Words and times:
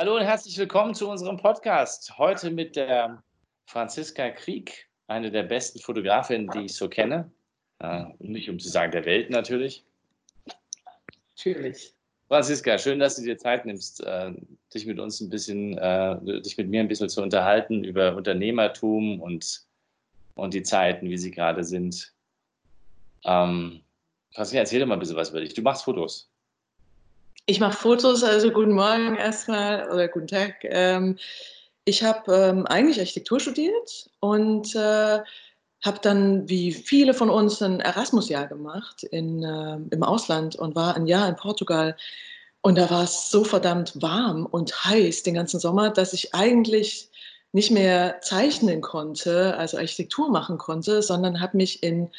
Hallo 0.00 0.16
und 0.16 0.22
herzlich 0.22 0.56
willkommen 0.56 0.94
zu 0.94 1.10
unserem 1.10 1.36
Podcast. 1.36 2.16
Heute 2.16 2.50
mit 2.50 2.74
der 2.74 3.22
Franziska 3.66 4.30
Krieg, 4.30 4.88
eine 5.08 5.30
der 5.30 5.42
besten 5.42 5.78
Fotografinnen, 5.78 6.48
die 6.54 6.60
ich 6.60 6.74
so 6.74 6.88
kenne. 6.88 7.30
Äh, 7.80 8.06
nicht 8.18 8.48
um 8.48 8.58
zu 8.58 8.70
sagen 8.70 8.92
der 8.92 9.04
Welt 9.04 9.28
natürlich. 9.28 9.84
Natürlich. 11.36 11.92
Franziska, 12.28 12.78
schön, 12.78 12.98
dass 12.98 13.16
du 13.16 13.24
dir 13.24 13.36
Zeit 13.36 13.66
nimmst, 13.66 14.02
äh, 14.02 14.32
dich 14.72 14.86
mit 14.86 14.98
uns 14.98 15.20
ein 15.20 15.28
bisschen, 15.28 15.76
äh, 15.76 16.40
dich 16.40 16.56
mit 16.56 16.70
mir 16.70 16.80
ein 16.80 16.88
bisschen 16.88 17.10
zu 17.10 17.20
unterhalten 17.20 17.84
über 17.84 18.16
Unternehmertum 18.16 19.20
und, 19.20 19.66
und 20.34 20.54
die 20.54 20.62
Zeiten, 20.62 21.10
wie 21.10 21.18
sie 21.18 21.30
gerade 21.30 21.62
sind. 21.62 22.14
Ähm, 23.26 23.82
Franziska, 24.32 24.60
erzähl 24.60 24.80
doch 24.80 24.86
mal 24.86 24.94
ein 24.94 25.00
bisschen 25.00 25.16
was 25.16 25.28
über 25.28 25.40
dich. 25.40 25.52
Du 25.52 25.60
machst 25.60 25.84
Fotos. 25.84 26.29
Ich 27.50 27.58
mache 27.58 27.76
Fotos, 27.76 28.22
also 28.22 28.52
guten 28.52 28.74
Morgen 28.74 29.16
erstmal 29.16 29.90
oder 29.90 30.06
guten 30.06 30.28
Tag. 30.28 30.58
Ähm, 30.62 31.18
ich 31.84 32.04
habe 32.04 32.32
ähm, 32.32 32.64
eigentlich 32.68 33.00
Architektur 33.00 33.40
studiert 33.40 34.08
und 34.20 34.72
äh, 34.76 35.18
habe 35.84 35.98
dann, 36.00 36.48
wie 36.48 36.70
viele 36.70 37.12
von 37.12 37.28
uns, 37.28 37.60
ein 37.60 37.80
Erasmus-Jahr 37.80 38.46
gemacht 38.46 39.02
in, 39.02 39.42
äh, 39.42 39.78
im 39.90 40.02
Ausland 40.04 40.54
und 40.54 40.76
war 40.76 40.94
ein 40.94 41.08
Jahr 41.08 41.28
in 41.28 41.34
Portugal. 41.34 41.96
Und 42.60 42.78
da 42.78 42.88
war 42.88 43.02
es 43.02 43.30
so 43.30 43.42
verdammt 43.42 44.00
warm 44.00 44.46
und 44.46 44.84
heiß 44.84 45.24
den 45.24 45.34
ganzen 45.34 45.58
Sommer, 45.58 45.90
dass 45.90 46.12
ich 46.12 46.32
eigentlich 46.32 47.10
nicht 47.50 47.72
mehr 47.72 48.20
zeichnen 48.20 48.80
konnte, 48.80 49.56
also 49.56 49.76
Architektur 49.76 50.30
machen 50.30 50.56
konnte, 50.56 51.02
sondern 51.02 51.40
habe 51.40 51.56
mich 51.56 51.82
in 51.82 52.10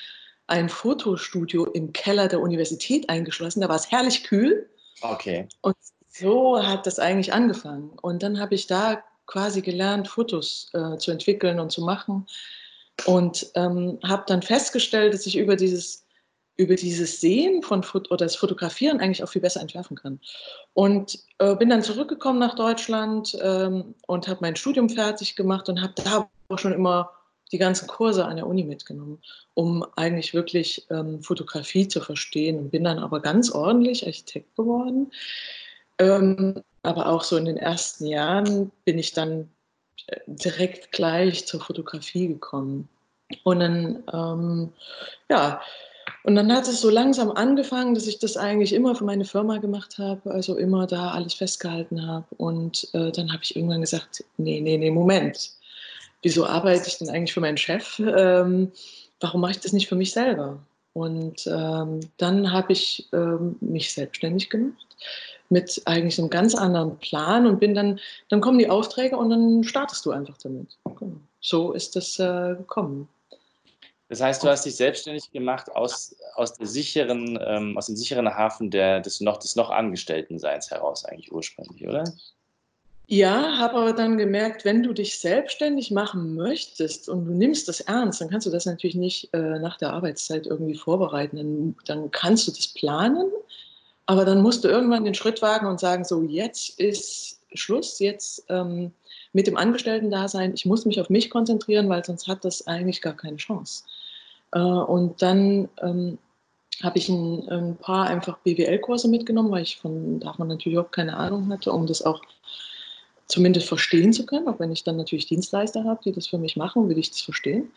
ein 0.47 0.67
Fotostudio 0.67 1.67
im 1.67 1.93
Keller 1.93 2.27
der 2.27 2.41
Universität 2.41 3.09
eingeschlossen. 3.09 3.61
Da 3.61 3.69
war 3.69 3.77
es 3.77 3.91
herrlich 3.91 4.25
kühl 4.25 4.67
Okay. 5.01 5.47
Und 5.61 5.75
so 6.09 6.61
hat 6.61 6.85
das 6.85 6.99
eigentlich 6.99 7.33
angefangen. 7.33 7.91
Und 8.01 8.23
dann 8.23 8.39
habe 8.39 8.55
ich 8.55 8.67
da 8.67 9.03
quasi 9.25 9.61
gelernt, 9.61 10.07
Fotos 10.07 10.69
äh, 10.73 10.97
zu 10.97 11.11
entwickeln 11.11 11.59
und 11.59 11.71
zu 11.71 11.81
machen. 11.81 12.27
Und 13.05 13.49
ähm, 13.55 13.97
habe 14.03 14.23
dann 14.27 14.41
festgestellt, 14.41 15.13
dass 15.13 15.25
ich 15.25 15.37
über 15.37 15.55
dieses, 15.55 16.05
über 16.57 16.75
dieses 16.75 17.21
Sehen 17.21 17.63
von 17.63 17.81
Fot 17.81 18.11
oder 18.11 18.25
das 18.25 18.35
Fotografieren 18.35 18.99
eigentlich 18.99 19.23
auch 19.23 19.29
viel 19.29 19.41
besser 19.41 19.61
entwerfen 19.61 19.95
kann. 19.95 20.19
Und 20.73 21.19
äh, 21.39 21.55
bin 21.55 21.69
dann 21.69 21.81
zurückgekommen 21.81 22.39
nach 22.39 22.55
Deutschland 22.55 23.37
ähm, 23.41 23.95
und 24.05 24.27
habe 24.27 24.39
mein 24.41 24.55
Studium 24.55 24.89
fertig 24.89 25.35
gemacht 25.35 25.69
und 25.69 25.81
habe 25.81 25.93
da 26.03 26.29
auch 26.49 26.59
schon 26.59 26.73
immer 26.73 27.11
die 27.51 27.57
ganzen 27.57 27.87
Kurse 27.87 28.25
an 28.25 28.37
der 28.37 28.47
Uni 28.47 28.63
mitgenommen, 28.63 29.19
um 29.53 29.85
eigentlich 29.95 30.33
wirklich 30.33 30.85
ähm, 30.89 31.21
Fotografie 31.21 31.87
zu 31.87 32.01
verstehen 32.01 32.57
und 32.57 32.71
bin 32.71 32.83
dann 32.83 32.99
aber 32.99 33.19
ganz 33.19 33.51
ordentlich 33.51 34.05
Architekt 34.05 34.55
geworden. 34.55 35.11
Ähm, 35.99 36.63
aber 36.83 37.07
auch 37.07 37.23
so 37.23 37.37
in 37.37 37.45
den 37.45 37.57
ersten 37.57 38.05
Jahren 38.05 38.71
bin 38.85 38.97
ich 38.97 39.13
dann 39.13 39.49
äh, 40.07 40.19
direkt 40.27 40.91
gleich 40.91 41.45
zur 41.45 41.61
Fotografie 41.61 42.27
gekommen. 42.27 42.87
Und 43.43 43.59
dann, 43.59 44.03
ähm, 44.13 44.73
ja, 45.29 45.61
und 46.23 46.35
dann 46.35 46.53
hat 46.53 46.67
es 46.67 46.81
so 46.81 46.89
langsam 46.89 47.31
angefangen, 47.31 47.95
dass 47.95 48.07
ich 48.07 48.19
das 48.19 48.37
eigentlich 48.37 48.73
immer 48.73 48.95
für 48.95 49.05
meine 49.05 49.25
Firma 49.25 49.57
gemacht 49.57 49.97
habe, 49.97 50.31
also 50.31 50.55
immer 50.55 50.85
da 50.87 51.11
alles 51.11 51.33
festgehalten 51.33 52.05
habe. 52.05 52.25
Und 52.37 52.87
äh, 52.93 53.11
dann 53.11 53.31
habe 53.31 53.43
ich 53.43 53.55
irgendwann 53.55 53.81
gesagt, 53.81 54.23
nee, 54.37 54.59
nee, 54.61 54.77
nee, 54.77 54.91
Moment 54.91 55.60
wieso 56.21 56.45
arbeite 56.45 56.87
ich 56.87 56.97
denn 56.97 57.09
eigentlich 57.09 57.33
für 57.33 57.41
meinen 57.41 57.57
Chef? 57.57 57.99
Ähm, 57.99 58.71
warum 59.19 59.41
mache 59.41 59.51
ich 59.51 59.59
das 59.59 59.73
nicht 59.73 59.87
für 59.87 59.95
mich 59.95 60.11
selber? 60.11 60.59
Und 60.93 61.47
ähm, 61.47 62.01
dann 62.17 62.51
habe 62.51 62.73
ich 62.73 63.07
ähm, 63.13 63.55
mich 63.61 63.93
selbstständig 63.93 64.49
gemacht 64.49 64.87
mit 65.49 65.81
eigentlich 65.85 66.17
einem 66.17 66.29
ganz 66.29 66.55
anderen 66.55 66.97
Plan 66.99 67.45
und 67.45 67.59
bin 67.59 67.75
dann, 67.75 67.99
dann 68.29 68.41
kommen 68.41 68.57
die 68.57 68.69
Aufträge 68.69 69.17
und 69.17 69.29
dann 69.29 69.63
startest 69.63 70.05
du 70.05 70.11
einfach 70.11 70.37
damit. 70.37 70.77
Genau. 70.97 71.17
So 71.41 71.73
ist 71.73 71.95
das 71.95 72.19
äh, 72.19 72.55
gekommen. 72.55 73.07
Das 74.07 74.21
heißt, 74.21 74.43
du 74.43 74.49
hast 74.49 74.65
dich 74.65 74.75
selbstständig 74.75 75.31
gemacht 75.31 75.73
aus, 75.73 76.15
aus, 76.35 76.53
der 76.53 76.67
sicheren, 76.67 77.39
ähm, 77.45 77.77
aus 77.77 77.85
dem 77.85 77.95
sicheren 77.95 78.27
Hafen 78.27 78.69
der, 78.69 78.99
des, 78.99 79.21
noch, 79.21 79.37
des 79.37 79.55
noch 79.55 79.69
Angestelltenseins 79.69 80.69
heraus 80.69 81.05
eigentlich 81.05 81.31
ursprünglich, 81.31 81.87
oder? 81.87 82.03
Ja, 83.13 83.57
habe 83.57 83.73
aber 83.75 83.91
dann 83.91 84.17
gemerkt, 84.17 84.63
wenn 84.63 84.83
du 84.83 84.93
dich 84.93 85.19
selbstständig 85.19 85.91
machen 85.91 86.33
möchtest 86.33 87.09
und 87.09 87.25
du 87.25 87.33
nimmst 87.33 87.67
das 87.67 87.81
ernst, 87.81 88.21
dann 88.21 88.29
kannst 88.29 88.47
du 88.47 88.51
das 88.51 88.65
natürlich 88.65 88.95
nicht 88.95 89.33
äh, 89.33 89.59
nach 89.59 89.77
der 89.77 89.91
Arbeitszeit 89.91 90.47
irgendwie 90.47 90.75
vorbereiten. 90.77 91.35
Dann, 91.35 91.75
dann 91.85 92.11
kannst 92.11 92.47
du 92.47 92.53
das 92.53 92.69
planen, 92.69 93.29
aber 94.05 94.23
dann 94.23 94.41
musst 94.41 94.63
du 94.63 94.69
irgendwann 94.69 95.03
den 95.03 95.13
Schritt 95.13 95.41
wagen 95.41 95.67
und 95.67 95.77
sagen, 95.81 96.05
so 96.05 96.21
jetzt 96.21 96.79
ist 96.79 97.41
Schluss, 97.53 97.99
jetzt 97.99 98.45
ähm, 98.47 98.93
mit 99.33 99.45
dem 99.45 99.57
Angestellten-Dasein, 99.57 100.53
ich 100.53 100.65
muss 100.65 100.85
mich 100.85 101.01
auf 101.01 101.09
mich 101.09 101.29
konzentrieren, 101.29 101.89
weil 101.89 102.05
sonst 102.05 102.29
hat 102.29 102.45
das 102.45 102.65
eigentlich 102.65 103.01
gar 103.01 103.17
keine 103.17 103.35
Chance. 103.35 103.83
Äh, 104.53 104.59
und 104.61 105.21
dann 105.21 105.67
ähm, 105.81 106.17
habe 106.81 106.97
ich 106.97 107.09
ein, 107.09 107.45
ein, 107.49 107.75
paar 107.75 108.07
einfach 108.07 108.37
BWL-Kurse 108.37 109.09
mitgenommen, 109.09 109.51
weil 109.51 109.63
ich 109.63 109.75
von 109.75 110.21
davon 110.21 110.47
natürlich 110.47 110.79
auch 110.79 110.91
keine 110.91 111.17
Ahnung 111.17 111.51
hatte, 111.51 111.73
um 111.73 111.87
das 111.87 112.01
auch 112.01 112.21
zumindest 113.31 113.67
verstehen 113.67 114.13
zu 114.13 114.25
können, 114.25 114.47
auch 114.47 114.59
wenn 114.59 114.71
ich 114.71 114.83
dann 114.83 114.97
natürlich 114.97 115.25
Dienstleister 115.25 115.83
habe, 115.85 116.01
die 116.03 116.11
das 116.11 116.27
für 116.27 116.37
mich 116.37 116.57
machen, 116.57 116.89
will 116.89 116.97
ich 116.97 117.09
das 117.09 117.21
verstehen. 117.21 117.71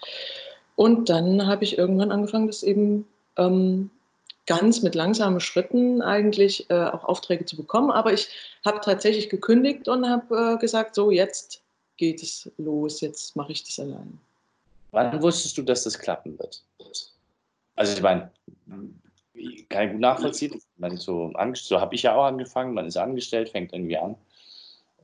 Und 0.77 1.09
dann 1.09 1.47
habe 1.47 1.65
ich 1.65 1.79
irgendwann 1.79 2.11
angefangen, 2.11 2.49
das 2.49 2.63
eben 2.63 3.07
ähm, 3.37 3.91
ganz 4.47 4.83
mit 4.83 4.95
langsamen 4.95 5.41
Schritten 5.41 6.03
eigentlich 6.03 6.69
äh, 6.69 6.75
auch 6.75 7.05
Aufträge 7.05 7.45
zu 7.45 7.57
bekommen. 7.57 7.91
Aber 7.91 8.13
ich 8.13 8.29
habe 8.65 8.81
tatsächlich 8.81 9.31
gekündigt 9.31 9.89
und 9.89 10.09
habe 10.09 10.55
äh, 10.55 10.59
gesagt, 10.59 10.97
so 10.97 11.11
jetzt 11.11 11.63
geht 11.97 12.23
es 12.23 12.51
los, 12.59 13.01
jetzt 13.01 13.37
mache 13.37 13.53
ich 13.53 13.63
das 13.63 13.79
allein. 13.79 14.19
Wann 14.91 15.23
wusstest 15.23 15.57
du, 15.57 15.63
dass 15.63 15.85
das 15.85 15.99
klappen 15.99 16.39
wird? 16.39 16.63
Also 17.77 17.93
ich 17.95 18.03
meine, 18.03 18.31
kann 19.69 19.87
ich 19.87 19.93
gut 19.93 20.01
nachvollziehen. 20.01 20.61
Man 20.77 20.97
so, 20.97 21.33
so 21.55 21.81
habe 21.81 21.95
ich 21.95 22.03
ja 22.03 22.15
auch 22.15 22.25
angefangen, 22.25 22.75
man 22.75 22.87
ist 22.87 22.97
angestellt, 22.97 23.49
fängt 23.49 23.73
irgendwie 23.73 23.97
an 23.97 24.17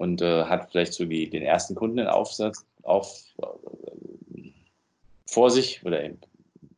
und 0.01 0.23
äh, 0.23 0.45
hat 0.45 0.71
vielleicht 0.71 0.95
so 0.95 1.05
die, 1.05 1.29
den 1.29 1.43
ersten 1.43 1.75
Kunden 1.75 1.99
in 1.99 2.07
Aufsatz, 2.07 2.65
auf, 2.85 3.23
äh, 3.43 4.51
vor 5.27 5.51
sich 5.51 5.85
oder 5.85 6.03
in 6.03 6.19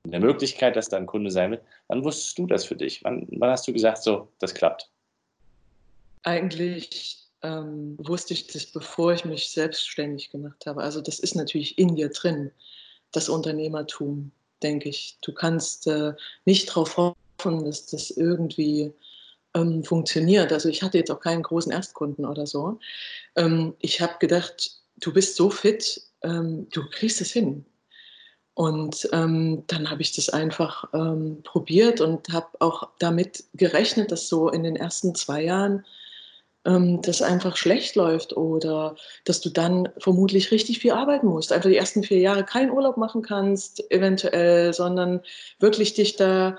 der 0.05 0.19
Möglichkeit, 0.19 0.75
dass 0.75 0.89
da 0.89 0.97
ein 0.97 1.07
Kunde 1.07 1.31
sein 1.31 1.53
wird. 1.53 1.63
Wann 1.87 2.03
wusstest 2.03 2.37
du 2.37 2.49
das 2.49 2.65
für 2.65 2.75
dich? 2.75 3.05
Wann, 3.05 3.29
wann 3.31 3.51
hast 3.51 3.69
du 3.69 3.73
gesagt, 3.73 4.03
so, 4.03 4.27
das 4.41 4.53
klappt? 4.53 4.91
Eigentlich 6.25 7.19
ähm, 7.43 7.97
wusste 7.99 8.35
ich 8.35 8.49
das, 8.49 8.67
bevor 8.67 9.13
ich 9.13 9.25
mich 9.25 9.51
selbstständig 9.51 10.31
gemacht 10.31 10.67
habe. 10.67 10.83
Also 10.83 11.01
das 11.01 11.21
ist 11.21 11.37
natürlich 11.37 11.79
in 11.79 11.95
dir 11.95 12.09
drin, 12.09 12.51
das 13.13 13.29
Unternehmertum, 13.29 14.33
denke 14.65 14.89
ich. 14.89 15.17
Du 15.21 15.33
kannst 15.33 15.87
äh, 15.87 16.13
nicht 16.45 16.71
darauf 16.71 16.97
hoffen, 16.97 17.65
dass 17.65 17.87
das 17.87 18.11
irgendwie 18.11 18.93
ähm, 19.55 19.85
funktioniert. 19.85 20.53
Also 20.53 20.69
ich 20.69 20.83
hatte 20.83 20.99
jetzt 20.99 21.11
auch 21.11 21.21
keinen 21.21 21.43
großen 21.43 21.73
Erstkunden 21.73 22.25
oder 22.25 22.47
so. 22.47 22.79
Ähm, 23.37 23.75
ich 23.81 24.01
habe 24.01 24.15
gedacht, 24.19 24.81
du 24.99 25.13
bist 25.13 25.37
so 25.37 25.51
fit, 25.51 26.03
ähm, 26.23 26.69
du 26.71 26.89
kriegst 26.91 27.21
es 27.21 27.33
hin. 27.33 27.65
Und 28.55 29.09
ähm, 29.13 29.65
dann 29.67 29.91
habe 29.91 30.03
ich 30.03 30.15
das 30.15 30.29
einfach 30.29 30.85
ähm, 30.93 31.43
probiert 31.43 32.03
und 32.03 32.29
habe 32.31 32.49
auch 32.61 32.89
damit 32.99 33.45
gerechnet, 33.55 34.13
dass 34.13 34.29
so 34.29 34.51
in 34.51 34.63
den 34.63 34.77
ersten 34.77 35.15
zwei 35.15 35.43
Jahren 35.43 35.87
ähm, 36.67 37.01
das 37.01 37.23
einfach 37.23 37.57
schlecht 37.57 37.97
läuft 37.97 38.37
oder 38.37 38.97
dass 39.25 39.41
du 39.41 39.49
dann 39.49 39.89
vermutlich 39.99 40.51
richtig 40.51 40.81
viel 40.81 40.93
arbeiten 40.93 41.27
musst. 41.29 41.51
Einfach 41.51 41.71
die 41.71 41.77
ersten 41.77 42.03
vier 42.03 42.19
Jahre 42.19 42.45
keinen 42.45 42.71
Urlaub 42.71 42.99
machen 42.99 43.23
kannst, 43.23 43.91
eventuell, 43.91 44.75
sondern 44.75 45.23
wirklich 45.59 45.95
dich 45.95 46.17
da 46.17 46.59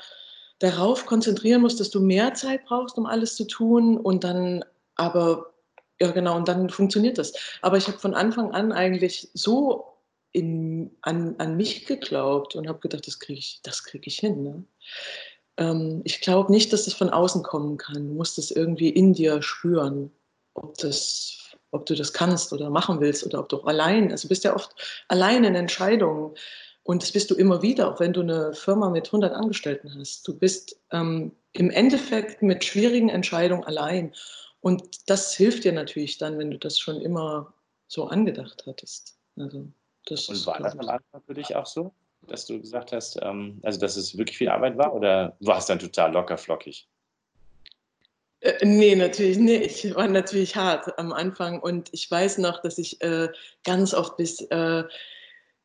darauf 0.63 1.05
konzentrieren 1.05 1.61
musst, 1.61 1.81
dass 1.81 1.89
du 1.89 1.99
mehr 1.99 2.33
Zeit 2.35 2.63
brauchst, 2.63 2.97
um 2.97 3.05
alles 3.05 3.35
zu 3.35 3.43
tun 3.43 3.97
und 3.97 4.23
dann 4.23 4.63
aber, 4.95 5.53
ja 5.99 6.09
genau, 6.11 6.37
und 6.37 6.47
dann 6.47 6.69
funktioniert 6.69 7.17
das. 7.17 7.33
Aber 7.61 7.75
ich 7.75 7.87
habe 7.87 7.99
von 7.99 8.13
Anfang 8.13 8.51
an 8.51 8.71
eigentlich 8.71 9.29
so 9.33 9.97
in, 10.31 10.95
an, 11.01 11.35
an 11.37 11.57
mich 11.57 11.85
geglaubt 11.85 12.55
und 12.55 12.69
habe 12.69 12.79
gedacht, 12.79 13.05
das 13.05 13.19
kriege 13.19 13.39
ich, 13.39 13.61
krieg 13.83 14.07
ich 14.07 14.19
hin. 14.19 14.41
Ne? 14.41 14.63
Ähm, 15.57 16.01
ich 16.05 16.21
glaube 16.21 16.49
nicht, 16.49 16.71
dass 16.71 16.85
das 16.85 16.93
von 16.93 17.09
außen 17.09 17.43
kommen 17.43 17.77
kann. 17.77 18.07
Du 18.07 18.13
musst 18.13 18.37
es 18.37 18.49
irgendwie 18.49 18.89
in 18.89 19.11
dir 19.11 19.41
spüren, 19.41 20.11
ob, 20.53 20.77
das, 20.77 21.57
ob 21.71 21.85
du 21.87 21.93
das 21.93 22.13
kannst 22.13 22.53
oder 22.53 22.69
machen 22.69 23.01
willst 23.01 23.25
oder 23.25 23.39
ob 23.39 23.49
du 23.49 23.57
auch 23.57 23.65
allein, 23.65 24.11
also 24.11 24.29
bist 24.29 24.45
ja 24.45 24.55
oft 24.55 24.71
allein 25.09 25.43
in 25.43 25.55
Entscheidungen. 25.55 26.35
Und 26.83 27.01
das 27.01 27.11
bist 27.11 27.31
du 27.31 27.35
immer 27.35 27.61
wieder, 27.61 27.89
auch 27.89 27.99
wenn 27.99 28.13
du 28.13 28.21
eine 28.21 28.53
Firma 28.53 28.89
mit 28.89 29.07
100 29.07 29.33
Angestellten 29.33 29.93
hast. 29.97 30.27
Du 30.27 30.37
bist 30.37 30.79
ähm, 30.91 31.31
im 31.53 31.69
Endeffekt 31.69 32.41
mit 32.41 32.63
schwierigen 32.63 33.09
Entscheidungen 33.09 33.63
allein. 33.63 34.13
Und 34.59 35.09
das 35.09 35.33
hilft 35.33 35.63
dir 35.63 35.71
natürlich 35.71 36.17
dann, 36.17 36.37
wenn 36.37 36.51
du 36.51 36.57
das 36.57 36.79
schon 36.79 36.99
immer 37.01 37.53
so 37.87 38.07
angedacht 38.07 38.63
hattest. 38.67 39.17
Also, 39.37 39.67
das 40.05 40.27
Und 40.27 40.45
war 40.45 40.59
das 40.59 40.73
am 40.73 40.89
Anfang 40.89 41.21
für 41.25 41.33
dich 41.33 41.55
auch 41.55 41.65
so, 41.65 41.93
dass 42.27 42.45
du 42.45 42.59
gesagt 42.59 42.91
hast, 42.91 43.17
ähm, 43.21 43.59
also 43.63 43.79
dass 43.79 43.95
es 43.95 44.17
wirklich 44.17 44.37
viel 44.37 44.49
Arbeit 44.49 44.77
war 44.77 44.93
oder 44.93 45.37
war 45.39 45.59
es 45.59 45.65
dann 45.67 45.79
total 45.79 46.11
locker 46.11 46.37
flockig? 46.37 46.87
Äh, 48.41 48.65
nee, 48.65 48.95
natürlich 48.95 49.37
nicht. 49.37 49.95
War 49.95 50.07
natürlich 50.07 50.55
hart 50.55 50.97
am 50.99 51.13
Anfang 51.13 51.61
und 51.61 51.89
ich 51.93 52.09
weiß 52.11 52.39
noch, 52.39 52.61
dass 52.61 52.77
ich 52.77 53.01
äh, 53.01 53.29
ganz 53.63 53.93
oft 53.93 54.17
bis, 54.17 54.41
äh, 54.41 54.83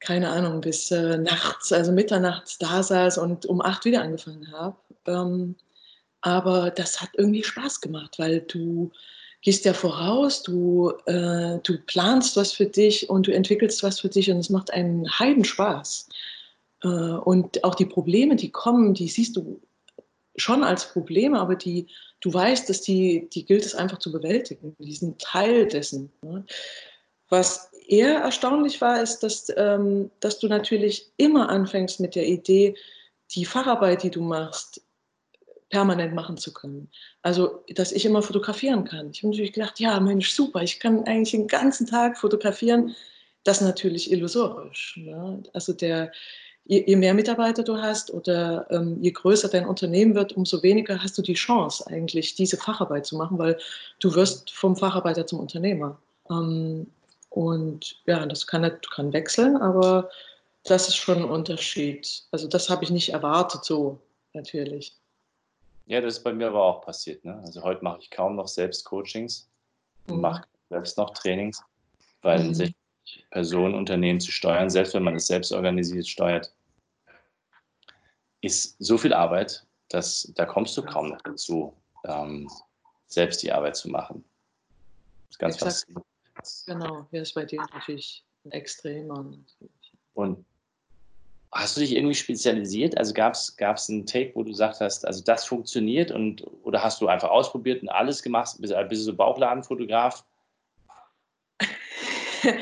keine 0.01 0.31
Ahnung, 0.31 0.61
bis 0.61 0.91
äh, 0.91 1.19
nachts, 1.19 1.73
also 1.73 1.93
Mitternachts 1.93 2.59
da 2.59 2.83
saß 2.83 3.19
und 3.19 3.47
um 3.47 3.61
acht 3.61 3.85
wieder 3.85 4.03
angefangen 4.03 4.51
habe. 4.53 4.77
Ähm, 5.07 5.57
aber 6.21 6.71
das 6.71 7.01
hat 7.01 7.11
irgendwie 7.17 7.45
Spaß 7.45 7.81
gemacht, 7.81 8.19
weil 8.19 8.41
du 8.41 8.91
gehst 9.43 9.65
ja 9.65 9.73
voraus, 9.73 10.43
du, 10.43 10.93
äh, 11.07 11.59
du 11.63 11.79
planst 11.87 12.37
was 12.37 12.53
für 12.53 12.67
dich 12.67 13.09
und 13.09 13.27
du 13.27 13.35
entwickelst 13.35 13.83
was 13.83 14.01
für 14.01 14.09
dich 14.09 14.31
und 14.31 14.39
es 14.39 14.51
macht 14.51 14.73
einen 14.73 15.09
Heidenspaß. 15.19 16.09
Äh, 16.83 16.89
und 16.89 17.63
auch 17.65 17.75
die 17.75 17.87
Probleme, 17.87 18.37
die 18.37 18.51
kommen, 18.51 18.95
die 18.95 19.09
siehst 19.09 19.37
du 19.37 19.61
schon 20.37 20.65
als 20.65 20.93
Probleme, 20.93 21.39
aber 21.39 21.57
die, 21.57 21.87
du 22.21 22.33
weißt, 22.33 22.69
dass 22.69 22.81
die, 22.81 23.29
die 23.33 23.45
gilt 23.45 23.65
es 23.65 23.75
einfach 23.75 23.99
zu 23.99 24.13
bewältigen. 24.13 24.77
Die 24.79 24.95
sind 24.95 25.21
Teil 25.21 25.67
dessen. 25.67 26.13
Ne? 26.23 26.45
Was 27.29 27.68
eher 27.89 28.21
erstaunlich 28.21 28.81
war, 28.81 29.03
ist, 29.03 29.21
dass, 29.21 29.53
ähm, 29.57 30.11
dass 30.21 30.39
du 30.39 30.47
natürlich 30.47 31.11
immer 31.17 31.49
anfängst 31.49 32.01
mit 32.01 32.15
der 32.15 32.27
Idee, 32.27 32.77
die 33.35 33.45
Facharbeit, 33.45 34.03
die 34.03 34.11
du 34.11 34.23
machst, 34.23 34.83
permanent 35.71 36.15
machen 36.15 36.37
zu 36.37 36.53
können. 36.53 36.89
Also, 37.23 37.63
dass 37.75 37.93
ich 37.93 38.05
immer 38.05 38.23
fotografieren 38.23 38.85
kann. 38.85 39.11
Ich 39.11 39.19
habe 39.19 39.31
natürlich 39.31 39.53
gedacht, 39.53 39.81
ja, 39.81 40.01
Mensch, 40.01 40.31
super, 40.31 40.63
ich 40.63 40.81
kann 40.81 41.05
eigentlich 41.05 41.33
den 41.33 41.47
ganzen 41.47 41.87
Tag 41.87 42.17
fotografieren. 42.17 42.95
Das 43.45 43.59
ist 43.59 43.67
natürlich 43.67 44.11
illusorisch. 44.11 44.97
Ne? 44.97 45.43
Also 45.53 45.73
der, 45.75 46.11
je, 46.65 46.85
je, 46.87 46.97
mehr 46.97 47.13
Mitarbeiter 47.13 47.63
du 47.63 47.77
hast 47.77 48.11
oder 48.13 48.67
ähm, 48.71 48.99
je 49.03 49.11
größer 49.11 49.49
dein 49.49 49.67
Unternehmen 49.67 50.15
wird, 50.15 50.33
umso 50.33 50.63
weniger 50.63 51.03
hast 51.03 51.19
du 51.19 51.23
die 51.23 51.35
Chance, 51.35 51.87
eigentlich 51.87 52.35
diese 52.35 52.57
Facharbeit 52.57 53.05
zu 53.05 53.17
machen, 53.17 53.39
weil 53.39 53.59
du 54.01 54.15
wirst 54.15 54.51
vom 54.51 54.75
Facharbeiter 54.75 55.27
zum 55.27 55.41
Unternehmer. 55.41 55.99
Ähm, 56.31 56.87
und 57.31 58.01
ja, 58.07 58.25
das 58.27 58.47
kann, 58.47 58.71
kann 58.95 59.13
wechseln, 59.13 59.57
aber 59.57 60.11
das 60.65 60.89
ist 60.89 60.97
schon 60.97 61.19
ein 61.19 61.25
Unterschied. 61.25 62.25
Also 62.31 62.49
das 62.49 62.69
habe 62.71 62.85
ich 62.85 62.91
nicht 62.91 63.11
erwartet 63.13 63.65
so, 63.65 64.01
natürlich. 64.33 64.97
Ja, 65.87 66.01
das 66.01 66.19
ist 66.19 66.25
bei 66.25 66.33
mir 66.33 66.49
aber 66.49 66.63
auch 66.63 66.83
passiert. 66.83 67.25
Ne? 67.25 67.41
Also 67.45 67.63
heute 67.63 67.83
mache 67.83 68.01
ich 68.01 68.11
kaum 68.11 68.37
noch 68.37 68.49
selbst 68.49 68.85
Coachings, 68.85 69.49
mhm. 70.07 70.21
mache 70.21 70.45
selbst 70.69 70.99
noch 70.99 71.11
Trainings, 71.11 71.63
weil 72.23 72.45
mhm. 72.45 72.55
sich 72.55 72.75
Personen, 73.31 73.75
Unternehmen 73.75 74.21
zu 74.21 74.31
steuern, 74.31 74.69
selbst 74.69 74.95
wenn 74.95 75.03
man 75.03 75.17
es 75.17 75.27
selbst 75.27 75.53
organisiert, 75.53 76.07
steuert, 76.07 76.53
ist 78.43 78.77
so 78.79 78.99
viel 78.99 79.15
Arbeit, 79.15 79.65
dass 79.89 80.31
da 80.35 80.45
kommst 80.45 80.77
du 80.77 80.83
kaum 80.83 81.09
noch 81.09 81.23
dazu, 81.23 81.75
ähm, 82.05 82.51
selbst 83.07 83.43
die 83.43 83.51
Arbeit 83.51 83.77
zu 83.77 83.89
machen. 83.89 84.25
Das 85.29 85.31
ist 85.31 85.39
ganz 85.39 85.57
faszinierend. 85.57 86.08
Genau, 86.67 87.07
hier 87.11 87.23
ist 87.23 87.35
bei 87.35 87.45
dir 87.45 87.61
natürlich 87.73 88.25
ein 88.45 88.53
extremer. 88.53 89.33
Und 90.15 90.45
hast 91.53 91.77
du 91.77 91.81
dich 91.81 91.95
irgendwie 91.95 92.15
spezialisiert? 92.15 92.97
Also 92.97 93.15
gab 93.15 93.35
es 93.35 93.89
einen 93.89 94.07
Take, 94.07 94.35
wo 94.35 94.43
du 94.43 94.51
gesagt 94.51 94.81
hast, 94.81 95.07
also 95.07 95.23
das 95.23 95.45
funktioniert 95.45 96.11
und 96.11 96.45
oder 96.63 96.83
hast 96.83 97.01
du 97.01 97.09
einfach 97.09 97.31
ausprobiert 97.31 97.83
und 97.83 97.89
alles 97.89 98.23
gemacht, 98.23 98.57
bist, 98.59 98.75
bist 98.89 99.03
du 99.03 99.07
so 99.07 99.15
Bauchladenfotograf? 99.15 100.25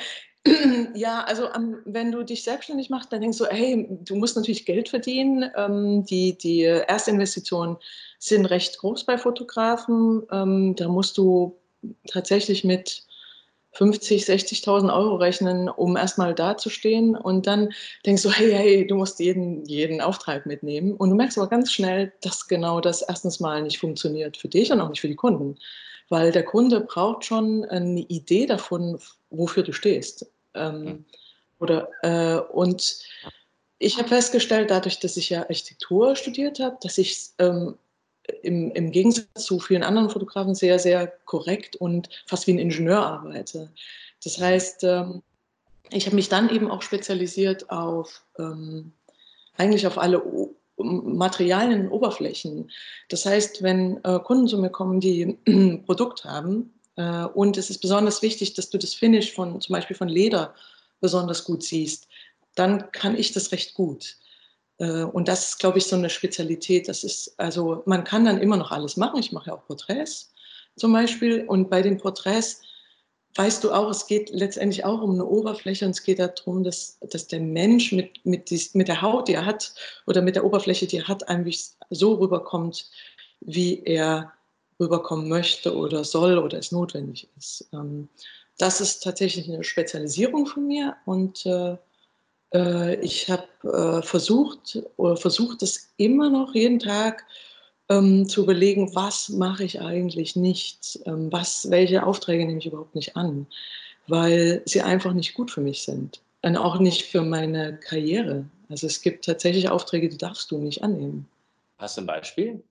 Ja, 0.95 1.25
also 1.25 1.53
um, 1.53 1.79
wenn 1.85 2.13
du 2.13 2.23
dich 2.23 2.45
selbstständig 2.45 2.89
machst, 2.89 3.13
dann 3.13 3.21
denkst 3.21 3.39
du, 3.39 3.47
hey, 3.47 3.87
du 4.05 4.15
musst 4.15 4.37
natürlich 4.37 4.65
Geld 4.65 4.89
verdienen. 4.89 5.51
Ähm, 5.57 6.05
die, 6.07 6.39
die 6.39 6.63
Erstinvestitionen 6.63 7.77
sind 8.19 8.47
recht 8.47 8.79
groß 8.79 9.05
bei 9.05 9.19
Fotografen. 9.19 10.23
Ähm, 10.31 10.77
da 10.77 10.89
musst 10.89 11.19
du 11.19 11.59
tatsächlich 12.07 12.63
mit 12.65 13.06
50, 13.77 14.25
60.000 14.25 14.93
Euro 14.95 15.17
rechnen, 15.17 15.69
um 15.69 15.97
erstmal 15.97 16.35
dazustehen. 16.35 17.15
Und 17.15 17.47
dann 17.47 17.73
denkst 18.07 18.23
du, 18.23 18.31
hey, 18.31 18.51
hey, 18.51 18.87
du 18.87 18.95
musst 18.95 19.21
jeden, 19.21 19.65
jeden 19.67 20.01
Auftrag 20.01 20.47
mitnehmen. 20.47 20.95
Und 20.95 21.11
du 21.11 21.17
merkst 21.17 21.37
aber 21.37 21.49
ganz 21.49 21.73
schnell, 21.73 22.13
dass 22.23 22.49
genau 22.49 22.81
das 22.81 23.03
erstens 23.03 23.39
mal 23.39 23.63
nicht 23.63 23.79
funktioniert 23.79 24.39
für 24.39 24.49
dich 24.49 24.73
und 24.73 24.81
auch 24.81 24.89
nicht 24.89 25.01
für 25.01 25.09
die 25.09 25.15
Kunden. 25.15 25.57
Weil 26.09 26.33
der 26.33 26.45
Kunde 26.45 26.81
braucht 26.81 27.25
schon 27.27 27.65
eine 27.67 28.01
Idee 28.01 28.47
davon, 28.47 28.99
wofür 29.31 29.63
du 29.63 29.73
stehst. 29.73 30.27
Ähm, 30.55 31.05
oder, 31.59 31.91
äh, 32.03 32.41
und 32.53 33.01
ich 33.79 33.99
habe 33.99 34.09
festgestellt, 34.09 34.71
dadurch, 34.71 35.01
dass 35.01 35.19
ich 35.19 35.29
ja 35.29 35.41
Architektur 35.41 36.17
studiert 36.17 36.61
habe, 36.61 36.79
dass 36.81 36.97
ich 36.97 37.29
ähm, 37.39 37.77
im, 38.43 38.71
im, 38.73 38.91
Gegensatz 38.91 39.45
zu 39.45 39.59
vielen 39.59 39.83
anderen 39.83 40.11
Fotografen 40.11 40.55
sehr, 40.55 40.79
sehr 40.79 41.09
korrekt 41.25 41.77
und 41.77 42.09
fast 42.27 42.47
wie 42.47 42.53
ein 42.53 42.59
Ingenieur 42.59 43.05
arbeite. 43.05 43.71
Das 44.23 44.39
heißt, 44.39 44.85
ähm, 44.85 45.23
ich 45.91 46.07
habe 46.07 46.17
mich 46.17 46.29
dann 46.29 46.51
eben 46.51 46.71
auch 46.71 46.83
spezialisiert 46.83 47.71
auf 47.71 48.25
ähm, 48.39 48.93
eigentlich 49.57 49.87
auf 49.87 49.99
alle 49.99 50.25
o 50.25 50.55
Materialien 50.79 51.89
Oberflächen. 51.89 52.71
Das 53.09 53.25
heißt, 53.25 53.63
wenn 53.63 53.99
äh, 54.05 54.19
Kunden 54.19 54.47
zu 54.47 54.59
mir 54.59 54.69
kommen, 54.69 55.01
die 55.01 55.39
ein 55.47 55.85
Produkt 55.87 56.25
haben, 56.25 56.75
äh, 56.97 57.25
und 57.25 57.57
es 57.57 57.71
ist 57.71 57.79
besonders 57.79 58.23
wichtig, 58.23 58.55
dass 58.55 58.71
du 58.71 58.79
das 58.79 58.95
Finish 58.95 59.33
von 59.33 59.61
zum 59.61 59.73
Beispiel 59.73 59.97
von 59.97 60.09
Leder 60.09 60.55
besonders 61.01 61.45
gut 61.45 61.63
siehst. 61.63 62.09
Dann 62.55 62.91
kann 62.93 63.17
ich 63.17 63.33
das 63.33 63.53
recht 63.53 63.75
gut. 63.75 64.17
Äh, 64.79 65.03
und 65.03 65.29
das 65.29 65.51
ist, 65.51 65.59
glaube 65.59 65.79
ich, 65.79 65.87
so 65.87 65.97
eine 65.97 66.11
Spezialität. 66.11 66.89
Das 66.89 67.05
ist, 67.05 67.35
also 67.39 67.83
man 67.87 68.05
kann 68.05 68.25
dann 68.25 68.41
immer 68.41 68.57
noch 68.57 68.71
alles 68.71 68.97
machen. 68.97 69.21
Ich 69.21 69.33
mache 69.33 69.51
ja 69.51 69.57
auch 69.57 69.67
Porträts 69.67 70.33
zum 70.77 70.93
Beispiel. 70.93 71.45
Und 71.47 71.71
bei 71.71 71.83
den 71.83 71.99
Porträts 71.99 72.63
weißt 73.37 73.65
du 73.65 73.73
auch, 73.73 73.91
es 73.91 74.07
geht 74.07 74.31
letztendlich 74.31 74.85
auch 74.85 75.03
um 75.03 75.13
eine 75.13 75.27
Oberfläche 75.27 75.85
und 75.85 75.91
es 75.91 76.03
geht 76.03 76.19
darum, 76.19 76.65
dass, 76.65 76.99
dass 77.01 77.27
der 77.27 77.41
Mensch 77.41 77.93
mit, 77.93 78.25
mit, 78.25 78.51
dies, 78.51 78.75
mit 78.75 78.89
der 78.89 79.03
Haut, 79.03 79.29
die 79.29 79.35
er 79.35 79.45
hat, 79.45 79.75
oder 80.07 80.23
mit 80.23 80.37
der 80.37 80.45
Oberfläche, 80.45 80.87
die 80.87 80.99
er 80.99 81.09
hat, 81.09 81.29
eigentlich 81.29 81.67
so 81.91 82.15
rüberkommt, 82.15 82.91
wie 83.41 83.83
er 83.85 84.33
rüberkommen 84.81 85.29
möchte 85.29 85.77
oder 85.77 86.05
soll 86.05 86.39
oder 86.39 86.59
es 86.59 86.73
notwendig 86.73 87.29
ist. 87.37 87.69
Ähm, 87.73 88.09
das 88.59 88.81
ist 88.81 89.03
tatsächlich 89.03 89.49
eine 89.49 89.65
Spezialisierung 89.65 90.47
von 90.47 90.67
mir 90.67 90.97
und 91.05 91.45
äh, 91.45 91.77
ich 92.53 93.31
habe 93.31 93.49
äh, 93.65 94.03
versucht 94.03 94.79
oder 94.97 95.17
versucht 95.17 95.63
es 95.63 95.93
immer 95.97 96.31
noch 96.31 96.55
jeden 96.55 96.79
Tag 96.79 97.25
ähm, 97.89 98.29
zu 98.29 98.45
überlegen, 98.45 98.95
was 98.95 99.29
mache 99.29 99.65
ich 99.65 99.81
eigentlich 99.81 100.37
nicht, 100.37 101.01
ähm, 101.07 101.31
was, 101.33 101.71
welche 101.71 102.07
Aufträge 102.07 102.47
nehme 102.47 102.59
ich 102.59 102.67
überhaupt 102.67 102.95
nicht 102.95 103.17
an, 103.17 103.47
weil 104.07 104.63
sie 104.65 104.83
einfach 104.83 105.13
nicht 105.13 105.35
gut 105.35 105.51
für 105.51 105.61
mich 105.61 105.83
sind 105.83 106.23
und 106.43 106.57
auch 106.57 106.79
nicht 106.79 107.03
für 107.07 107.23
meine 107.23 107.79
Karriere. 107.79 108.45
Also 108.69 108.87
es 108.87 109.03
gibt 109.03 109.25
tatsächlich 109.25 109.69
Aufträge, 109.69 110.09
die 110.09 110.19
darfst 110.19 110.51
du 110.51 110.59
nicht 110.59 110.83
annehmen. 110.83 111.29
Hast 111.79 111.97
du 111.97 112.03
ein 112.03 112.07
Beispiel? 112.07 112.63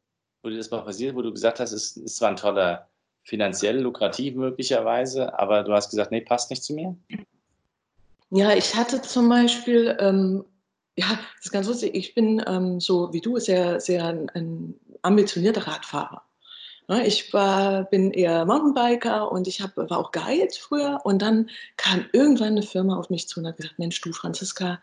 wo 0.45 0.50
dir 0.50 0.57
das 0.57 0.69
mal 0.69 0.83
passiert, 0.83 1.15
wo 1.15 1.23
du 1.23 1.33
gesagt 1.33 1.59
hast, 1.59 1.71
es 1.71 1.97
ist 1.97 2.17
zwar 2.17 2.29
ein 2.29 2.35
toller, 2.35 2.88
finanziell 3.23 3.79
lukrativ 3.79 4.35
möglicherweise, 4.35 5.38
aber 5.38 5.63
du 5.63 5.73
hast 5.73 5.89
gesagt, 5.89 6.11
nee, 6.11 6.21
passt 6.21 6.51
nicht 6.51 6.63
zu 6.63 6.75
mir? 6.75 6.95
Ja, 8.32 8.53
ich 8.53 8.75
hatte 8.75 9.01
zum 9.01 9.29
Beispiel, 9.29 9.96
ähm, 10.00 10.46
ja, 10.98 11.08
das 11.38 11.46
ist 11.46 11.51
ganz 11.51 11.67
lustig, 11.67 11.94
ich 11.94 12.15
bin 12.15 12.44
ähm, 12.48 12.79
so 12.79 13.13
wie 13.13 13.22
du 13.22 13.38
sehr, 13.39 13.79
sehr 13.79 14.05
ein, 14.05 14.29
ein 14.32 14.75
ambitionierter 15.03 15.67
Radfahrer. 15.67 16.24
Ne, 16.88 17.05
ich 17.08 17.34
war, 17.34 17.86
bin 17.86 18.12
eher 18.12 18.46
Mountainbiker 18.46 19.32
und 19.32 19.48
ich 19.48 19.62
hab, 19.62 19.75
war 19.75 19.98
auch 19.98 20.12
Guide 20.12 20.53
früher. 20.60 21.00
Und 21.03 21.22
dann 21.22 21.50
kam 21.77 22.05
irgendwann 22.13 22.50
eine 22.50 22.63
Firma 22.63 22.98
auf 22.98 23.10
mich 23.10 23.27
zu 23.27 23.39
und 23.39 23.48
hat 23.48 23.58
gesagt: 23.58 23.79
Mensch, 23.79 24.00
du 24.01 24.13
Franziska, 24.13 24.79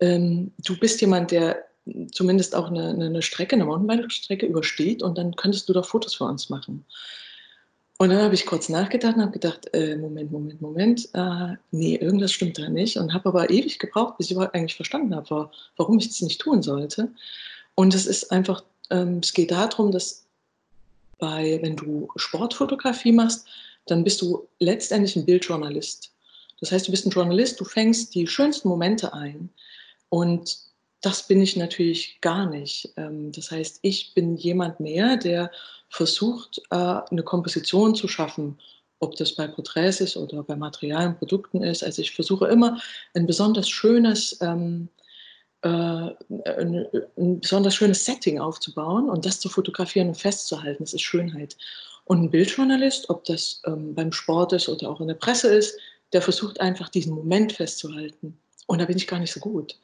ähm, 0.00 0.52
du 0.58 0.76
bist 0.78 1.00
jemand, 1.00 1.30
der 1.30 1.64
zumindest 2.12 2.54
auch 2.54 2.68
eine, 2.68 2.90
eine 2.90 3.22
Strecke, 3.22 3.56
eine 3.56 3.64
Mountainbike-Strecke 3.64 4.46
übersteht 4.46 5.02
und 5.02 5.18
dann 5.18 5.34
könntest 5.34 5.68
du 5.68 5.72
doch 5.72 5.86
Fotos 5.86 6.14
für 6.14 6.24
uns 6.24 6.50
machen. 6.50 6.84
Und 8.02 8.08
dann 8.08 8.20
habe 8.20 8.34
ich 8.34 8.46
kurz 8.46 8.68
nachgedacht 8.68 9.14
und 9.14 9.22
habe 9.22 9.30
gedacht, 9.30 9.72
äh, 9.74 9.94
Moment, 9.94 10.32
Moment, 10.32 10.60
Moment, 10.60 11.08
äh, 11.14 11.54
nee, 11.70 11.94
irgendwas 11.94 12.32
stimmt 12.32 12.58
da 12.58 12.68
nicht. 12.68 12.96
Und 12.96 13.14
habe 13.14 13.28
aber 13.28 13.48
ewig 13.48 13.78
gebraucht, 13.78 14.18
bis 14.18 14.28
ich 14.28 14.36
eigentlich 14.36 14.74
verstanden 14.74 15.14
habe, 15.14 15.50
warum 15.76 15.98
ich 16.00 16.08
das 16.08 16.20
nicht 16.20 16.40
tun 16.40 16.64
sollte. 16.64 17.12
Und 17.76 17.94
es 17.94 18.06
ist 18.06 18.32
einfach, 18.32 18.64
ähm, 18.90 19.20
es 19.22 19.32
geht 19.32 19.52
darum, 19.52 19.92
dass 19.92 20.24
bei, 21.20 21.60
wenn 21.62 21.76
du 21.76 22.08
Sportfotografie 22.16 23.12
machst, 23.12 23.46
dann 23.86 24.02
bist 24.02 24.20
du 24.20 24.48
letztendlich 24.58 25.14
ein 25.14 25.24
Bildjournalist. 25.24 26.10
Das 26.58 26.72
heißt, 26.72 26.88
du 26.88 26.90
bist 26.90 27.06
ein 27.06 27.10
Journalist, 27.10 27.60
du 27.60 27.64
fängst 27.64 28.16
die 28.16 28.26
schönsten 28.26 28.66
Momente 28.66 29.14
ein 29.14 29.48
und 30.08 30.58
das 31.02 31.26
bin 31.26 31.42
ich 31.42 31.56
natürlich 31.56 32.20
gar 32.20 32.48
nicht. 32.48 32.92
Ähm, 32.96 33.32
das 33.32 33.50
heißt, 33.50 33.80
ich 33.82 34.14
bin 34.14 34.36
jemand 34.36 34.80
mehr, 34.80 35.16
der 35.16 35.50
versucht, 35.88 36.62
äh, 36.70 36.76
eine 36.76 37.22
Komposition 37.22 37.94
zu 37.94 38.08
schaffen, 38.08 38.58
ob 39.00 39.16
das 39.16 39.34
bei 39.34 39.48
Porträts 39.48 40.00
ist 40.00 40.16
oder 40.16 40.42
bei 40.44 40.56
Materialien, 40.56 41.18
Produkten 41.18 41.62
ist. 41.62 41.82
Also 41.82 42.00
ich 42.00 42.12
versuche 42.12 42.46
immer 42.46 42.80
ein 43.14 43.26
besonders 43.26 43.68
schönes, 43.68 44.38
ähm, 44.40 44.88
äh, 45.62 45.68
ein, 45.68 46.86
besonders 47.16 47.74
schönes 47.74 48.04
Setting 48.04 48.38
aufzubauen 48.38 49.10
und 49.10 49.26
das 49.26 49.40
zu 49.40 49.48
fotografieren 49.48 50.08
und 50.08 50.16
festzuhalten. 50.16 50.84
Das 50.84 50.94
ist 50.94 51.02
Schönheit. 51.02 51.56
Und 52.04 52.22
ein 52.22 52.30
Bildjournalist, 52.30 53.10
ob 53.10 53.24
das 53.24 53.60
ähm, 53.66 53.94
beim 53.94 54.12
Sport 54.12 54.52
ist 54.52 54.68
oder 54.68 54.88
auch 54.88 55.00
in 55.00 55.08
der 55.08 55.14
Presse 55.14 55.52
ist, 55.52 55.76
der 56.12 56.22
versucht 56.22 56.60
einfach 56.60 56.88
diesen 56.88 57.14
Moment 57.14 57.52
festzuhalten. 57.52 58.38
Und 58.66 58.80
da 58.80 58.84
bin 58.84 58.96
ich 58.96 59.08
gar 59.08 59.18
nicht 59.18 59.32
so 59.32 59.40
gut. 59.40 59.76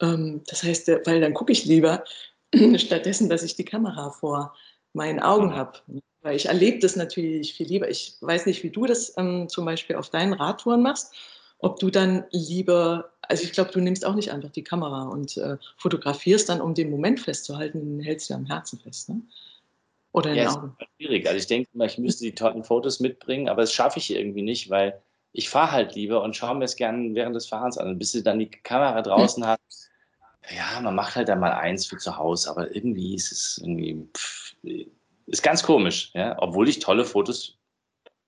Ähm, 0.00 0.42
das 0.46 0.62
heißt, 0.62 0.88
weil 1.04 1.20
dann 1.20 1.34
gucke 1.34 1.52
ich 1.52 1.64
lieber, 1.64 2.04
stattdessen, 2.76 3.28
dass 3.28 3.42
ich 3.42 3.56
die 3.56 3.64
Kamera 3.64 4.10
vor 4.10 4.54
meinen 4.92 5.20
Augen 5.20 5.48
mhm. 5.48 5.56
habe. 5.56 5.78
Weil 6.22 6.36
ich 6.36 6.46
erlebe 6.46 6.80
das 6.80 6.96
natürlich 6.96 7.54
viel 7.54 7.68
lieber. 7.68 7.88
Ich 7.88 8.16
weiß 8.20 8.46
nicht, 8.46 8.62
wie 8.62 8.70
du 8.70 8.86
das 8.86 9.14
ähm, 9.16 9.48
zum 9.48 9.64
Beispiel 9.64 9.96
auf 9.96 10.10
deinen 10.10 10.32
Radtouren 10.32 10.82
machst, 10.82 11.14
ob 11.58 11.78
du 11.78 11.90
dann 11.90 12.24
lieber, 12.32 13.12
also 13.22 13.44
ich 13.44 13.52
glaube, 13.52 13.70
du 13.70 13.80
nimmst 13.80 14.04
auch 14.04 14.14
nicht 14.14 14.32
einfach 14.32 14.50
die 14.50 14.64
Kamera 14.64 15.04
und 15.04 15.36
äh, 15.36 15.56
fotografierst 15.76 16.48
dann, 16.48 16.60
um 16.60 16.74
den 16.74 16.90
Moment 16.90 17.20
festzuhalten, 17.20 17.80
den 17.80 18.00
hältst 18.00 18.28
du 18.30 18.34
am 18.34 18.46
Herzen 18.46 18.78
fest. 18.80 19.08
Ne? 19.08 19.22
Oder 20.12 20.30
in 20.30 20.36
ja, 20.36 20.44
den 20.44 20.56
Augen. 20.56 20.76
Ist 20.78 20.88
schwierig. 20.96 21.26
Also 21.26 21.38
ich 21.38 21.46
denke 21.46 21.70
mal, 21.74 21.86
ich 21.86 21.98
müsste 21.98 22.24
die 22.24 22.34
tollen 22.34 22.64
Fotos 22.64 23.00
mitbringen, 23.00 23.48
aber 23.48 23.62
das 23.62 23.72
schaffe 23.72 23.98
ich 23.98 24.12
irgendwie 24.12 24.42
nicht, 24.42 24.68
weil 24.68 25.00
ich 25.36 25.50
fahre 25.50 25.72
halt 25.72 25.94
lieber 25.94 26.22
und 26.22 26.34
schaue 26.34 26.54
mir 26.54 26.64
es 26.64 26.76
gerne 26.76 27.14
während 27.14 27.36
des 27.36 27.46
Fahrens 27.46 27.76
an. 27.76 27.98
bis 27.98 28.12
du 28.12 28.22
dann 28.22 28.38
die 28.38 28.50
Kamera 28.50 29.02
draußen 29.02 29.46
hast, 29.46 29.90
ja, 30.48 30.80
man 30.80 30.94
macht 30.94 31.14
halt 31.14 31.28
dann 31.28 31.40
mal 31.40 31.52
eins 31.52 31.86
für 31.86 31.98
zu 31.98 32.16
Hause, 32.16 32.50
aber 32.50 32.74
irgendwie 32.74 33.14
ist 33.14 33.32
es 33.32 33.58
irgendwie, 33.58 34.08
pff, 34.16 34.54
ist 35.26 35.42
ganz 35.42 35.62
komisch, 35.62 36.10
ja, 36.14 36.36
obwohl 36.40 36.68
ich 36.68 36.78
tolle 36.78 37.04
Fotos 37.04 37.58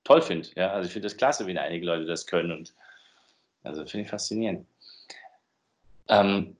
toll 0.04 0.20
finde. 0.20 0.48
Ja, 0.54 0.72
also 0.72 0.86
ich 0.86 0.92
finde 0.92 1.06
das 1.06 1.16
klasse, 1.16 1.46
wie 1.46 1.56
einige 1.56 1.86
Leute 1.86 2.04
das 2.04 2.26
können 2.26 2.52
und 2.52 2.74
also 3.62 3.86
finde 3.86 4.04
ich 4.04 4.10
faszinierend. 4.10 4.66
Ähm, 6.08 6.56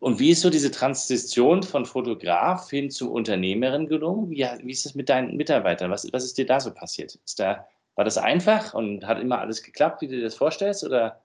und 0.00 0.18
wie 0.18 0.30
ist 0.30 0.42
so 0.42 0.50
diese 0.50 0.70
Transition 0.70 1.62
von 1.62 1.86
Fotograf 1.86 2.68
hin 2.68 2.90
zum 2.90 3.10
Unternehmerin 3.10 3.86
gelungen? 3.86 4.30
Wie, 4.30 4.46
wie 4.62 4.72
ist 4.72 4.84
das 4.84 4.94
mit 4.94 5.08
deinen 5.08 5.36
Mitarbeitern? 5.36 5.90
Was, 5.90 6.12
was 6.12 6.24
ist 6.24 6.36
dir 6.36 6.46
da 6.46 6.60
so 6.60 6.74
passiert? 6.74 7.18
Ist 7.24 7.40
da, 7.40 7.66
war 7.98 8.04
das 8.04 8.16
einfach 8.16 8.74
und 8.74 9.04
hat 9.08 9.18
immer 9.18 9.40
alles 9.40 9.64
geklappt, 9.64 10.02
wie 10.02 10.06
du 10.06 10.14
dir 10.14 10.22
das 10.22 10.36
vorstellst? 10.36 10.84
Oder? 10.84 11.20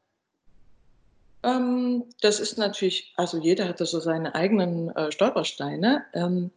Ähm, 1.43 2.05
das 2.21 2.39
ist 2.39 2.57
natürlich, 2.57 3.13
also 3.15 3.37
jeder 3.37 3.67
hatte 3.67 3.85
so 3.85 3.99
seine 3.99 4.33
eigenen 4.33 4.89
äh, 4.95 5.11
Stolpersteine. 5.11 6.03
Ähm, 6.15 6.49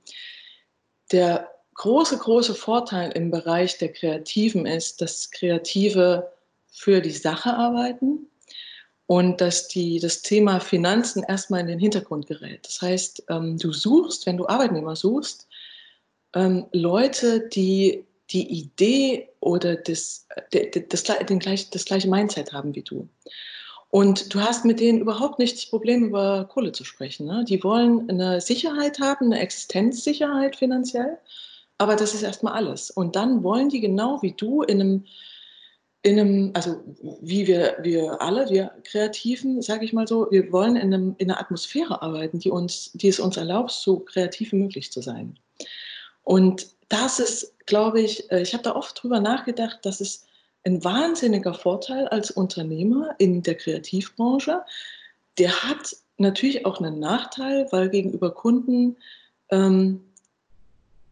der 1.12 1.50
große, 1.75 2.16
große 2.16 2.54
Vorteil 2.54 3.12
im 3.12 3.30
Bereich 3.30 3.76
der 3.76 3.92
Kreativen 3.92 4.64
ist, 4.64 5.02
dass 5.02 5.30
Kreative 5.30 6.32
für 6.70 7.02
die 7.02 7.11
Sache 7.11 7.52
arbeiten 7.52 8.26
und 9.04 9.42
dass 9.42 9.68
die, 9.68 10.00
das 10.00 10.23
Thema 10.23 10.61
Finanzen 10.61 11.25
erstmal 11.25 11.61
in 11.61 11.66
den 11.66 11.78
Hintergrund 11.78 12.26
gerät. 12.26 12.66
Das 12.66 12.80
heißt, 12.80 13.25
ähm, 13.28 13.58
du 13.58 13.70
suchst, 13.70 14.25
wenn 14.25 14.38
du 14.38 14.49
Arbeitnehmer 14.49 14.96
suchst, 14.96 15.46
ähm, 16.35 16.68
Leute, 16.73 17.50
die 17.50 18.06
die 18.30 18.49
Idee 18.49 19.28
oder 19.40 19.76
das, 19.76 20.26
das, 20.50 21.04
den 21.28 21.38
gleich, 21.38 21.71
das 21.71 21.85
gleiche 21.85 22.09
Mindset 22.09 22.52
haben 22.52 22.75
wie 22.75 22.83
du. 22.83 23.09
Und 23.90 24.35
du 24.35 24.40
hast 24.40 24.64
mit 24.64 24.80
denen 24.80 25.00
überhaupt 25.00 25.38
nicht 25.38 25.56
das 25.56 25.66
Problem, 25.66 26.04
über 26.04 26.47
Kohle 26.52 26.73
zu 26.73 26.85
sprechen. 26.85 27.26
Ne? 27.26 27.45
Die 27.49 27.62
wollen 27.62 28.11
eine 28.11 28.40
Sicherheit 28.40 28.99
haben, 29.00 29.26
eine 29.26 29.40
Existenzsicherheit 29.40 30.56
finanziell, 30.56 31.18
aber 31.78 31.95
das 31.95 32.14
ist 32.14 32.23
erstmal 32.23 32.54
alles. 32.54 32.90
Und 32.90 33.16
dann 33.16 33.42
wollen 33.42 33.68
die 33.68 33.80
genau 33.80 34.21
wie 34.23 34.33
du 34.33 34.62
in 34.62 34.80
einem 34.80 35.04
in 36.02 36.21
einem, 36.21 36.50
also 36.54 36.76
wie 37.21 37.49
wir, 37.49 37.78
wir 37.83 38.23
alle, 38.23 38.49
wir 38.49 38.71
Kreativen, 38.85 39.61
sage 39.61 39.85
ich 39.85 39.92
mal 39.92 40.06
so, 40.06 40.28
wir 40.30 40.52
wollen 40.52 40.76
in, 40.76 40.95
einem, 40.95 41.16
in 41.18 41.28
einer 41.28 41.40
Atmosphäre 41.40 42.00
arbeiten, 42.00 42.38
die, 42.38 42.50
uns, 42.50 42.92
die 42.92 43.09
es 43.09 43.18
uns 43.18 43.37
erlaubt, 43.37 43.73
so 43.73 43.99
kreativ 43.99 44.52
wie 44.52 44.56
möglich 44.56 44.92
zu 44.92 45.02
sein. 45.02 45.37
Und 46.23 46.68
das 46.88 47.18
ist, 47.18 47.56
glaube 47.66 48.00
ich, 48.00 48.30
äh, 48.30 48.40
ich 48.40 48.52
habe 48.54 48.62
da 48.62 48.75
oft 48.75 49.02
drüber 49.02 49.20
nachgedacht, 49.20 49.80
dass 49.82 50.00
es 50.00 50.25
ein 50.64 50.82
wahnsinniger 50.82 51.54
Vorteil 51.54 52.08
als 52.08 52.30
Unternehmer 52.30 53.14
in 53.18 53.42
der 53.42 53.54
Kreativbranche. 53.54 54.62
Der 55.38 55.62
hat 55.62 55.96
natürlich 56.18 56.66
auch 56.66 56.80
einen 56.80 56.99
Nachteil, 56.99 57.68
weil 57.70 57.88
gegenüber 57.88 58.32
Kunden 58.32 58.96
ähm, 59.50 60.00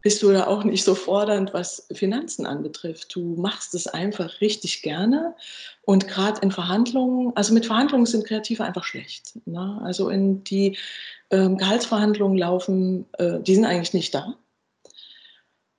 bist 0.04 0.22
du 0.22 0.32
da 0.32 0.46
auch 0.46 0.64
nicht 0.64 0.84
so 0.84 0.94
fordernd, 0.94 1.54
was 1.54 1.86
Finanzen 1.92 2.44
anbetrifft. 2.44 3.14
Du 3.14 3.36
machst 3.36 3.74
es 3.74 3.86
einfach 3.86 4.40
richtig 4.42 4.82
gerne. 4.82 5.34
Und 5.82 6.08
gerade 6.08 6.40
in 6.42 6.50
Verhandlungen, 6.50 7.32
also 7.36 7.54
mit 7.54 7.64
Verhandlungen 7.64 8.04
sind 8.04 8.26
Kreative 8.26 8.64
einfach 8.64 8.84
schlecht. 8.84 9.38
Ne? 9.46 9.80
Also 9.82 10.10
in 10.10 10.44
die 10.44 10.76
ähm, 11.30 11.56
Gehaltsverhandlungen 11.56 12.36
laufen, 12.36 13.06
äh, 13.14 13.40
die 13.40 13.54
sind 13.54 13.64
eigentlich 13.64 13.94
nicht 13.94 14.14
da. 14.14 14.36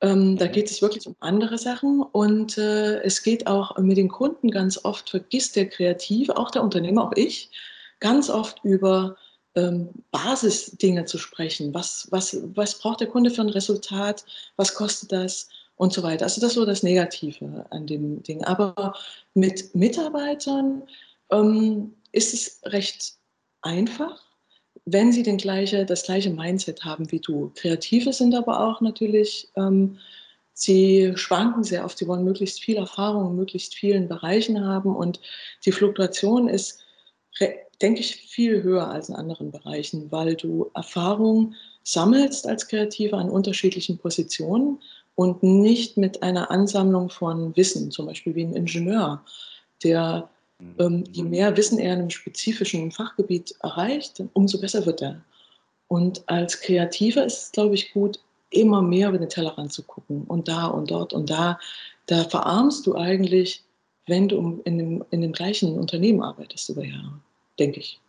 Ähm, 0.01 0.37
da 0.37 0.45
mhm. 0.45 0.51
geht 0.51 0.69
es 0.69 0.81
wirklich 0.81 1.07
um 1.07 1.15
andere 1.19 1.57
Sachen 1.57 2.01
und 2.01 2.57
äh, 2.57 3.01
es 3.01 3.23
geht 3.23 3.47
auch 3.47 3.77
mit 3.77 3.97
den 3.97 4.09
Kunden 4.09 4.51
ganz 4.51 4.83
oft, 4.83 5.09
vergisst 5.09 5.55
der 5.55 5.69
Kreative, 5.69 6.37
auch 6.37 6.51
der 6.51 6.63
Unternehmer, 6.63 7.05
auch 7.05 7.13
ich, 7.15 7.49
ganz 7.99 8.29
oft 8.29 8.59
über 8.63 9.15
ähm, 9.55 9.89
Basisdinge 10.11 11.05
zu 11.05 11.17
sprechen. 11.17 11.73
Was, 11.73 12.07
was, 12.11 12.37
was 12.55 12.77
braucht 12.77 12.99
der 12.99 13.07
Kunde 13.07 13.29
für 13.31 13.41
ein 13.41 13.49
Resultat? 13.49 14.25
Was 14.57 14.75
kostet 14.75 15.11
das? 15.11 15.49
Und 15.77 15.91
so 15.91 16.03
weiter. 16.03 16.23
Also 16.23 16.39
das 16.39 16.51
ist 16.51 16.55
so 16.55 16.65
das 16.65 16.83
Negative 16.83 17.65
an 17.69 17.85
dem 17.85 18.23
Ding. 18.23 18.41
Aber 18.45 18.93
mit 19.33 19.75
Mitarbeitern 19.75 20.83
ähm, 21.31 21.93
ist 22.13 22.33
es 22.33 22.61
recht 22.63 23.15
einfach, 23.61 24.23
wenn 24.85 25.11
sie 25.11 25.23
den 25.23 25.37
gleiche, 25.37 25.85
das 25.85 26.03
gleiche 26.03 26.29
Mindset 26.29 26.83
haben 26.85 27.11
wie 27.11 27.19
du. 27.19 27.51
Kreative 27.55 28.13
sind 28.13 28.35
aber 28.35 28.59
auch 28.59 28.81
natürlich, 28.81 29.49
ähm, 29.55 29.97
sie 30.53 31.13
schwanken 31.15 31.63
sehr 31.63 31.83
oft, 31.83 31.97
sie 31.97 32.07
wollen 32.07 32.23
möglichst 32.23 32.61
viel 32.61 32.77
Erfahrung 32.77 33.31
in 33.31 33.35
möglichst 33.35 33.75
vielen 33.75 34.07
Bereichen 34.07 34.63
haben 34.63 34.95
und 34.95 35.19
die 35.65 35.71
Fluktuation 35.71 36.47
ist 36.47 36.81
denke 37.81 38.01
ich, 38.01 38.15
viel 38.15 38.63
höher 38.63 38.89
als 38.89 39.09
in 39.09 39.15
anderen 39.15 39.51
Bereichen, 39.51 40.11
weil 40.11 40.35
du 40.35 40.71
Erfahrung 40.73 41.53
sammelst 41.83 42.47
als 42.47 42.67
Kreativer 42.67 43.17
an 43.17 43.29
unterschiedlichen 43.29 43.97
Positionen 43.97 44.79
und 45.15 45.43
nicht 45.43 45.97
mit 45.97 46.23
einer 46.23 46.51
Ansammlung 46.51 47.09
von 47.09 47.55
Wissen, 47.55 47.91
zum 47.91 48.07
Beispiel 48.07 48.35
wie 48.35 48.43
ein 48.43 48.55
Ingenieur, 48.55 49.23
der 49.83 50.29
je 51.11 51.23
mehr 51.23 51.55
Wissen 51.57 51.79
er 51.79 51.93
in 51.93 51.99
einem 51.99 52.09
spezifischen 52.09 52.91
Fachgebiet 52.91 53.55
erreicht, 53.61 54.23
umso 54.33 54.59
besser 54.59 54.85
wird 54.85 55.01
er. 55.01 55.21
Und 55.87 56.23
als 56.27 56.61
Kreativer 56.61 57.25
ist 57.25 57.43
es, 57.43 57.51
glaube 57.51 57.75
ich, 57.75 57.93
gut, 57.93 58.19
immer 58.49 58.81
mehr 58.81 59.09
über 59.09 59.17
den 59.17 59.29
Tellerrand 59.29 59.73
zu 59.73 59.83
gucken 59.83 60.23
und 60.23 60.47
da 60.47 60.67
und 60.67 60.89
dort 60.91 61.13
und 61.13 61.29
da. 61.29 61.59
Da 62.05 62.23
verarmst 62.23 62.87
du 62.87 62.95
eigentlich, 62.95 63.63
wenn 64.07 64.27
du 64.27 64.61
in 64.65 64.77
dem, 64.77 65.05
in 65.11 65.21
dem 65.21 65.33
gleichen 65.33 65.77
Unternehmen 65.77 66.23
arbeitest 66.23 66.69
über 66.69 66.83
Jahre 66.83 67.19
denke 67.59 67.79
ich. 67.79 67.99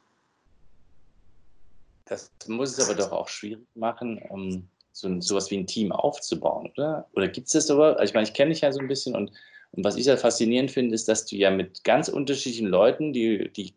Das 2.06 2.30
muss 2.46 2.78
es 2.78 2.88
aber 2.88 2.96
doch 2.96 3.12
auch 3.12 3.28
schwierig 3.28 3.66
machen, 3.74 4.68
so 4.92 5.20
sowas 5.20 5.50
wie 5.50 5.58
ein 5.58 5.66
Team 5.66 5.92
aufzubauen, 5.92 6.70
oder? 6.76 7.06
Oder 7.14 7.28
gibt 7.28 7.48
es 7.48 7.52
das 7.52 7.70
aber? 7.70 7.98
Also 7.98 8.10
ich 8.10 8.14
meine, 8.14 8.26
ich 8.26 8.34
kenne 8.34 8.52
dich 8.52 8.60
ja 8.60 8.72
so 8.72 8.80
ein 8.80 8.88
bisschen 8.88 9.14
und, 9.14 9.32
und 9.76 9.84
was 9.84 9.96
ich 9.96 10.06
ja 10.06 10.16
faszinierend 10.16 10.70
finde, 10.70 10.94
ist, 10.94 11.08
dass 11.08 11.26
du 11.26 11.36
ja 11.36 11.50
mit 11.50 11.84
ganz 11.84 12.08
unterschiedlichen 12.08 12.68
Leuten, 12.68 13.12
die, 13.12 13.50
die 13.52 13.74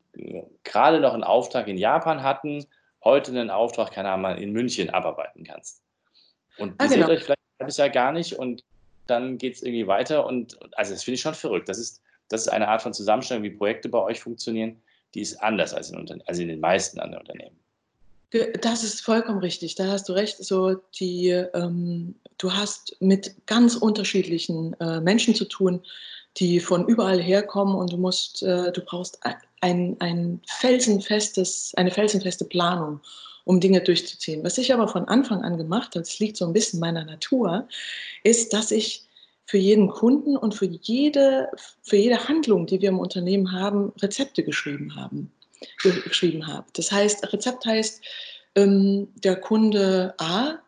gerade 0.63 1.01
noch 1.01 1.13
einen 1.13 1.24
Auftrag 1.24 1.68
in 1.68 1.77
Japan 1.77 2.24
hatten, 2.24 2.65
heute 3.03 3.32
einen 3.32 3.50
Auftrag, 3.50 3.91
keine 3.91 4.10
Ahnung, 4.10 4.38
in 4.38 4.51
München 4.51 4.89
abarbeiten 4.89 5.44
kannst. 5.44 5.82
Und 6.58 6.72
die 6.72 6.86
ah, 6.86 6.88
genau. 6.88 7.08
seht 7.08 7.18
euch 7.18 7.24
vielleicht 7.24 7.39
ein 7.60 7.68
halbes 7.68 7.94
gar 7.94 8.12
nicht 8.13 8.34
und 8.34 8.63
dann 9.08 9.38
geht 9.38 9.56
es 9.56 9.63
irgendwie 9.63 9.88
weiter 9.88 10.25
und 10.25 10.58
also 10.77 10.94
das 10.94 11.03
finde 11.03 11.15
ich 11.15 11.22
schon 11.22 11.34
verrückt. 11.34 11.68
Das 11.68 11.77
ist, 11.77 12.01
das 12.29 12.41
ist 12.41 12.48
eine 12.48 12.68
Art 12.68 12.82
von 12.82 12.94
Zusammenstellung, 12.94 13.44
wie 13.44 13.50
Projekte 13.50 13.89
bei 13.89 14.00
euch 14.00 14.22
funktionieren, 14.22 14.82
die 15.15 15.22
ist 15.22 15.36
anders 15.38 15.74
als 15.74 15.89
in, 15.91 16.22
als 16.27 16.39
in 16.39 16.48
den 16.48 16.60
meisten 16.60 17.00
anderen 17.00 17.22
Unternehmen. 17.22 17.60
Das 18.62 18.84
ist 18.84 19.02
vollkommen 19.02 19.40
richtig, 19.40 19.76
da 19.76 19.88
hast 19.88 20.08
du 20.08 20.14
recht. 20.14 20.44
So 20.44 20.76
die, 21.00 21.30
ähm, 21.30 22.16
du 22.38 22.54
hast 22.54 22.96
mit 23.00 23.36
ganz 23.48 23.76
unterschiedlichen 23.76 24.80
äh, 24.80 25.02
Menschen 25.02 25.34
zu 25.34 25.46
tun, 25.46 25.82
die 26.38 26.60
von 26.60 26.88
überall 26.88 27.20
herkommen 27.20 27.76
und 27.76 27.92
du 27.92 27.98
musst, 27.98 28.44
äh, 28.44 28.72
du 28.72 28.82
brauchst 28.82 29.20
ein, 29.62 29.96
ein 30.00 30.42
felsenfestes, 30.46 31.74
eine 31.76 31.90
felsenfeste 31.90 32.46
Planung, 32.46 33.02
um 33.46 33.60
Dinge 33.60 33.82
durchzuziehen. 33.82 34.44
Was 34.44 34.60
ich 34.60 34.72
aber 34.72 34.88
von 34.88 35.06
Anfang 35.08 35.44
an 35.44 35.58
gemacht 35.58 35.96
habe, 35.96 36.02
das 36.02 36.20
liegt 36.20 36.38
so 36.38 36.46
ein 36.46 36.54
bisschen 36.54 36.78
in 36.78 36.82
meiner 36.82 37.06
Natur, 37.06 37.68
ist, 38.24 38.54
dass 38.54 38.70
ich 38.70 39.06
für 39.46 39.58
jeden 39.58 39.90
Kunden 39.90 40.38
und 40.38 40.54
für 40.54 40.68
jede, 40.68 41.50
für 41.82 41.98
jede 41.98 42.28
Handlung, 42.28 42.68
die 42.68 42.80
wir 42.80 42.90
im 42.90 43.00
Unternehmen 43.00 43.52
haben, 43.52 43.92
Rezepte 44.00 44.44
geschrieben 44.44 44.96
haben. 44.96 45.32
Geschrieben 45.82 46.48
habe. 46.48 46.68
Das 46.74 46.92
heißt, 46.92 47.32
Rezept 47.34 47.66
heißt, 47.66 48.01
ähm, 48.56 49.10
der 49.16 49.36
Kunde 49.36 50.13
A, 50.18 50.60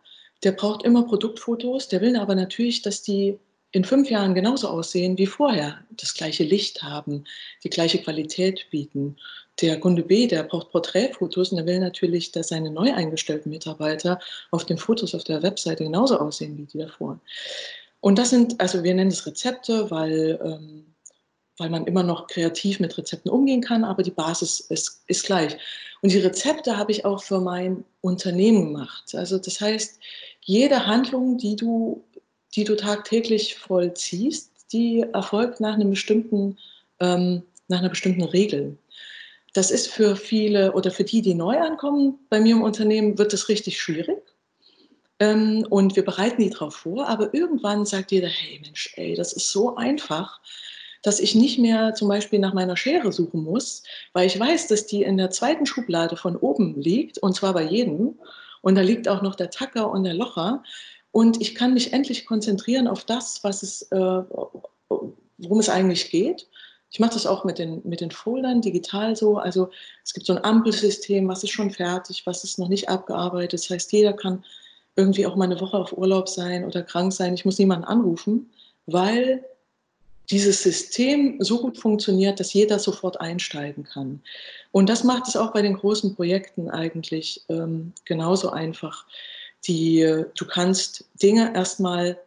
der 0.43 0.51
braucht 0.51 0.83
immer 0.83 1.03
Produktfotos, 1.03 1.87
der 1.87 2.01
will 2.01 2.15
aber 2.15 2.35
natürlich, 2.35 2.81
dass 2.81 3.01
die 3.01 3.37
in 3.71 3.85
fünf 3.85 4.09
Jahren 4.09 4.35
genauso 4.35 4.67
aussehen 4.67 5.17
wie 5.17 5.27
vorher, 5.27 5.79
das 5.91 6.13
gleiche 6.13 6.43
Licht 6.43 6.83
haben, 6.83 7.23
die 7.63 7.69
gleiche 7.69 7.99
Qualität 7.99 8.67
bieten. 8.69 9.17
der 9.61 9.79
Kunde 9.79 10.01
B, 10.03 10.27
der 10.27 10.43
braucht 10.43 10.71
Porträtfotos 10.71 11.51
und 11.51 11.57
der 11.57 11.67
will 11.67 11.79
natürlich, 11.79 12.31
dass 12.31 12.49
seine 12.49 12.71
neu 12.71 12.93
eingestellten 12.93 13.49
Mitarbeiter 13.49 14.19
auf 14.49 14.65
den 14.65 14.77
Fotos 14.77 15.13
auf 15.13 15.23
der 15.23 15.43
Webseite 15.43 15.83
genauso 15.83 16.17
aussehen 16.19 16.57
wie 16.57 16.65
die 16.65 16.79
davor. 16.79 17.19
Und 17.99 18.17
das 18.17 18.31
sind, 18.31 18.59
also 18.59 18.83
wir 18.83 18.93
nennen 18.93 19.11
es 19.11 19.25
Rezepte, 19.25 19.91
weil, 19.91 20.39
ähm, 20.43 20.90
weil 21.61 21.69
man 21.69 21.85
immer 21.85 22.03
noch 22.03 22.27
kreativ 22.27 22.79
mit 22.79 22.97
Rezepten 22.97 23.31
umgehen 23.31 23.61
kann, 23.61 23.85
aber 23.85 24.03
die 24.03 24.11
Basis 24.11 24.59
ist, 24.59 25.03
ist 25.07 25.25
gleich. 25.25 25.57
Und 26.01 26.11
die 26.11 26.19
Rezepte 26.19 26.77
habe 26.77 26.91
ich 26.91 27.05
auch 27.05 27.23
für 27.23 27.39
mein 27.39 27.85
Unternehmen 28.01 28.73
gemacht. 28.73 29.13
Also 29.13 29.37
das 29.37 29.61
heißt, 29.61 29.99
jede 30.41 30.87
Handlung, 30.87 31.37
die 31.37 31.55
du, 31.55 32.03
die 32.55 32.63
du 32.63 32.75
tagtäglich 32.75 33.55
vollziehst, 33.55 34.51
die 34.73 35.05
erfolgt 35.13 35.59
nach 35.59 35.75
einem 35.75 35.91
bestimmten, 35.91 36.57
ähm, 36.99 37.43
nach 37.67 37.79
einer 37.79 37.89
bestimmten 37.89 38.23
Regel. 38.23 38.77
Das 39.53 39.69
ist 39.69 39.87
für 39.87 40.15
viele 40.15 40.73
oder 40.73 40.91
für 40.91 41.03
die, 41.03 41.21
die 41.21 41.35
neu 41.35 41.59
ankommen 41.59 42.17
bei 42.29 42.39
mir 42.39 42.55
im 42.55 42.63
Unternehmen, 42.63 43.17
wird 43.17 43.33
das 43.33 43.49
richtig 43.49 43.79
schwierig. 43.79 44.21
Ähm, 45.19 45.67
und 45.69 45.95
wir 45.95 46.03
bereiten 46.03 46.41
die 46.41 46.49
darauf 46.49 46.77
vor, 46.77 47.07
aber 47.07 47.31
irgendwann 47.33 47.85
sagt 47.85 48.11
jeder, 48.11 48.27
hey 48.27 48.59
Mensch, 48.63 48.91
ey, 48.95 49.13
das 49.13 49.33
ist 49.33 49.51
so 49.51 49.75
einfach, 49.75 50.41
dass 51.01 51.19
ich 51.19 51.35
nicht 51.35 51.57
mehr 51.57 51.93
zum 51.93 52.07
Beispiel 52.07 52.39
nach 52.39 52.53
meiner 52.53 52.77
Schere 52.77 53.11
suchen 53.11 53.43
muss, 53.43 53.83
weil 54.13 54.27
ich 54.27 54.39
weiß, 54.39 54.67
dass 54.67 54.85
die 54.85 55.03
in 55.03 55.17
der 55.17 55.31
zweiten 55.31 55.65
Schublade 55.65 56.15
von 56.15 56.35
oben 56.35 56.79
liegt, 56.79 57.17
und 57.17 57.35
zwar 57.35 57.53
bei 57.53 57.63
jedem. 57.63 58.19
Und 58.61 58.75
da 58.75 58.81
liegt 58.81 59.07
auch 59.07 59.21
noch 59.21 59.35
der 59.35 59.49
Tacker 59.49 59.89
und 59.89 60.03
der 60.03 60.13
Locher. 60.13 60.63
Und 61.11 61.41
ich 61.41 61.55
kann 61.55 61.73
mich 61.73 61.93
endlich 61.93 62.25
konzentrieren 62.25 62.87
auf 62.87 63.03
das, 63.03 63.43
was 63.43 63.63
es, 63.63 63.83
äh, 63.91 63.97
worum 64.87 65.59
es 65.59 65.69
eigentlich 65.69 66.11
geht. 66.11 66.47
Ich 66.91 66.99
mache 66.99 67.13
das 67.13 67.25
auch 67.25 67.45
mit 67.45 67.57
den, 67.57 67.81
mit 67.83 68.01
den 68.01 68.11
Foldern 68.11 68.61
digital 68.61 69.15
so. 69.15 69.37
Also 69.37 69.69
es 70.03 70.13
gibt 70.13 70.25
so 70.25 70.33
ein 70.33 70.43
Ampelsystem, 70.43 71.27
was 71.27 71.43
ist 71.43 71.51
schon 71.51 71.71
fertig, 71.71 72.23
was 72.25 72.43
ist 72.43 72.59
noch 72.59 72.67
nicht 72.67 72.89
abgearbeitet. 72.89 73.53
Das 73.53 73.69
heißt, 73.69 73.91
jeder 73.91 74.13
kann 74.13 74.43
irgendwie 74.95 75.25
auch 75.25 75.35
mal 75.35 75.45
eine 75.45 75.59
Woche 75.59 75.77
auf 75.77 75.97
Urlaub 75.97 76.27
sein 76.27 76.65
oder 76.65 76.83
krank 76.83 77.13
sein. 77.13 77.33
Ich 77.33 77.45
muss 77.45 77.57
niemanden 77.57 77.85
anrufen, 77.85 78.51
weil 78.85 79.43
dieses 80.31 80.63
System 80.63 81.35
so 81.39 81.61
gut 81.61 81.77
funktioniert, 81.77 82.39
dass 82.39 82.53
jeder 82.53 82.79
sofort 82.79 83.19
einsteigen 83.19 83.83
kann. 83.83 84.21
Und 84.71 84.89
das 84.89 85.03
macht 85.03 85.27
es 85.27 85.35
auch 85.35 85.51
bei 85.51 85.61
den 85.61 85.75
großen 85.75 86.15
Projekten 86.15 86.69
eigentlich 86.69 87.43
ähm, 87.49 87.93
genauso 88.05 88.49
einfach. 88.49 89.05
Die, 89.67 90.23
du 90.35 90.45
kannst 90.45 91.05
Dinge 91.21 91.53
erstmal 91.53 92.17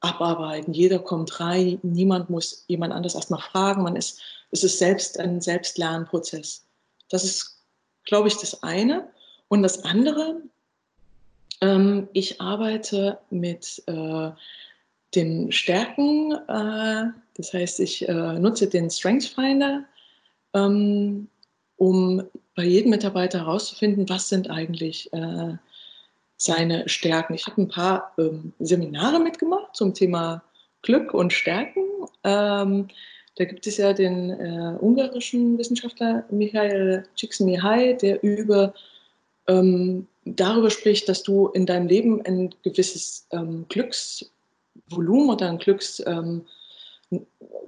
abarbeiten. 0.00 0.72
Jeder 0.72 1.00
kommt 1.00 1.40
rein, 1.40 1.78
niemand 1.82 2.30
muss 2.30 2.64
jemand 2.68 2.94
anders 2.94 3.14
erstmal 3.14 3.40
fragen. 3.40 3.82
Man 3.82 3.96
ist, 3.96 4.20
es 4.52 4.62
ist 4.62 4.78
selbst 4.78 5.18
ein 5.18 5.40
Selbstlernprozess. 5.40 6.64
Das 7.10 7.24
ist, 7.24 7.58
glaube 8.04 8.28
ich, 8.28 8.36
das 8.36 8.62
eine. 8.62 9.08
Und 9.48 9.62
das 9.62 9.84
andere, 9.84 10.42
ähm, 11.60 12.08
ich 12.12 12.40
arbeite 12.40 13.18
mit 13.30 13.82
äh, 13.86 14.30
den 15.14 15.52
Stärken, 15.52 16.32
äh, 16.32 17.12
das 17.34 17.52
heißt, 17.52 17.80
ich 17.80 18.08
äh, 18.08 18.38
nutze 18.38 18.68
den 18.68 18.90
Strengths 18.90 19.28
Finder, 19.28 19.84
ähm, 20.54 21.28
um 21.76 22.22
bei 22.54 22.64
jedem 22.64 22.90
Mitarbeiter 22.90 23.40
herauszufinden, 23.40 24.08
was 24.08 24.28
sind 24.28 24.50
eigentlich 24.50 25.12
äh, 25.12 25.54
seine 26.36 26.88
Stärken. 26.88 27.34
Ich 27.34 27.46
habe 27.46 27.62
ein 27.62 27.68
paar 27.68 28.12
ähm, 28.18 28.52
Seminare 28.58 29.20
mitgemacht 29.20 29.74
zum 29.74 29.94
Thema 29.94 30.42
Glück 30.82 31.14
und 31.14 31.32
Stärken. 31.32 31.82
Ähm, 32.24 32.88
da 33.36 33.44
gibt 33.44 33.66
es 33.66 33.76
ja 33.76 33.92
den 33.92 34.30
äh, 34.30 34.76
ungarischen 34.80 35.56
Wissenschaftler 35.58 36.24
Michael 36.30 37.04
Csikszentmihalyi, 37.14 37.96
der 37.96 38.22
über, 38.24 38.74
ähm, 39.46 40.08
darüber 40.24 40.70
spricht, 40.70 41.08
dass 41.08 41.22
du 41.22 41.46
in 41.48 41.64
deinem 41.64 41.86
Leben 41.86 42.20
ein 42.26 42.52
gewisses 42.62 43.26
ähm, 43.30 43.66
Glücksvolumen 44.88 45.30
oder 45.30 45.48
ein 45.48 45.58
Glücks, 45.58 46.02
ähm, 46.06 46.42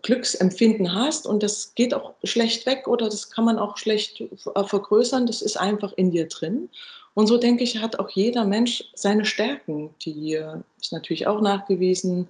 Glücksempfinden 0.02 0.94
hast 0.94 1.26
und 1.26 1.42
das 1.42 1.74
geht 1.74 1.94
auch 1.94 2.14
schlecht 2.24 2.66
weg 2.66 2.86
oder 2.86 3.06
das 3.06 3.30
kann 3.30 3.44
man 3.44 3.58
auch 3.58 3.78
schlecht 3.78 4.22
vergrößern. 4.36 5.26
Das 5.26 5.40
ist 5.42 5.58
einfach 5.58 5.92
in 5.94 6.10
dir 6.10 6.28
drin. 6.28 6.68
Und 7.14 7.26
so 7.26 7.38
denke 7.38 7.64
ich, 7.64 7.78
hat 7.78 7.98
auch 7.98 8.10
jeder 8.10 8.44
Mensch 8.44 8.84
seine 8.94 9.24
Stärken. 9.24 9.94
Die 10.04 10.34
äh, 10.34 10.58
ist 10.80 10.92
natürlich 10.92 11.26
auch 11.26 11.40
nachgewiesen, 11.40 12.28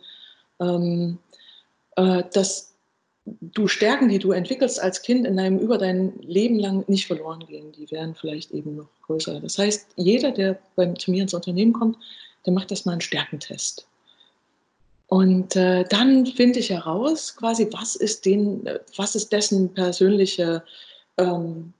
ähm, 0.60 1.18
äh, 1.96 2.22
dass 2.32 2.74
du 3.40 3.68
Stärken, 3.68 4.08
die 4.08 4.18
du 4.18 4.32
entwickelst 4.32 4.80
als 4.80 5.02
Kind 5.02 5.26
in 5.26 5.36
deinem 5.36 5.58
über 5.58 5.78
dein 5.78 6.18
Leben 6.20 6.58
lang 6.58 6.84
nicht 6.88 7.06
verloren 7.06 7.44
gehen. 7.46 7.72
Die 7.72 7.90
werden 7.90 8.14
vielleicht 8.14 8.52
eben 8.52 8.76
noch 8.76 8.88
größer. 9.06 9.40
Das 9.40 9.58
heißt, 9.58 9.86
jeder, 9.96 10.30
der 10.30 10.58
bei, 10.76 10.86
zu 10.94 11.10
mir 11.10 11.22
ins 11.22 11.34
Unternehmen 11.34 11.72
kommt, 11.72 11.98
der 12.46 12.52
macht 12.52 12.70
erstmal 12.70 12.94
einen 12.94 13.02
Stärkentest. 13.02 13.86
Und 15.10 15.56
äh, 15.56 15.82
dann 15.88 16.24
finde 16.24 16.60
ich 16.60 16.70
heraus, 16.70 17.34
quasi, 17.34 17.68
was 17.72 17.96
ist, 17.96 18.24
den, 18.24 18.62
was 18.96 19.16
ist 19.16 19.32
dessen 19.32 19.74
persönliche 19.74 20.62
ähm, 21.18 21.72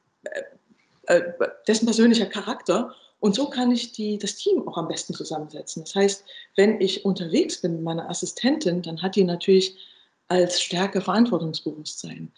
äh, 1.07 1.23
dessen 1.69 1.87
persönlicher 1.87 2.27
Charakter. 2.27 2.93
Und 3.21 3.37
so 3.37 3.49
kann 3.49 3.71
ich 3.71 3.93
die, 3.93 4.19
das 4.19 4.35
Team 4.35 4.66
auch 4.66 4.77
am 4.77 4.88
besten 4.88 5.14
zusammensetzen. 5.14 5.85
Das 5.85 5.95
heißt, 5.95 6.25
wenn 6.57 6.81
ich 6.81 7.05
unterwegs 7.05 7.61
bin 7.61 7.75
mit 7.75 7.83
meiner 7.83 8.11
Assistentin, 8.11 8.83
dann 8.83 9.01
hat 9.01 9.14
die 9.14 9.23
natürlich 9.23 9.77
als 10.27 10.61
Stärke 10.61 11.01
Verantwortungsbewusstsein. 11.01 12.33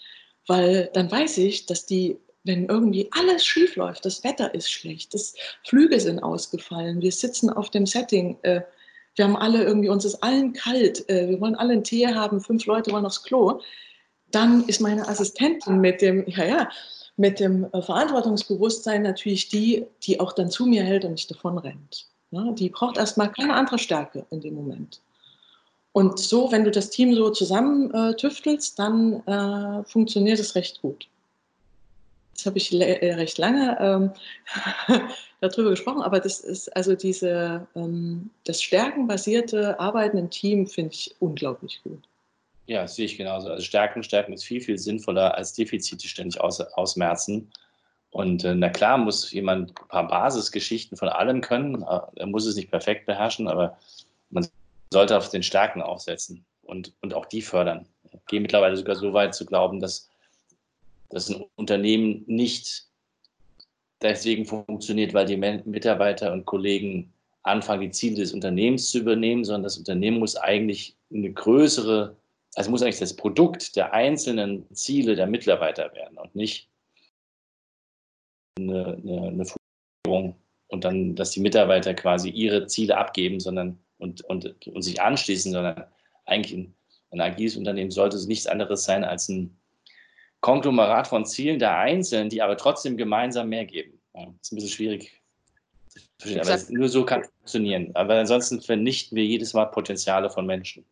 Weil 0.47 0.91
dann 0.93 1.11
weiß 1.11 1.39
ich, 1.39 1.65
dass 1.65 1.87
die, 1.87 2.19
wenn 2.45 2.67
irgendwie 2.67 3.09
alles 3.13 3.47
schief 3.47 3.77
läuft, 3.77 4.05
das 4.05 4.25
Wetter 4.25 4.55
ist 4.55 4.71
schlecht, 4.71 5.15
das 5.15 5.35
Flüge 5.65 6.01
sind 6.01 6.19
ausgefallen, 6.19 7.01
wir 7.01 7.13
sitzen 7.13 7.49
auf 7.49 7.71
dem 7.71 7.87
Setting, 7.87 8.37
äh, 8.43 8.61
wir 9.16 9.25
haben 9.25 9.37
alle 9.37 9.62
irgendwie, 9.64 9.88
uns 9.88 10.05
ist 10.05 10.22
allen 10.22 10.53
kalt, 10.53 11.09
äh, 11.09 11.29
wir 11.29 11.40
wollen 11.40 11.55
alle 11.55 11.72
einen 11.72 11.85
Tee 11.85 12.07
haben, 12.07 12.40
fünf 12.40 12.66
Leute 12.66 12.92
wollen 12.92 13.07
aufs 13.07 13.22
Klo, 13.22 13.61
dann 14.31 14.64
ist 14.64 14.81
meine 14.81 15.07
Assistentin 15.09 15.81
mit 15.81 16.01
dem, 16.01 16.25
ja, 16.27 16.44
ja, 16.44 16.68
mit 17.16 17.40
dem 17.40 17.66
äh, 17.72 17.83
Verantwortungsbewusstsein 17.83 19.03
natürlich 19.03 19.48
die, 19.48 19.87
die 20.03 20.18
auch 20.20 20.33
dann 20.33 20.51
zu 20.51 20.66
mir 20.66 20.83
hält 20.83 21.05
und 21.05 21.12
nicht 21.12 21.31
davon 21.31 21.59
rennt. 21.59 22.07
Ja, 22.31 22.51
die 22.53 22.70
braucht 22.70 22.96
erstmal 22.96 23.31
keine 23.31 23.55
andere 23.55 23.79
Stärke 23.79 24.25
in 24.31 24.40
dem 24.40 24.55
Moment. 24.55 25.01
Und 25.92 26.18
so, 26.18 26.51
wenn 26.51 26.64
du 26.64 26.70
das 26.70 26.88
Team 26.88 27.14
so 27.14 27.29
zusammen 27.29 27.92
äh, 27.92 28.16
tüftelst, 28.16 28.79
dann 28.79 29.22
äh, 29.27 29.85
funktioniert 29.85 30.38
es 30.38 30.55
recht 30.55 30.81
gut. 30.81 31.07
Das 32.35 32.47
habe 32.47 32.59
ich 32.59 32.73
äh, 32.73 33.14
recht 33.14 33.38
lange 33.38 33.77
ähm, 33.81 34.11
darüber 35.40 35.71
gesprochen, 35.71 36.03
aber 36.03 36.21
das 36.21 36.40
ist 36.40 36.75
also 36.75 36.95
diese, 36.95 37.66
ähm, 37.75 38.31
das 38.45 38.62
stärkenbasierte 38.62 39.79
Arbeiten 39.79 40.18
im 40.18 40.31
Team 40.31 40.66
finde 40.66 40.92
ich 40.95 41.14
unglaublich 41.21 41.81
gut. 41.83 42.03
Ja, 42.66 42.83
das 42.83 42.95
sehe 42.95 43.07
ich 43.07 43.16
genauso. 43.16 43.51
Also 43.51 43.62
Stärken, 43.62 44.03
Stärken 44.03 44.33
ist 44.33 44.45
viel, 44.45 44.61
viel 44.61 44.79
sinnvoller 44.79 45.35
als 45.35 45.53
Defizite 45.53 46.07
ständig 46.09 46.40
aus, 46.40 46.61
ausmerzen. 46.61 47.51
Und 48.11 48.45
äh, 48.45 48.55
na 48.55 48.68
klar 48.68 48.99
muss 48.99 49.33
jemand 49.33 49.71
ein 49.71 49.88
paar 49.88 50.07
Basisgeschichten 50.07 50.97
von 50.97 51.09
allem 51.09 51.40
können. 51.40 51.83
Äh, 51.83 52.01
er 52.16 52.27
muss 52.27 52.47
es 52.47 52.57
nicht 52.57 52.71
perfekt 52.71 53.07
beherrschen, 53.07 53.49
aber 53.49 53.79
man 54.31 54.47
sollte 54.92 55.16
auf 55.16 55.31
den 55.31 55.42
Stärken 55.42 55.83
aufsetzen 55.83 56.45
und, 56.62 56.92
und 57.01 57.14
auch 57.14 57.27
die 57.27 57.42
fördern. 57.42 57.87
Ich 58.12 58.27
gehe 58.27 58.40
mittlerweile 58.40 58.77
sogar 58.77 58.97
so 58.97 59.12
weit 59.12 59.35
zu 59.35 59.47
glauben, 59.47 59.81
dass, 59.81 60.11
dass 61.12 61.29
ein 61.29 61.44
Unternehmen 61.57 62.25
nicht 62.27 62.87
deswegen 64.01 64.44
funktioniert, 64.44 65.14
weil 65.14 65.27
die 65.27 65.37
Mitarbeiter 65.37 66.33
und 66.33 66.44
Kollegen 66.44 67.12
anfangen, 67.44 67.83
die 67.83 67.90
Ziele 67.90 68.16
des 68.16 68.33
Unternehmens 68.33 68.90
zu 68.90 68.98
übernehmen, 68.98 69.44
sondern 69.44 69.64
das 69.64 69.79
Unternehmen 69.79 70.18
muss 70.18 70.37
eigentlich 70.37 70.96
eine 71.12 71.33
größere 71.33 72.16
also 72.55 72.70
muss 72.70 72.83
eigentlich 72.83 72.98
das 72.98 73.16
Produkt 73.16 73.77
der 73.77 73.92
einzelnen 73.92 74.66
Ziele 74.75 75.16
der 75.16 75.27
Mitarbeiter 75.27 75.92
werden 75.94 76.18
und 76.18 76.35
nicht 76.35 76.68
eine, 78.59 78.98
eine, 79.03 79.29
eine 79.29 79.46
Führung 80.07 80.37
und 80.68 80.85
dann, 80.85 81.14
dass 81.14 81.31
die 81.31 81.40
Mitarbeiter 81.40 81.94
quasi 81.94 82.29
ihre 82.29 82.66
Ziele 82.66 82.96
abgeben, 82.96 83.40
sondern 83.40 83.79
und, 83.98 84.22
und, 84.22 84.66
und 84.66 84.83
sich 84.83 85.01
anschließen, 85.01 85.53
sondern 85.53 85.85
eigentlich 86.27 86.59
ein, 86.59 86.75
ein 87.11 87.20
agiles 87.20 87.57
Unternehmen 87.57 87.90
sollte 87.90 88.18
nichts 88.27 88.46
anderes 88.46 88.85
sein 88.85 89.05
als 89.05 89.29
ein 89.29 89.57
Konglomerat 90.43 91.07
von 91.07 91.25
Zielen 91.25 91.59
der 91.59 91.79
Einzelnen, 91.79 92.29
die 92.29 92.43
aber 92.43 92.57
trotzdem 92.57 92.97
gemeinsam 92.97 93.49
mehr 93.49 93.65
geben. 93.65 93.99
Ja, 94.15 94.27
das 94.27 94.35
ist 94.43 94.53
ein 94.53 94.57
bisschen 94.57 94.71
schwierig. 94.71 95.23
Aber 96.41 96.59
nur 96.69 96.89
so 96.89 97.05
kann 97.05 97.23
es 97.23 97.29
funktionieren. 97.39 97.91
Aber 97.95 98.15
ansonsten 98.15 98.61
vernichten 98.61 99.17
wir 99.17 99.25
jedes 99.25 99.55
Mal 99.55 99.67
Potenziale 99.67 100.31
von 100.31 100.47
Menschen. 100.47 100.85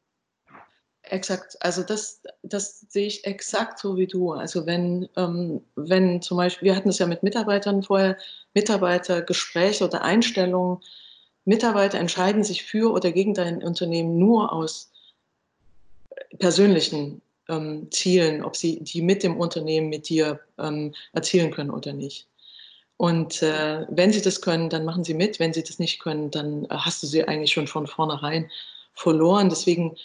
Exakt, 1.03 1.57
also 1.61 1.83
das, 1.83 2.23
das 2.43 2.81
sehe 2.89 3.07
ich 3.07 3.25
exakt 3.25 3.81
so 3.81 3.97
wie 3.97 4.07
du. 4.07 4.33
Also 4.33 4.67
wenn, 4.67 5.09
ähm, 5.17 5.65
wenn 5.75 6.23
zum 6.23 6.37
Beispiel, 6.37 6.67
wir 6.67 6.77
hatten 6.77 6.91
es 6.91 6.99
ja 6.99 7.07
mit 7.07 7.23
Mitarbeitern 7.25 7.83
vorher, 7.83 8.17
Mitarbeitergespräche 8.55 9.85
oder 9.85 10.03
Einstellungen, 10.03 10.79
Mitarbeiter 11.45 11.99
entscheiden 11.99 12.45
sich 12.45 12.63
für 12.63 12.93
oder 12.93 13.11
gegen 13.11 13.35
dein 13.35 13.63
Unternehmen 13.63 14.19
nur 14.19 14.53
aus 14.53 14.93
persönlichen 16.39 17.23
ähm, 17.51 17.89
Zielen, 17.91 18.43
ob 18.45 18.57
sie 18.57 18.81
die 18.81 19.03
mit 19.03 19.23
dem 19.23 19.37
Unternehmen, 19.37 19.89
mit 19.89 20.09
dir 20.09 20.41
ähm, 20.59 20.95
erzielen 21.13 21.51
können 21.51 21.71
oder 21.71 21.93
nicht. 21.93 22.27
Und 22.97 23.43
äh, 23.43 23.87
wenn 23.89 24.13
sie 24.13 24.21
das 24.21 24.43
können, 24.43 24.69
dann 24.69 24.85
machen 24.85 25.05
sie 25.05 25.15
mit. 25.15 25.41
Wenn 25.41 25.55
sie 25.55 25.63
das 25.63 25.79
nicht 25.79 26.01
können, 26.01 26.31
dann 26.31 26.65
äh, 26.67 26.69
hast 26.71 27.03
du 27.03 27.07
sie 27.07 27.27
eigentlich 27.27 27.53
schon 27.53 27.67
von 27.67 27.87
vornherein 27.87 28.51
verloren. 28.95 29.49
Deswegen 29.49 29.97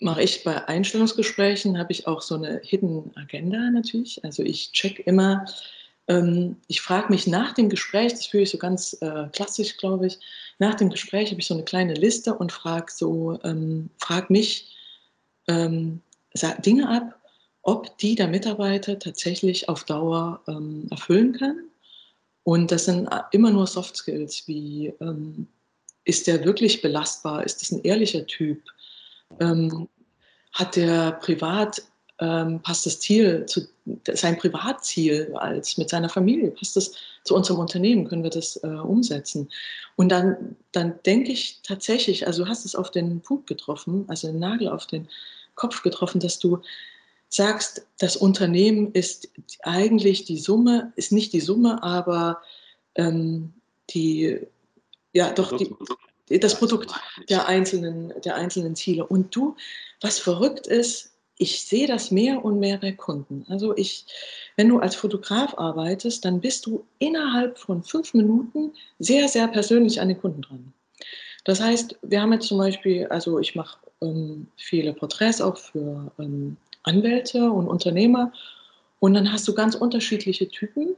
mache 0.00 0.22
ich 0.22 0.44
bei 0.44 0.68
Einstellungsgesprächen, 0.68 1.78
habe 1.78 1.92
ich 1.92 2.06
auch 2.06 2.20
so 2.20 2.34
eine 2.34 2.60
Hidden 2.62 3.12
Agenda 3.16 3.70
natürlich. 3.70 4.22
Also 4.24 4.42
ich 4.42 4.72
check 4.72 5.06
immer, 5.06 5.46
ähm, 6.08 6.56
ich 6.68 6.82
frage 6.82 7.10
mich 7.10 7.26
nach 7.26 7.54
dem 7.54 7.68
Gespräch, 7.68 8.12
das 8.12 8.26
führe 8.26 8.42
ich 8.42 8.50
so 8.50 8.58
ganz 8.58 8.96
äh, 9.00 9.28
klassisch, 9.32 9.78
glaube 9.78 10.08
ich, 10.08 10.18
nach 10.58 10.74
dem 10.74 10.90
Gespräch 10.90 11.30
habe 11.30 11.40
ich 11.40 11.46
so 11.46 11.54
eine 11.54 11.64
kleine 11.64 11.94
Liste 11.94 12.34
und 12.34 12.52
frage 12.52 12.92
so, 12.92 13.38
ähm, 13.44 13.90
frag 13.98 14.30
mich 14.30 14.74
ähm, 15.48 16.00
Dinge 16.42 16.88
ab, 16.88 17.18
ob 17.62 17.98
die 17.98 18.14
der 18.14 18.28
Mitarbeiter 18.28 18.98
tatsächlich 18.98 19.68
auf 19.68 19.84
Dauer 19.84 20.40
ähm, 20.46 20.86
erfüllen 20.90 21.32
kann. 21.32 21.64
Und 22.44 22.70
das 22.70 22.84
sind 22.84 23.08
äh, 23.08 23.20
immer 23.32 23.50
nur 23.50 23.66
Soft 23.66 23.96
Skills 23.96 24.46
wie 24.46 24.92
ähm, 25.00 25.48
ist 26.04 26.28
der 26.28 26.44
wirklich 26.44 26.80
belastbar? 26.80 27.44
Ist 27.44 27.60
das 27.60 27.72
ein 27.72 27.82
ehrlicher 27.82 28.24
Typ? 28.26 28.62
Ähm, 29.40 29.88
hat 30.52 30.76
der 30.76 31.12
privat, 31.12 31.82
ähm, 32.20 32.60
passt 32.62 32.86
das 32.86 33.00
Ziel 33.00 33.44
zu 33.46 33.68
sein 34.12 34.38
Privatziel 34.38 35.32
als 35.34 35.76
mit 35.76 35.90
seiner 35.90 36.08
Familie, 36.08 36.50
passt 36.52 36.76
das 36.76 36.92
zu 37.24 37.34
unserem 37.34 37.60
Unternehmen, 37.60 38.08
können 38.08 38.22
wir 38.22 38.30
das 38.30 38.56
äh, 38.62 38.68
umsetzen? 38.68 39.50
Und 39.96 40.10
dann, 40.10 40.56
dann 40.72 40.94
denke 41.04 41.32
ich 41.32 41.60
tatsächlich, 41.62 42.26
also 42.26 42.44
du 42.44 42.48
hast 42.48 42.64
es 42.64 42.74
auf 42.74 42.90
den 42.90 43.20
Punkt 43.20 43.48
getroffen, 43.48 44.04
also 44.08 44.28
den 44.28 44.38
Nagel 44.38 44.68
auf 44.68 44.86
den 44.86 45.08
Kopf 45.56 45.82
getroffen, 45.82 46.20
dass 46.20 46.38
du 46.38 46.62
sagst, 47.28 47.86
das 47.98 48.16
Unternehmen 48.16 48.92
ist 48.92 49.28
eigentlich 49.62 50.24
die 50.24 50.38
Summe, 50.38 50.92
ist 50.94 51.10
nicht 51.10 51.32
die 51.32 51.40
Summe, 51.40 51.82
aber 51.82 52.40
ähm, 52.94 53.52
die 53.90 54.40
ja, 55.12 55.32
doch 55.32 55.56
die, 55.56 56.38
das 56.38 56.58
Produkt 56.58 56.92
der 57.28 57.46
einzelnen, 57.46 58.12
der 58.22 58.36
einzelnen 58.36 58.76
Ziele. 58.76 59.06
Und 59.06 59.34
du, 59.34 59.56
was 60.00 60.18
verrückt 60.18 60.66
ist, 60.66 61.12
ich 61.38 61.64
sehe 61.64 61.86
das 61.86 62.10
mehr 62.10 62.44
und 62.44 62.58
mehr 62.58 62.78
bei 62.78 62.92
Kunden. 62.92 63.44
Also 63.48 63.76
ich, 63.76 64.06
wenn 64.56 64.68
du 64.68 64.78
als 64.78 64.94
Fotograf 64.94 65.54
arbeitest, 65.56 66.24
dann 66.24 66.40
bist 66.40 66.66
du 66.66 66.84
innerhalb 66.98 67.58
von 67.58 67.82
fünf 67.82 68.14
Minuten 68.14 68.72
sehr, 68.98 69.28
sehr 69.28 69.48
persönlich 69.48 70.00
an 70.00 70.08
den 70.08 70.20
Kunden 70.20 70.42
dran. 70.42 70.72
Das 71.44 71.60
heißt, 71.60 71.96
wir 72.02 72.20
haben 72.20 72.32
jetzt 72.32 72.48
zum 72.48 72.58
Beispiel, 72.58 73.06
also 73.06 73.38
ich 73.38 73.54
mache 73.54 73.78
ähm, 74.10 74.46
viele 74.56 74.92
Porträts 74.92 75.40
auch 75.40 75.56
für 75.56 76.12
ähm, 76.18 76.56
Anwälte 76.82 77.50
und 77.50 77.68
Unternehmer 77.68 78.32
und 79.00 79.14
dann 79.14 79.32
hast 79.32 79.46
du 79.48 79.54
ganz 79.54 79.74
unterschiedliche 79.74 80.48
Typen. 80.48 80.96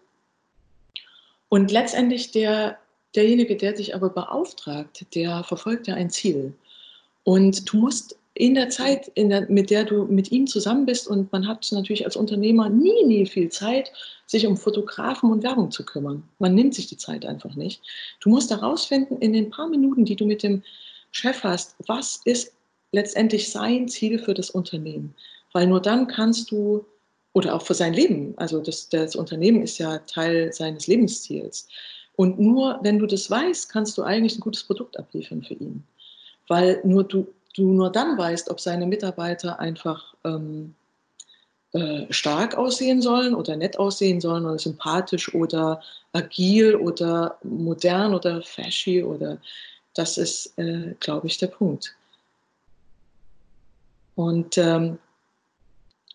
Und 1.48 1.70
letztendlich 1.70 2.30
der 2.30 2.78
derjenige, 3.14 3.56
der 3.56 3.72
dich 3.72 3.94
aber 3.94 4.10
beauftragt, 4.10 5.06
der 5.14 5.42
verfolgt 5.44 5.86
ja 5.86 5.94
ein 5.94 6.10
Ziel. 6.10 6.52
Und 7.24 7.70
du 7.72 7.78
musst 7.78 8.18
in 8.34 8.54
der 8.54 8.68
Zeit, 8.68 9.08
in 9.14 9.30
der, 9.30 9.50
mit 9.50 9.70
der 9.70 9.84
du 9.84 10.04
mit 10.04 10.30
ihm 10.30 10.46
zusammen 10.46 10.86
bist, 10.86 11.08
und 11.08 11.32
man 11.32 11.48
hat 11.48 11.66
natürlich 11.72 12.04
als 12.04 12.16
Unternehmer 12.16 12.68
nie, 12.68 13.04
nie 13.04 13.26
viel 13.26 13.48
Zeit, 13.48 13.92
sich 14.26 14.46
um 14.46 14.56
Fotografen 14.56 15.30
und 15.32 15.42
Werbung 15.42 15.70
zu 15.70 15.84
kümmern. 15.84 16.22
Man 16.38 16.54
nimmt 16.54 16.74
sich 16.74 16.86
die 16.86 16.96
Zeit 16.96 17.26
einfach 17.26 17.54
nicht. 17.56 17.82
Du 18.20 18.30
musst 18.30 18.50
herausfinden, 18.50 19.16
in 19.18 19.32
den 19.32 19.50
paar 19.50 19.68
Minuten, 19.68 20.04
die 20.04 20.16
du 20.16 20.26
mit 20.26 20.42
dem 20.42 20.62
Chef 21.10 21.42
hast, 21.42 21.74
was 21.86 22.20
ist 22.24 22.52
letztendlich 22.92 23.50
sein 23.50 23.88
Ziel 23.88 24.18
für 24.18 24.34
das 24.34 24.50
Unternehmen. 24.50 25.14
Weil 25.52 25.66
nur 25.66 25.80
dann 25.80 26.06
kannst 26.06 26.50
du, 26.50 26.84
oder 27.32 27.54
auch 27.54 27.62
für 27.62 27.74
sein 27.74 27.94
Leben, 27.94 28.34
also 28.36 28.60
das, 28.60 28.88
das 28.88 29.16
Unternehmen 29.16 29.62
ist 29.62 29.78
ja 29.78 29.98
Teil 29.98 30.52
seines 30.52 30.86
Lebensziels. 30.86 31.68
Und 32.16 32.40
nur 32.40 32.80
wenn 32.82 32.98
du 32.98 33.06
das 33.06 33.30
weißt, 33.30 33.70
kannst 33.70 33.96
du 33.96 34.02
eigentlich 34.02 34.36
ein 34.36 34.40
gutes 34.40 34.64
Produkt 34.64 34.98
abliefern 34.98 35.42
für 35.42 35.54
ihn. 35.54 35.84
Weil 36.48 36.80
nur 36.82 37.04
du, 37.04 37.28
du 37.54 37.72
nur 37.72 37.92
dann 37.92 38.18
weißt, 38.18 38.50
ob 38.50 38.60
seine 38.60 38.86
Mitarbeiter 38.86 39.60
einfach 39.60 40.14
ähm, 40.24 40.74
äh, 41.72 42.06
stark 42.10 42.56
aussehen 42.56 43.02
sollen 43.02 43.34
oder 43.34 43.54
nett 43.54 43.78
aussehen 43.78 44.20
sollen 44.20 44.46
oder 44.46 44.58
sympathisch 44.58 45.34
oder 45.34 45.82
agil 46.12 46.74
oder 46.74 47.38
modern 47.42 48.14
oder 48.14 48.42
fashy 48.42 49.02
oder 49.02 49.38
das 49.94 50.16
ist, 50.16 50.58
äh, 50.58 50.94
glaube 51.00 51.26
ich, 51.26 51.38
der 51.38 51.48
Punkt. 51.48 51.94
Und 54.18 54.58
ähm, 54.58 54.98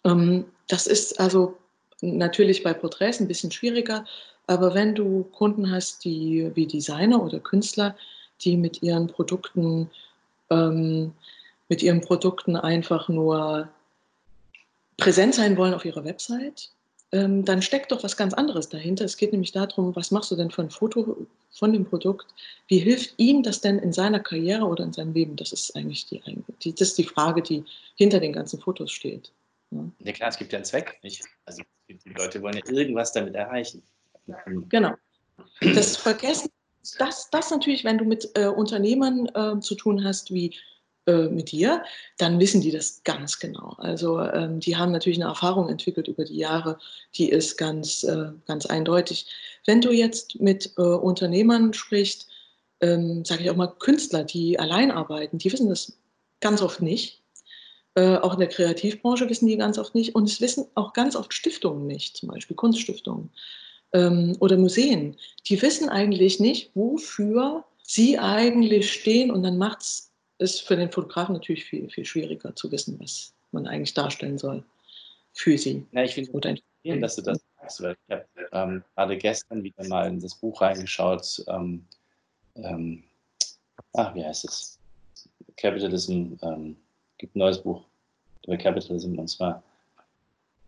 ähm, 0.03 0.43
das 0.67 0.87
ist 0.87 1.21
also 1.21 1.57
natürlich 2.01 2.61
bei 2.61 2.73
Porträts 2.73 3.21
ein 3.21 3.29
bisschen 3.29 3.49
schwieriger, 3.49 4.03
aber 4.45 4.73
wenn 4.73 4.93
du 4.93 5.23
Kunden 5.31 5.71
hast, 5.71 6.03
die 6.03 6.51
wie 6.53 6.67
Designer 6.67 7.23
oder 7.23 7.39
Künstler, 7.39 7.95
die 8.41 8.57
mit 8.57 8.83
ihren 8.83 9.07
Produkten, 9.07 9.89
ähm, 10.49 11.13
mit 11.69 11.81
ihren 11.81 12.01
Produkten 12.01 12.57
einfach 12.57 13.07
nur 13.07 13.69
präsent 14.97 15.35
sein 15.35 15.55
wollen 15.55 15.73
auf 15.73 15.85
ihrer 15.85 16.03
Website, 16.03 16.72
ähm, 17.13 17.45
dann 17.45 17.61
steckt 17.61 17.91
doch 17.91 18.03
was 18.03 18.17
ganz 18.17 18.33
anderes 18.33 18.69
dahinter. 18.69 19.05
Es 19.05 19.17
geht 19.17 19.31
nämlich 19.31 19.51
darum, 19.51 19.95
was 19.95 20.09
machst 20.09 20.31
du 20.31 20.35
denn 20.35 20.49
für 20.49 20.63
ein 20.63 20.71
Foto 20.71 21.27
von 21.51 21.71
dem 21.71 21.85
Produkt? 21.85 22.33
Wie 22.67 22.79
hilft 22.79 23.13
ihm 23.17 23.43
das 23.43 23.61
denn 23.61 23.77
in 23.79 23.93
seiner 23.93 24.19
Karriere 24.19 24.65
oder 24.65 24.83
in 24.83 24.93
seinem 24.93 25.13
Leben? 25.13 25.35
Das 25.35 25.53
ist 25.53 25.75
eigentlich 25.75 26.07
die, 26.07 26.21
die, 26.63 26.73
das 26.73 26.89
ist 26.89 26.97
die 26.97 27.03
Frage, 27.03 27.43
die 27.43 27.63
hinter 27.95 28.19
den 28.19 28.33
ganzen 28.33 28.59
Fotos 28.59 28.91
steht. 28.91 29.31
Ja, 29.69 29.85
ja 29.99 30.11
klar, 30.11 30.29
es 30.29 30.37
gibt 30.37 30.51
ja 30.51 30.57
einen 30.57 30.65
Zweck. 30.65 30.99
Nicht? 31.03 31.23
Also 31.45 31.61
die 31.87 31.99
Leute 32.17 32.41
wollen 32.41 32.57
ja 32.57 32.73
irgendwas 32.73 33.13
damit 33.13 33.35
erreichen. 33.35 33.83
Genau. 34.69 34.93
Das 35.61 35.95
Vergessen, 35.97 36.49
das, 36.97 37.29
das 37.29 37.51
natürlich, 37.51 37.83
wenn 37.83 37.99
du 37.99 38.05
mit 38.05 38.29
äh, 38.33 38.47
Unternehmern 38.47 39.27
äh, 39.35 39.59
zu 39.59 39.75
tun 39.75 40.03
hast, 40.03 40.33
wie 40.33 40.55
äh, 41.05 41.27
mit 41.27 41.51
dir, 41.51 41.83
dann 42.17 42.39
wissen 42.39 42.61
die 42.61 42.71
das 42.71 43.03
ganz 43.03 43.39
genau. 43.39 43.75
Also 43.77 44.19
ähm, 44.19 44.59
die 44.59 44.77
haben 44.77 44.91
natürlich 44.91 45.19
eine 45.19 45.29
Erfahrung 45.29 45.69
entwickelt 45.69 46.07
über 46.07 46.23
die 46.23 46.37
Jahre, 46.37 46.79
die 47.15 47.29
ist 47.29 47.57
ganz, 47.57 48.03
äh, 48.03 48.31
ganz 48.45 48.65
eindeutig. 48.65 49.27
Wenn 49.65 49.81
du 49.81 49.91
jetzt 49.91 50.39
mit 50.39 50.73
äh, 50.77 50.81
Unternehmern 50.81 51.73
sprichst, 51.73 52.27
ähm, 52.81 53.25
sage 53.25 53.43
ich 53.43 53.49
auch 53.49 53.55
mal 53.55 53.67
Künstler, 53.67 54.23
die 54.23 54.59
allein 54.59 54.91
arbeiten, 54.91 55.37
die 55.37 55.51
wissen 55.51 55.69
das 55.69 55.97
ganz 56.39 56.61
oft 56.61 56.81
nicht. 56.81 57.21
Äh, 57.95 58.17
auch 58.17 58.33
in 58.33 58.39
der 58.39 58.49
Kreativbranche 58.49 59.29
wissen 59.29 59.47
die 59.47 59.57
ganz 59.57 59.77
oft 59.77 59.95
nicht. 59.95 60.15
Und 60.15 60.29
es 60.29 60.41
wissen 60.41 60.65
auch 60.75 60.93
ganz 60.93 61.15
oft 61.15 61.33
Stiftungen 61.33 61.85
nicht, 61.85 62.17
zum 62.17 62.29
Beispiel 62.29 62.55
Kunststiftungen 62.55 63.29
ähm, 63.93 64.35
oder 64.39 64.57
Museen, 64.57 65.15
die 65.47 65.61
wissen 65.61 65.89
eigentlich 65.89 66.39
nicht, 66.39 66.71
wofür 66.75 67.63
sie 67.83 68.17
eigentlich 68.17 68.91
stehen 68.91 69.31
und 69.31 69.43
dann 69.43 69.57
macht 69.57 69.81
es 69.81 70.12
für 70.51 70.75
den 70.75 70.91
Fotografen 70.91 71.33
natürlich 71.33 71.65
viel, 71.65 71.89
viel 71.89 72.05
schwieriger 72.05 72.55
zu 72.55 72.71
wissen, 72.71 72.99
was 72.99 73.33
man 73.51 73.67
eigentlich 73.67 73.93
darstellen 73.93 74.37
soll 74.37 74.63
für 75.33 75.57
sie. 75.57 75.85
Ja, 75.91 76.03
ich 76.03 76.13
finde 76.13 76.31
es 76.31 76.99
dass 76.99 77.15
du 77.15 77.21
das 77.21 77.39
sagst, 77.59 77.81
weil 77.81 77.95
ich 78.07 78.13
habe 78.13 78.25
ähm, 78.51 78.83
gerade 78.95 79.17
gestern 79.17 79.63
wieder 79.63 79.87
mal 79.87 80.07
in 80.07 80.19
das 80.19 80.35
Buch 80.35 80.61
reingeschaut. 80.61 81.43
Ähm, 81.47 81.85
ähm, 82.55 83.03
ach, 83.93 84.13
wie 84.15 84.23
heißt 84.23 84.45
es? 84.45 84.79
Capitalism, 85.55 86.33
ähm, 86.41 86.75
gibt 87.17 87.35
ein 87.35 87.39
neues 87.39 87.59
Buch 87.61 87.83
über 88.45 88.57
Capitalism 88.57 89.17
und 89.17 89.27
zwar 89.27 89.63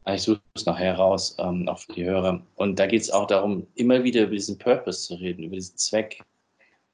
Ah, 0.05 0.13
ich 0.13 0.21
suche 0.21 0.39
es 0.53 0.67
nachher 0.67 0.95
raus, 0.95 1.35
ähm, 1.39 1.67
auch 1.67 1.79
für 1.79 1.93
die 1.93 2.05
Hörer. 2.05 2.39
Und 2.57 2.77
da 2.77 2.85
geht 2.85 3.01
es 3.01 3.09
auch 3.09 3.25
darum, 3.25 3.65
immer 3.73 4.03
wieder 4.03 4.21
über 4.21 4.33
diesen 4.33 4.55
Purpose 4.55 5.07
zu 5.07 5.15
reden, 5.15 5.43
über 5.43 5.55
diesen 5.55 5.77
Zweck. 5.77 6.23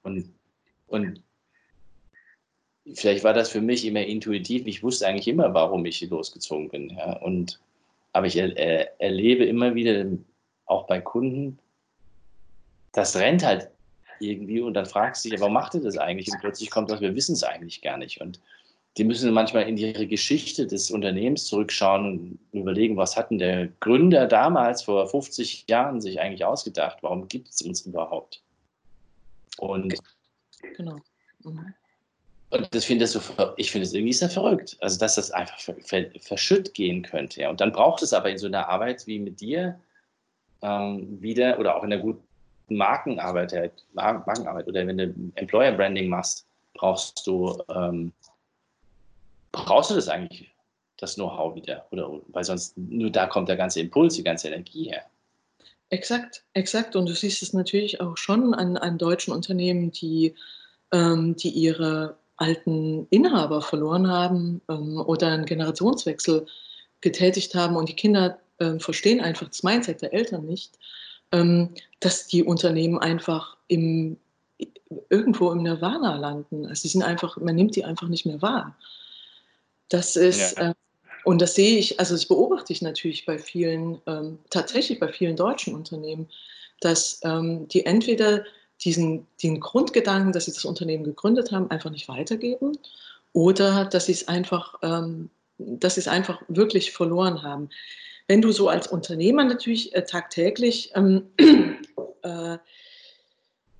Und, 0.03 0.33
und 0.87 1.21
vielleicht 2.93 3.23
war 3.23 3.33
das 3.33 3.49
für 3.49 3.61
mich 3.61 3.85
immer 3.85 4.01
intuitiv. 4.01 4.65
Ich 4.65 4.83
wusste 4.83 5.07
eigentlich 5.07 5.27
immer, 5.27 5.53
warum 5.53 5.85
ich 5.85 5.97
hier 5.97 6.09
losgezogen 6.09 6.69
bin. 6.69 6.89
Ja. 6.89 7.17
Und, 7.17 7.59
aber 8.13 8.27
ich 8.27 8.37
er, 8.37 8.99
erlebe 8.99 9.45
immer 9.45 9.75
wieder, 9.75 10.05
auch 10.65 10.87
bei 10.87 11.01
Kunden, 11.01 11.59
das 12.93 13.15
rennt 13.15 13.43
halt 13.43 13.69
irgendwie 14.19 14.61
und 14.61 14.73
dann 14.73 14.85
fragst 14.85 15.25
du 15.25 15.29
dich, 15.29 15.39
warum 15.39 15.53
macht 15.53 15.73
ihr 15.73 15.81
das 15.81 15.97
eigentlich? 15.97 16.31
Und 16.31 16.39
plötzlich 16.39 16.69
kommt 16.69 16.91
das, 16.91 17.01
wir 17.01 17.15
wissen 17.15 17.33
es 17.33 17.43
eigentlich 17.43 17.81
gar 17.81 17.97
nicht. 17.97 18.21
Und 18.21 18.39
die 18.97 19.03
müssen 19.03 19.33
manchmal 19.33 19.67
in 19.67 19.77
ihre 19.77 20.05
Geschichte 20.05 20.67
des 20.67 20.91
Unternehmens 20.91 21.45
zurückschauen 21.45 22.39
und 22.51 22.59
überlegen, 22.59 22.97
was 22.97 23.15
hatten 23.15 23.37
der 23.37 23.69
Gründer 23.79 24.27
damals 24.27 24.83
vor 24.83 25.07
50 25.07 25.65
Jahren 25.69 26.01
sich 26.01 26.19
eigentlich 26.19 26.43
ausgedacht? 26.43 26.97
Warum 27.01 27.27
gibt 27.27 27.49
es 27.49 27.61
uns 27.61 27.85
überhaupt? 27.85 28.41
Und, 29.57 29.95
genau. 30.75 30.97
Mhm. 31.43 31.73
Und 32.51 32.73
das 32.75 32.85
finde 32.85 33.07
so, 33.07 33.19
ich 33.57 33.71
finde 33.71 33.87
es 33.87 33.93
irgendwie 33.93 34.13
sehr 34.13 34.29
verrückt, 34.29 34.77
also 34.81 34.99
dass 34.99 35.15
das 35.15 35.31
einfach 35.31 35.57
verschütt 36.21 36.73
gehen 36.73 37.01
könnte. 37.01 37.41
Ja. 37.41 37.49
Und 37.49 37.61
dann 37.61 37.71
braucht 37.71 38.01
es 38.03 38.13
aber 38.13 38.29
in 38.29 38.37
so 38.37 38.47
einer 38.47 38.67
Arbeit 38.67 39.07
wie 39.07 39.19
mit 39.19 39.39
dir 39.41 39.79
ähm, 40.61 41.21
wieder 41.21 41.59
oder 41.59 41.75
auch 41.75 41.83
in 41.83 41.89
der 41.89 41.99
guten 41.99 42.23
Markenarbeit, 42.67 43.73
Markenarbeit 43.93 44.67
oder 44.67 44.85
wenn 44.85 44.97
du 44.97 45.13
Employer 45.35 45.71
Branding 45.71 46.09
machst, 46.09 46.45
brauchst 46.73 47.25
du 47.25 47.61
ähm, 47.73 48.11
brauchst 49.51 49.91
du 49.91 49.95
das 49.95 50.07
eigentlich 50.07 50.51
das 50.97 51.15
Know-how 51.15 51.55
wieder. 51.55 51.85
Oder 51.91 52.21
weil 52.27 52.43
sonst 52.43 52.77
nur 52.77 53.09
da 53.09 53.27
kommt 53.27 53.49
der 53.49 53.57
ganze 53.57 53.81
Impuls, 53.81 54.15
die 54.15 54.23
ganze 54.23 54.49
Energie 54.49 54.89
her. 54.89 55.03
Exakt, 55.89 56.43
exakt. 56.53 56.95
Und 56.95 57.07
du 57.07 57.13
siehst 57.13 57.41
es 57.41 57.53
natürlich 57.53 57.99
auch 57.99 58.15
schon 58.15 58.53
an, 58.53 58.77
an 58.77 58.97
deutschen 58.97 59.33
Unternehmen, 59.33 59.91
die, 59.91 60.35
ähm, 60.93 61.35
die 61.35 61.49
ihre 61.49 62.15
alten 62.41 63.07
Inhaber 63.11 63.61
verloren 63.61 64.07
haben 64.07 64.61
ähm, 64.67 64.97
oder 64.97 65.27
einen 65.27 65.45
Generationswechsel 65.45 66.47
getätigt 66.99 67.55
haben 67.55 67.75
und 67.75 67.87
die 67.87 67.95
Kinder 67.95 68.39
ähm, 68.59 68.79
verstehen 68.79 69.21
einfach 69.21 69.47
das 69.47 69.63
Mindset 69.63 70.01
der 70.01 70.13
Eltern 70.13 70.45
nicht, 70.45 70.77
ähm, 71.31 71.69
dass 71.99 72.27
die 72.27 72.43
Unternehmen 72.43 72.97
einfach 72.97 73.57
im, 73.67 74.17
irgendwo 75.09 75.51
im 75.51 75.63
Nirvana 75.63 76.17
landen. 76.17 76.65
Also 76.65 76.81
sie 76.81 76.87
sind 76.89 77.03
einfach, 77.03 77.37
man 77.37 77.55
nimmt 77.55 77.75
die 77.75 77.85
einfach 77.85 78.07
nicht 78.07 78.25
mehr 78.25 78.41
wahr. 78.41 78.75
Das 79.89 80.15
ist, 80.15 80.57
ja. 80.57 80.71
äh, 80.71 80.73
und 81.23 81.41
das 81.41 81.53
sehe 81.53 81.77
ich, 81.77 81.99
also 81.99 82.15
das 82.15 82.25
beobachte 82.25 82.73
ich 82.73 82.81
natürlich 82.81 83.25
bei 83.25 83.37
vielen, 83.37 84.01
ähm, 84.07 84.39
tatsächlich 84.49 84.99
bei 84.99 85.11
vielen 85.11 85.35
deutschen 85.35 85.75
Unternehmen, 85.75 86.27
dass 86.79 87.19
ähm, 87.23 87.67
die 87.67 87.85
entweder 87.85 88.43
diesen, 88.83 89.27
den 89.41 89.59
Grundgedanken, 89.59 90.31
dass 90.31 90.45
sie 90.45 90.53
das 90.53 90.65
Unternehmen 90.65 91.03
gegründet 91.03 91.51
haben, 91.51 91.69
einfach 91.69 91.91
nicht 91.91 92.07
weitergeben 92.07 92.77
oder 93.33 93.85
dass 93.85 94.07
sie 94.07 94.13
es 94.13 94.27
einfach, 94.27 94.75
ähm, 94.81 95.29
dass 95.57 95.95
sie 95.95 96.01
es 96.01 96.07
einfach 96.07 96.41
wirklich 96.47 96.91
verloren 96.91 97.43
haben. 97.43 97.69
Wenn 98.27 98.41
du 98.41 98.51
so 98.51 98.69
als 98.69 98.87
Unternehmer 98.87 99.43
natürlich 99.43 99.93
äh, 99.95 100.03
tagtäglich 100.03 100.91
ähm, 100.95 101.27
äh, 102.23 102.57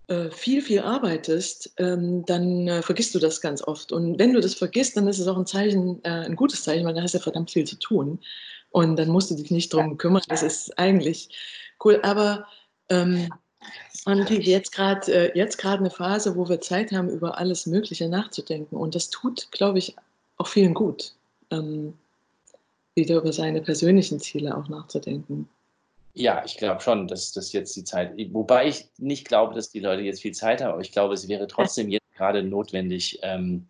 äh, 0.08 0.30
viel, 0.30 0.62
viel 0.62 0.82
arbeitest, 0.82 1.74
ähm, 1.78 2.26
dann 2.26 2.68
äh, 2.68 2.82
vergisst 2.82 3.16
du 3.16 3.20
das 3.20 3.40
ganz 3.40 3.64
oft. 3.64 3.92
Und 3.92 4.20
wenn 4.20 4.34
du 4.34 4.42
das 4.42 4.54
vergisst, 4.54 4.98
dann 4.98 5.08
ist 5.08 5.20
es 5.20 5.28
auch 5.28 5.38
ein 5.38 5.46
Zeichen, 5.46 6.04
äh, 6.04 6.10
ein 6.10 6.36
gutes 6.36 6.64
Zeichen, 6.64 6.86
weil 6.86 6.94
dann 6.94 7.04
hast 7.04 7.14
du 7.14 7.20
ja 7.20 7.24
verdammt 7.24 7.52
viel 7.52 7.66
zu 7.66 7.78
tun. 7.78 8.20
Und 8.72 8.98
dann 8.98 9.10
musst 9.10 9.32
du 9.32 9.36
dich 9.36 9.52
nicht 9.52 9.74
drum 9.74 9.98
kümmern. 9.98 10.22
Das 10.28 10.44
ist 10.44 10.78
eigentlich 10.78 11.30
cool. 11.84 12.00
Aber 12.04 12.46
ähm, 12.90 13.30
natürlich 14.06 14.48
jetzt 14.48 14.72
gerade 14.72 15.32
jetzt 15.36 15.58
gerade 15.58 15.80
eine 15.80 15.90
Phase, 15.90 16.36
wo 16.36 16.50
wir 16.50 16.62
Zeit 16.62 16.92
haben, 16.92 17.10
über 17.10 17.38
alles 17.38 17.66
Mögliche 17.66 18.10
nachzudenken. 18.10 18.76
Und 18.76 18.96
das 18.96 19.10
tut, 19.10 19.52
glaube 19.52 19.80
ich, 19.80 19.96
auch 20.38 20.48
vielen 20.48 20.74
gut, 20.74 21.14
ähm, 21.52 21.94
wieder 22.96 23.18
über 23.18 23.32
seine 23.32 23.62
persönlichen 23.62 24.20
Ziele 24.20 24.58
auch 24.58 24.68
nachzudenken. 24.68 25.48
Ja, 26.14 26.44
ich 26.46 26.58
glaube 26.58 26.82
schon, 26.82 27.08
dass 27.08 27.32
das 27.32 27.54
jetzt 27.54 27.76
die 27.76 27.86
Zeit, 27.86 28.14
wobei 28.34 28.68
ich 28.68 28.88
nicht 28.98 29.28
glaube, 29.28 29.56
dass 29.56 29.70
die 29.70 29.80
Leute 29.80 30.02
jetzt 30.02 30.22
viel 30.22 30.34
Zeit 30.34 30.62
haben, 30.62 30.74
aber 30.74 30.82
ich 30.82 30.92
glaube, 30.92 31.14
es 31.14 31.28
wäre 31.28 31.48
trotzdem 31.48 31.90
jetzt 31.90 32.12
gerade 32.16 32.44
notwendig, 32.44 33.20
ähm, 33.22 33.68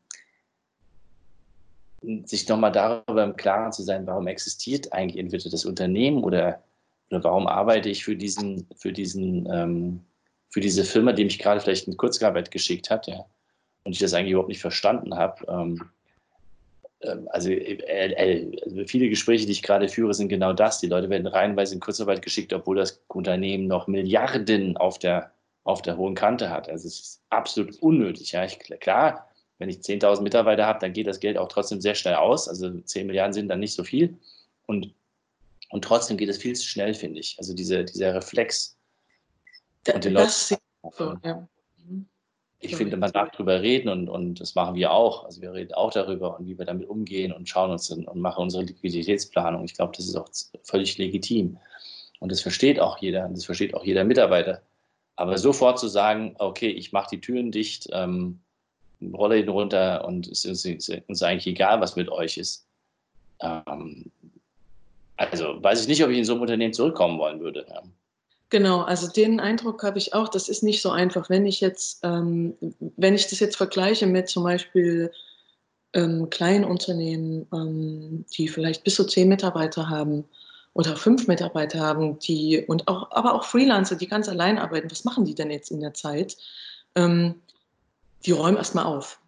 sich 2.25 2.47
nochmal 2.47 2.71
darüber 2.71 3.23
im 3.23 3.36
Klaren 3.36 3.71
zu 3.71 3.84
sein, 3.84 4.08
warum 4.08 4.25
existiert 4.25 4.91
eigentlich 4.91 5.19
entweder 5.19 5.51
das 5.51 5.65
Unternehmen 5.65 6.23
oder, 6.23 6.63
oder 7.12 7.24
warum 7.24 7.47
arbeite 7.47 7.89
ich 7.89 8.04
für 8.04 8.15
diesen, 8.15 8.67
für 8.76 8.91
diesen, 8.91 9.47
ähm, 9.52 10.02
für 10.50 10.62
diese 10.62 10.84
Firma, 10.84 11.13
die 11.13 11.26
mich 11.26 11.39
gerade 11.39 11.60
vielleicht 11.62 11.88
in 11.88 11.97
Kurzarbeit 11.97 12.52
geschickt 12.52 12.89
hat, 12.89 13.08
ja, 13.08 13.26
und 13.84 13.93
ich 13.93 14.00
das 14.00 14.13
eigentlich 14.13 14.32
überhaupt 14.32 14.50
nicht 14.50 14.62
verstanden 14.62 15.15
habe. 15.15 15.45
Ähm, 15.47 15.82
ähm, 17.02 17.28
also, 17.32 17.50
äh, 17.50 17.74
äh, 17.74 18.60
also, 18.63 18.86
viele 18.86 19.10
Gespräche, 19.10 19.45
die 19.45 19.52
ich 19.52 19.63
gerade 19.63 19.88
führe, 19.88 20.13
sind 20.13 20.30
genau 20.30 20.54
das. 20.54 20.80
Die 20.80 20.88
Leute 20.88 21.10
werden 21.10 21.28
reihenweise 21.28 21.74
in 21.74 21.80
Kurzarbeit 21.80 22.21
geschickt, 22.21 22.54
obwohl 22.54 22.78
das 22.78 23.02
Unternehmen 23.08 23.67
noch 23.67 23.88
Milliarden 23.88 24.78
auf 24.78 25.00
der, 25.00 25.32
auf 25.63 25.82
der 25.82 25.97
hohen 25.97 26.15
Kante 26.15 26.50
hat. 26.50 26.69
Also 26.69 26.88
es 26.88 27.00
ist 27.00 27.21
absolut 27.30 27.82
unnötig. 27.82 28.32
Ja. 28.32 28.45
Ich, 28.45 28.60
klar, 28.60 29.28
wenn 29.58 29.69
ich 29.69 29.78
10.000 29.78 30.21
Mitarbeiter 30.21 30.65
habe, 30.65 30.80
dann 30.80 30.93
geht 30.93 31.08
das 31.08 31.19
Geld 31.19 31.38
auch 31.38 31.47
trotzdem 31.47 31.82
sehr 31.82 31.95
schnell 31.95 32.15
aus. 32.15 32.47
Also 32.47 32.69
10 32.80 33.08
Milliarden 33.08 33.34
sind 33.34 33.47
dann 33.50 33.60
nicht 33.60 33.74
so 33.74 33.84
viel. 33.84 34.17
Und, 34.65 34.93
und 35.72 35.84
trotzdem 35.84 36.18
geht 36.18 36.30
es 36.30 36.38
viel 36.38 36.56
zu 36.56 36.66
schnell, 36.66 36.94
finde 36.94 37.20
ich. 37.20 37.36
Also 37.38 37.54
diese, 37.54 37.84
dieser 37.84 38.14
Reflex. 38.14 38.78
Und 39.94 40.04
den 40.04 40.14
das 40.14 40.52
Leuten, 40.52 40.64
so, 40.98 41.16
ja 41.24 41.48
ich 42.64 42.76
finde, 42.76 42.96
man 42.96 43.12
darf 43.12 43.32
darüber 43.32 43.62
reden 43.62 43.90
und, 43.90 44.08
und 44.08 44.40
das 44.40 44.54
machen 44.54 44.76
wir 44.76 44.92
auch. 44.92 45.26
Also 45.26 45.42
wir 45.42 45.52
reden 45.52 45.74
auch 45.74 45.92
darüber 45.92 46.38
und 46.38 46.46
wie 46.46 46.58
wir 46.58 46.66
damit 46.66 46.88
umgehen 46.88 47.34
und 47.34 47.50
schauen 47.50 47.72
uns 47.72 47.90
und 47.90 48.16
machen 48.16 48.44
unsere 48.44 48.64
Liquiditätsplanung. 48.64 49.66
Ich 49.66 49.74
glaube, 49.74 49.94
das 49.98 50.06
ist 50.06 50.16
auch 50.16 50.30
völlig 50.64 50.98
legitim. 51.00 51.58
Und 52.20 52.32
das 52.32 52.42
versteht 52.42 52.80
auch 52.80 53.00
jeder, 53.00 53.28
das 53.30 53.46
versteht 53.46 53.74
auch 53.74 53.84
jeder 53.84 54.04
Mitarbeiter. 54.04 54.62
Aber 55.16 55.40
sofort 55.40 55.80
zu 55.80 55.88
sagen, 55.88 56.36
okay, 56.38 56.70
ich 56.70 56.92
mache 56.92 57.16
die 57.16 57.22
Türen 57.22 57.52
dicht, 57.52 57.90
ähm, 57.94 58.40
rolle 59.12 59.40
ihn 59.40 59.50
runter 59.50 60.06
und 60.06 60.28
es 60.28 60.46
ist 60.46 60.66
uns 61.08 61.24
eigentlich 61.24 61.48
egal, 61.48 61.82
was 61.82 61.96
mit 61.96 62.10
euch 62.10 62.38
ist. 62.38 62.68
Ähm, 63.42 64.12
also 65.30 65.62
weiß 65.62 65.82
ich 65.82 65.88
nicht, 65.88 66.04
ob 66.04 66.10
ich 66.10 66.18
in 66.18 66.26
so 66.26 66.34
einem 66.34 66.42
Unternehmen 66.42 66.74
zurückkommen 66.74 67.20
wollen 67.20 67.40
würde. 67.40 67.66
Ja. 67.70 67.82
Genau, 68.52 68.82
also 68.82 69.08
den 69.08 69.40
Eindruck 69.40 69.82
habe 69.84 69.98
ich 69.98 70.14
auch, 70.14 70.28
das 70.28 70.50
ist 70.50 70.62
nicht 70.62 70.82
so 70.82 70.92
einfach. 70.92 71.30
Wenn 71.30 71.46
ich 71.46 71.62
jetzt, 71.62 72.02
ähm, 72.04 72.54
wenn 72.98 73.16
ich 73.16 73.28
das 73.28 73.40
jetzt 73.40 73.56
vergleiche 73.56 74.08
mit 74.08 74.28
zum 74.28 74.44
Beispiel 74.44 75.10
ähm, 75.94 76.30
kleinen 76.30 76.66
Unternehmen, 76.66 77.48
ähm, 77.54 78.26
die 78.38 78.50
vielleicht 78.50 78.84
bis 78.84 78.96
zu 78.96 79.06
zehn 79.06 79.30
Mitarbeiter 79.30 79.90
haben 79.90 80.26
oder 80.74 80.98
fünf 80.98 81.28
Mitarbeiter 81.28 81.80
haben, 81.80 82.20
die 82.20 82.66
und 82.68 82.90
auch, 82.90 83.10
aber 83.12 83.36
auch 83.36 83.46
Freelancer, 83.46 83.96
die 83.96 84.08
ganz 84.08 84.28
allein 84.28 84.58
arbeiten, 84.58 84.92
was 84.92 85.06
machen 85.06 85.24
die 85.24 85.36
denn 85.36 85.50
jetzt 85.50 85.72
in 85.72 85.80
der 85.80 85.94
Zeit? 85.94 86.36
Ähm, 86.96 87.36
die 88.26 88.32
räumen 88.32 88.58
erstmal 88.58 88.86
auf. 88.86 89.21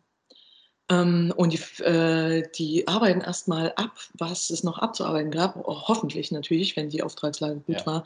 Ähm, 0.90 1.34
und 1.36 1.54
die, 1.54 1.84
äh, 1.84 2.44
die 2.56 2.88
arbeiten 2.88 3.22
erstmal 3.22 3.74
ab, 3.76 3.98
was 4.14 4.50
es 4.50 4.64
noch 4.64 4.80
abzuarbeiten 4.80 5.32
gab, 5.32 5.56
hoffentlich 5.66 6.32
natürlich, 6.32 6.76
wenn 6.76 6.90
die 6.90 7.04
Auftragslage 7.04 7.62
gut 7.62 7.80
ja. 7.80 7.86
war. 7.86 8.06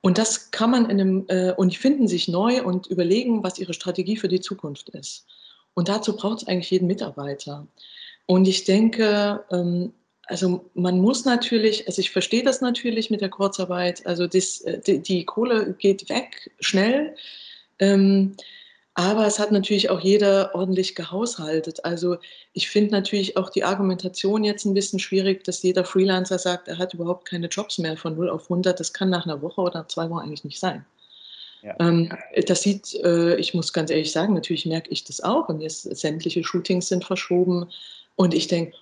Und 0.00 0.18
das 0.18 0.50
kann 0.50 0.70
man 0.70 0.90
in 0.90 1.00
einem, 1.00 1.24
äh, 1.28 1.52
und 1.52 1.72
die 1.72 1.78
finden 1.78 2.08
sich 2.08 2.28
neu 2.28 2.62
und 2.62 2.88
überlegen, 2.88 3.42
was 3.42 3.58
ihre 3.58 3.72
Strategie 3.72 4.18
für 4.18 4.28
die 4.28 4.40
Zukunft 4.40 4.90
ist. 4.90 5.26
Und 5.72 5.88
dazu 5.88 6.14
braucht 6.14 6.42
es 6.42 6.46
eigentlich 6.48 6.70
jeden 6.70 6.86
Mitarbeiter. 6.86 7.66
Und 8.26 8.46
ich 8.46 8.64
denke, 8.64 9.44
ähm, 9.50 9.92
also 10.26 10.70
man 10.74 11.00
muss 11.00 11.24
natürlich, 11.24 11.86
also 11.86 12.00
ich 12.00 12.10
verstehe 12.10 12.42
das 12.42 12.60
natürlich 12.60 13.10
mit 13.10 13.20
der 13.20 13.28
Kurzarbeit, 13.28 14.06
also 14.06 14.26
das, 14.26 14.60
äh, 14.62 14.80
die, 14.80 15.00
die, 15.00 15.24
Kohle 15.24 15.74
geht 15.78 16.08
weg 16.08 16.50
schnell. 16.60 17.14
Ähm, 17.78 18.36
aber 18.94 19.26
es 19.26 19.40
hat 19.40 19.50
natürlich 19.50 19.90
auch 19.90 20.00
jeder 20.00 20.54
ordentlich 20.54 20.94
gehaushaltet. 20.94 21.84
Also 21.84 22.16
ich 22.52 22.70
finde 22.70 22.92
natürlich 22.92 23.36
auch 23.36 23.50
die 23.50 23.64
Argumentation 23.64 24.44
jetzt 24.44 24.64
ein 24.64 24.74
bisschen 24.74 25.00
schwierig, 25.00 25.42
dass 25.42 25.62
jeder 25.62 25.84
Freelancer 25.84 26.38
sagt, 26.38 26.68
er 26.68 26.78
hat 26.78 26.94
überhaupt 26.94 27.24
keine 27.24 27.48
Jobs 27.48 27.78
mehr 27.78 27.96
von 27.96 28.14
0 28.14 28.30
auf 28.30 28.44
100. 28.44 28.78
Das 28.78 28.92
kann 28.92 29.10
nach 29.10 29.26
einer 29.26 29.42
Woche 29.42 29.60
oder 29.60 29.88
zwei 29.88 30.08
Wochen 30.10 30.20
eigentlich 30.20 30.44
nicht 30.44 30.60
sein. 30.60 30.86
Ja. 31.62 31.74
Ähm, 31.80 32.12
das 32.46 32.62
sieht, 32.62 32.94
äh, 33.02 33.34
ich 33.36 33.52
muss 33.52 33.72
ganz 33.72 33.90
ehrlich 33.90 34.12
sagen, 34.12 34.34
natürlich 34.34 34.64
merke 34.64 34.90
ich 34.90 35.02
das 35.02 35.20
auch. 35.20 35.48
Und 35.48 35.60
jetzt 35.60 35.82
sämtliche 35.82 36.44
Shootings 36.44 36.86
sind 36.86 37.04
verschoben. 37.04 37.66
Und 38.14 38.32
ich 38.32 38.46
denke, 38.46 38.76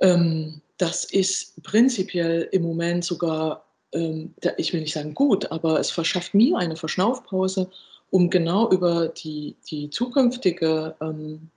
ähm, 0.00 0.60
das 0.76 1.04
ist 1.04 1.62
prinzipiell 1.62 2.48
im 2.50 2.62
Moment 2.62 3.04
sogar, 3.04 3.64
ähm, 3.92 4.34
ich 4.56 4.72
will 4.72 4.80
nicht 4.80 4.94
sagen 4.94 5.14
gut, 5.14 5.52
aber 5.52 5.78
es 5.78 5.90
verschafft 5.90 6.34
mir 6.34 6.58
eine 6.58 6.74
Verschnaufpause 6.74 7.70
um 8.16 8.30
genau 8.30 8.70
über 8.70 9.08
die, 9.08 9.56
die 9.70 9.90
zukünftige 9.90 10.96
ähm, 11.02 11.50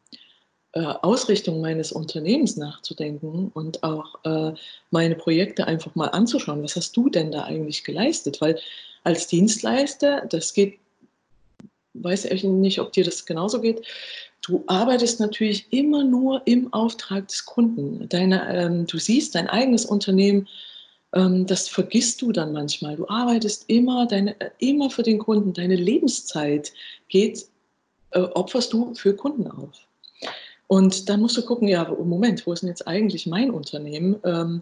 äh, 0.74 0.82
Ausrichtung 0.82 1.62
meines 1.62 1.94
Unternehmens 1.94 2.58
nachzudenken 2.58 3.50
und 3.54 3.82
auch 3.82 4.20
äh, 4.26 4.54
meine 4.92 5.16
Projekte 5.16 5.68
einfach 5.68 5.96
mal 5.96 6.08
anzuschauen. 6.08 6.62
Was 6.62 6.76
hast 6.76 6.98
du 6.98 7.10
denn 7.10 7.32
da 7.32 7.44
eigentlich 7.44 7.86
geleistet? 7.86 8.42
Weil 8.42 8.60
als 9.06 9.28
Dienstleister, 9.28 10.26
das 10.30 10.54
geht, 10.54 10.80
weiß 11.94 12.26
ich 12.26 12.44
nicht, 12.44 12.80
ob 12.80 12.92
dir 12.92 13.06
das 13.06 13.26
genauso 13.26 13.62
geht, 13.62 13.88
du 14.42 14.66
arbeitest 14.68 15.22
natürlich 15.22 15.72
immer 15.72 16.04
nur 16.04 16.42
im 16.44 16.74
Auftrag 16.74 17.30
des 17.30 17.46
Kunden. 17.46 18.10
Deine, 18.10 18.54
ähm, 18.54 18.86
du 18.86 18.98
siehst 18.98 19.34
dein 19.34 19.48
eigenes 19.48 19.86
Unternehmen 19.86 20.46
das 21.12 21.68
vergisst 21.68 22.22
du 22.22 22.32
dann 22.32 22.54
manchmal. 22.54 22.96
Du 22.96 23.08
arbeitest 23.10 23.66
immer, 23.68 24.06
deine, 24.06 24.36
immer 24.60 24.92
für 24.92 25.02
den 25.02 25.18
Kunden. 25.18 25.54
Deine 25.54 25.76
Lebenszeit 25.76 26.72
geht, 27.08 27.48
äh, 28.12 28.20
opferst 28.20 28.74
du 28.74 28.94
für 28.94 29.16
Kunden 29.16 29.50
auf. 29.50 29.76
Und 30.68 31.10
dann 31.10 31.22
musst 31.22 31.36
du 31.36 31.42
gucken, 31.44 31.68
ja, 31.68 31.84
Moment, 31.90 32.46
wo 32.46 32.54
ist 32.54 32.62
denn 32.62 32.70
jetzt 32.70 32.88
eigentlich 32.88 33.26
mein 33.26 33.50
Unternehmen? 33.50 34.18
Ähm, 34.24 34.62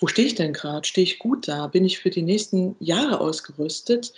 wo 0.00 0.08
stehe 0.08 0.26
ich 0.26 0.34
denn 0.34 0.52
gerade? 0.52 0.84
Stehe 0.84 1.04
ich 1.04 1.20
gut 1.20 1.46
da? 1.46 1.68
Bin 1.68 1.84
ich 1.84 2.00
für 2.00 2.10
die 2.10 2.22
nächsten 2.22 2.74
Jahre 2.80 3.20
ausgerüstet? 3.20 4.12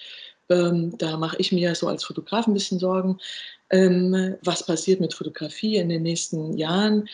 Ähm, 0.48 0.96
da 0.96 1.18
mache 1.18 1.36
ich 1.38 1.52
mir 1.52 1.74
so 1.74 1.88
als 1.88 2.04
Fotograf 2.04 2.46
ein 2.46 2.54
bisschen 2.54 2.78
Sorgen. 2.78 3.18
Ähm, 3.68 4.36
was 4.42 4.64
passiert 4.64 5.00
mit 5.00 5.12
Fotografie 5.12 5.76
in 5.76 5.90
den 5.90 6.04
nächsten 6.04 6.56
Jahren? 6.56 7.06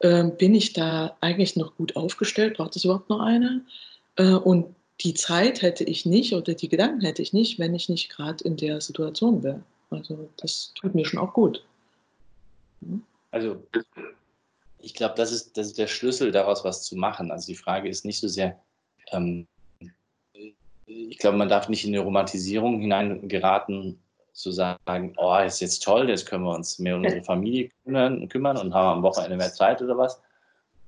Ähm, 0.00 0.36
bin 0.36 0.54
ich 0.54 0.72
da 0.72 1.16
eigentlich 1.20 1.56
noch 1.56 1.76
gut 1.76 1.96
aufgestellt? 1.96 2.56
Braucht 2.56 2.76
es 2.76 2.84
überhaupt 2.84 3.10
noch 3.10 3.20
eine? 3.20 3.62
Äh, 4.16 4.34
und 4.34 4.74
die 5.00 5.14
Zeit 5.14 5.62
hätte 5.62 5.84
ich 5.84 6.06
nicht 6.06 6.32
oder 6.32 6.54
die 6.54 6.68
Gedanken 6.68 7.02
hätte 7.02 7.22
ich 7.22 7.32
nicht, 7.32 7.58
wenn 7.58 7.74
ich 7.74 7.88
nicht 7.88 8.08
gerade 8.08 8.42
in 8.44 8.56
der 8.56 8.80
Situation 8.80 9.42
wäre. 9.42 9.62
Also 9.90 10.28
das 10.38 10.72
tut 10.74 10.94
mir 10.94 11.04
schon 11.04 11.20
auch 11.20 11.32
gut. 11.32 11.64
Hm? 12.80 13.02
Also 13.30 13.62
ich 14.80 14.94
glaube, 14.94 15.14
das 15.16 15.32
ist, 15.32 15.56
das 15.56 15.68
ist 15.68 15.78
der 15.78 15.86
Schlüssel 15.86 16.30
daraus, 16.30 16.64
was 16.64 16.82
zu 16.82 16.96
machen. 16.96 17.30
Also 17.30 17.46
die 17.48 17.56
Frage 17.56 17.88
ist 17.88 18.04
nicht 18.04 18.20
so 18.20 18.28
sehr, 18.28 18.58
ähm, 19.12 19.46
ich 20.86 21.18
glaube, 21.18 21.36
man 21.36 21.48
darf 21.48 21.68
nicht 21.68 21.84
in 21.84 21.94
eine 21.94 22.04
Romantisierung 22.04 22.80
hineingeraten, 22.80 23.98
zu 24.32 24.52
sagen, 24.52 25.14
oh, 25.16 25.38
ist 25.38 25.60
jetzt 25.60 25.82
toll, 25.82 26.10
jetzt 26.10 26.26
können 26.26 26.44
wir 26.44 26.54
uns 26.54 26.78
mehr 26.78 26.96
um 26.96 27.02
unsere 27.02 27.24
Familie 27.24 27.70
kümmern, 27.84 28.28
kümmern 28.28 28.58
und 28.58 28.74
haben 28.74 28.98
am 28.98 29.02
Wochenende 29.02 29.36
mehr 29.36 29.52
Zeit 29.52 29.80
oder 29.80 29.96
was, 29.96 30.20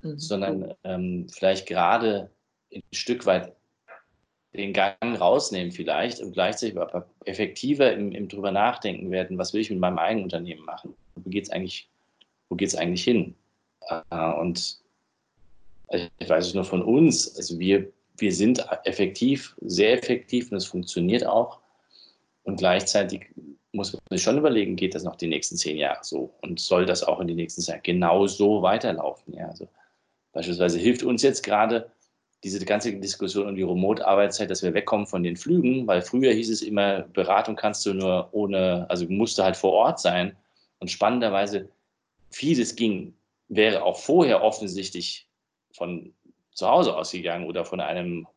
mhm. 0.03 0.19
sondern 0.19 0.73
ähm, 0.83 1.27
vielleicht 1.29 1.67
gerade 1.67 2.29
ein 2.73 2.83
Stück 2.91 3.25
weit 3.25 3.53
den 4.53 4.73
Gang 4.73 5.19
rausnehmen 5.19 5.71
vielleicht 5.71 6.19
und 6.21 6.33
gleichzeitig 6.33 6.77
aber 6.77 7.07
effektiver 7.25 7.93
im, 7.93 8.11
im 8.11 8.27
drüber 8.27 8.51
nachdenken 8.51 9.11
werden, 9.11 9.37
was 9.37 9.53
will 9.53 9.61
ich 9.61 9.69
mit 9.69 9.79
meinem 9.79 9.99
eigenen 9.99 10.23
Unternehmen 10.23 10.65
machen? 10.65 10.95
Wo 11.15 11.29
geht 11.29 11.43
es 11.45 11.49
eigentlich, 11.51 11.89
eigentlich 12.49 13.03
hin? 13.03 13.35
Äh, 13.89 14.33
und 14.33 14.79
ich 15.89 16.29
weiß 16.29 16.47
es 16.47 16.53
nur 16.53 16.65
von 16.65 16.81
uns, 16.81 17.35
also 17.35 17.59
wir, 17.59 17.91
wir 18.17 18.33
sind 18.33 18.65
effektiv, 18.85 19.55
sehr 19.61 19.93
effektiv 19.93 20.51
und 20.51 20.57
es 20.57 20.65
funktioniert 20.65 21.25
auch. 21.25 21.59
Und 22.43 22.57
gleichzeitig 22.57 23.27
muss 23.71 23.93
man 23.93 24.01
sich 24.09 24.23
schon 24.23 24.37
überlegen, 24.37 24.75
geht 24.75 24.95
das 24.95 25.03
noch 25.03 25.15
die 25.15 25.27
nächsten 25.27 25.57
zehn 25.57 25.77
Jahre 25.77 26.03
so? 26.03 26.33
Und 26.41 26.59
soll 26.59 26.85
das 26.85 27.03
auch 27.03 27.19
in 27.19 27.27
die 27.27 27.35
nächsten 27.35 27.61
Jahre 27.61 27.81
genau 27.81 28.27
so 28.27 28.61
weiterlaufen? 28.61 29.33
Ja, 29.35 29.47
also 29.47 29.67
beispielsweise 30.31 30.79
hilft 30.79 31.03
uns 31.03 31.21
jetzt 31.21 31.43
gerade 31.43 31.91
diese 32.43 32.63
ganze 32.65 32.93
Diskussion 32.93 33.47
um 33.47 33.55
die 33.55 33.63
Remote-Arbeitszeit, 33.63 34.49
dass 34.49 34.63
wir 34.63 34.73
wegkommen 34.73 35.07
von 35.07 35.23
den 35.23 35.35
Flügen, 35.35 35.85
weil 35.87 36.01
früher 36.01 36.31
hieß 36.31 36.49
es 36.49 36.61
immer, 36.61 37.01
Beratung 37.01 37.55
kannst 37.55 37.85
du 37.85 37.93
nur 37.93 38.29
ohne, 38.31 38.85
also 38.89 39.05
musste 39.09 39.43
halt 39.43 39.57
vor 39.57 39.73
Ort 39.73 39.99
sein. 39.99 40.35
Und 40.79 40.89
spannenderweise, 40.89 41.67
vieles 42.29 42.75
ging, 42.75 43.13
wäre 43.49 43.83
auch 43.83 43.99
vorher 43.99 44.41
offensichtlich 44.41 45.27
von 45.73 46.13
zu 46.53 46.67
Hause 46.67 46.95
ausgegangen 46.95 47.45
oder 47.45 47.65
von 47.65 47.81
einem 47.81 48.27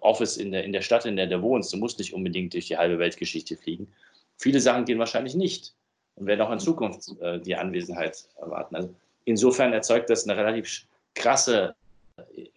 Office 0.00 0.36
in 0.36 0.52
der, 0.52 0.64
in 0.64 0.72
der 0.72 0.82
Stadt, 0.82 1.06
in 1.06 1.16
der 1.16 1.26
du 1.26 1.40
wohnst. 1.40 1.72
Du 1.72 1.78
musst 1.78 1.98
nicht 1.98 2.12
unbedingt 2.12 2.52
durch 2.52 2.66
die 2.66 2.76
halbe 2.76 2.98
Weltgeschichte 2.98 3.56
fliegen. 3.56 3.88
Viele 4.36 4.60
Sachen 4.60 4.84
gehen 4.84 4.98
wahrscheinlich 4.98 5.34
nicht 5.34 5.74
und 6.16 6.26
werden 6.26 6.42
auch 6.42 6.50
in 6.50 6.58
Zukunft 6.58 7.18
äh, 7.20 7.40
die 7.40 7.56
Anwesenheit 7.56 8.28
erwarten. 8.38 8.76
Also 8.76 8.94
insofern 9.24 9.72
erzeugt 9.72 10.10
das 10.10 10.28
eine 10.28 10.36
relativ 10.36 10.86
krasse, 11.16 11.74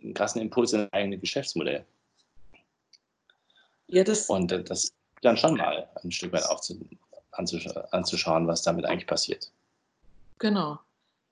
einen 0.01 0.13
krassen 0.13 0.41
Impuls 0.41 0.73
in 0.73 0.81
ein 0.81 0.93
eigenes 0.93 1.21
Geschäftsmodell. 1.21 1.83
Ja, 3.87 4.03
das 4.03 4.29
und 4.29 4.51
das 4.51 4.93
dann 5.21 5.35
schon 5.35 5.55
mal 5.55 5.89
ein 6.03 6.11
Stück 6.11 6.31
weit 6.31 6.45
auch 6.45 6.61
anzuschauen, 7.31 8.47
was 8.47 8.61
damit 8.61 8.85
eigentlich 8.85 9.07
passiert. 9.07 9.51
Genau. 10.37 10.79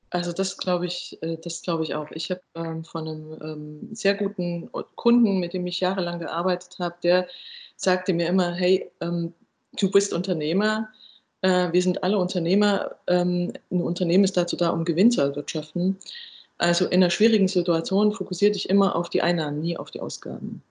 Also 0.10 0.32
das 0.32 0.58
glaube 0.58 0.86
ich, 0.86 1.22
äh, 1.22 1.38
das 1.38 1.62
glaube 1.62 1.84
ich 1.84 1.94
auch. 1.94 2.10
Ich 2.12 2.32
habe 2.32 2.42
ähm, 2.56 2.84
von 2.84 3.08
einem 3.08 3.42
ähm, 3.42 3.96
sehr 3.96 4.16
guten 4.16 4.70
Kunden, 4.96 5.40
mit 5.40 5.54
dem 5.54 5.68
ich 5.68 5.82
jahrelang 5.82 6.20
gearbeitet 6.20 6.80
habe, 6.80 6.96
der 7.04 7.28
sagte 7.76 8.14
mir 8.14 8.28
immer, 8.28 8.54
hey, 8.54 8.90
ähm, 9.02 9.34
du 9.74 9.92
bist 9.92 10.14
Unternehmer, 10.14 10.90
äh, 11.42 11.72
wir 11.72 11.82
sind 11.82 12.04
alle 12.04 12.18
Unternehmer, 12.18 12.96
ähm, 13.08 13.54
ein 13.70 13.82
Unternehmen 13.82 14.24
ist 14.24 14.38
dazu 14.38 14.56
da, 14.56 14.70
um 14.70 14.86
Gewinn 14.86 15.12
zu 15.12 15.22
erwirtschaften. 15.22 15.98
Also 16.58 16.86
in 16.86 17.04
einer 17.04 17.10
schwierigen 17.10 17.48
Situation 17.48 18.12
fokussiere 18.12 18.52
dich 18.52 18.70
immer 18.70 18.96
auf 18.96 19.10
die 19.10 19.22
Einnahmen, 19.22 19.60
nie 19.60 19.78
auf 19.78 19.92
die 19.92 20.02
Ausgaben. 20.02 20.64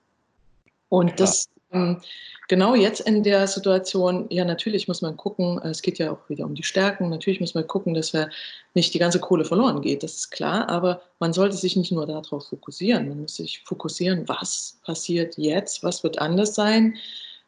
Und 0.88 1.18
das 1.20 1.49
ähm, 1.72 2.01
genau 2.49 2.75
jetzt 2.75 3.01
in 3.01 3.22
der 3.22 3.46
Situation, 3.46 4.27
ja, 4.31 4.44
natürlich 4.44 4.88
muss 4.88 5.03
man 5.03 5.16
gucken, 5.16 5.61
es 5.62 5.83
geht 5.83 5.99
ja 5.99 6.12
auch 6.12 6.29
wieder 6.29 6.44
um 6.44 6.55
die 6.55 6.62
Stärken, 6.62 7.09
natürlich 7.09 7.40
muss 7.40 7.55
man 7.55 7.66
gucken, 7.66 7.94
dass 7.94 8.12
wir 8.12 8.31
nicht 8.75 8.94
die 8.94 8.99
ganze 8.99 9.20
Kohle 9.20 9.44
verloren 9.44 9.81
geht, 9.81 10.03
das 10.03 10.14
ist 10.14 10.31
klar, 10.31 10.68
aber 10.68 11.03
man 11.18 11.33
sollte 11.33 11.57
sich 11.57 11.77
nicht 11.77 11.92
nur 11.92 12.07
darauf 12.07 12.49
fokussieren, 12.49 13.09
man 13.09 13.22
muss 13.22 13.37
sich 13.37 13.62
fokussieren, 13.64 14.29
was 14.29 14.79
passiert 14.85 15.37
jetzt, 15.37 15.83
was 15.83 16.03
wird 16.03 16.18
anders 16.20 16.55
sein, 16.55 16.96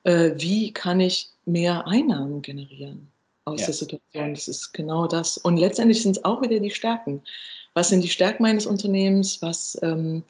äh, 0.05 0.33
wie 0.37 0.73
kann 0.73 1.01
ich 1.01 1.31
mehr 1.45 1.87
Einnahmen 1.87 2.43
generieren 2.43 3.09
aus 3.45 3.61
ja. 3.61 3.67
der 3.67 3.75
Situation, 3.75 4.35
das 4.35 4.49
ist 4.49 4.73
genau 4.73 5.07
das. 5.07 5.39
Und 5.39 5.57
letztendlich 5.57 6.03
sind 6.03 6.19
es 6.19 6.25
auch 6.25 6.43
wieder 6.43 6.61
die 6.61 6.71
Stärken. 6.71 7.23
Was 7.75 7.89
sind 7.89 8.03
die 8.03 8.09
Stärken 8.09 8.43
meines 8.43 8.67
Unternehmens? 8.67 9.41
Was 9.43 9.79
ähm, 9.83 10.25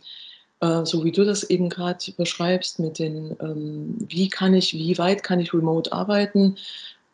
äh, 0.61 0.85
so 0.85 1.05
wie 1.05 1.13
du 1.13 1.25
das 1.25 1.45
eben 1.45 1.69
gerade 1.69 2.13
beschreibst, 2.17 2.79
mit 2.79 2.99
den, 2.99 3.37
ähm, 3.41 3.97
wie 4.09 4.29
kann 4.29 4.55
ich, 4.55 4.75
wie 4.75 4.99
weit 4.99 5.23
kann 5.23 5.41
ich 5.41 5.55
remote 5.55 5.93
arbeiten, 5.93 6.57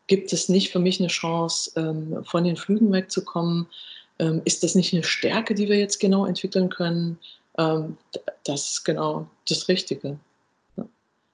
gibt 0.07 0.33
es 0.33 0.49
nicht 0.49 0.71
für 0.71 0.79
mich 0.79 1.01
eine 1.01 1.09
Chance, 1.09 1.71
ähm, 1.77 2.25
von 2.25 2.45
den 2.45 2.57
Flügen 2.57 2.93
wegzukommen? 2.93 3.67
Ähm, 4.19 4.43
ist 4.45 4.63
das 4.63 4.75
nicht 4.75 4.95
eine 4.95 5.03
Stärke, 5.03 5.55
die 5.55 5.69
wir 5.69 5.79
jetzt 5.79 5.99
genau 6.01 6.25
entwickeln 6.25 6.69
können? 6.71 7.19
Ähm, 7.59 7.97
das 8.45 8.73
ist 8.73 8.85
genau 8.85 9.27
das 9.49 9.69
Richtige. 9.69 10.19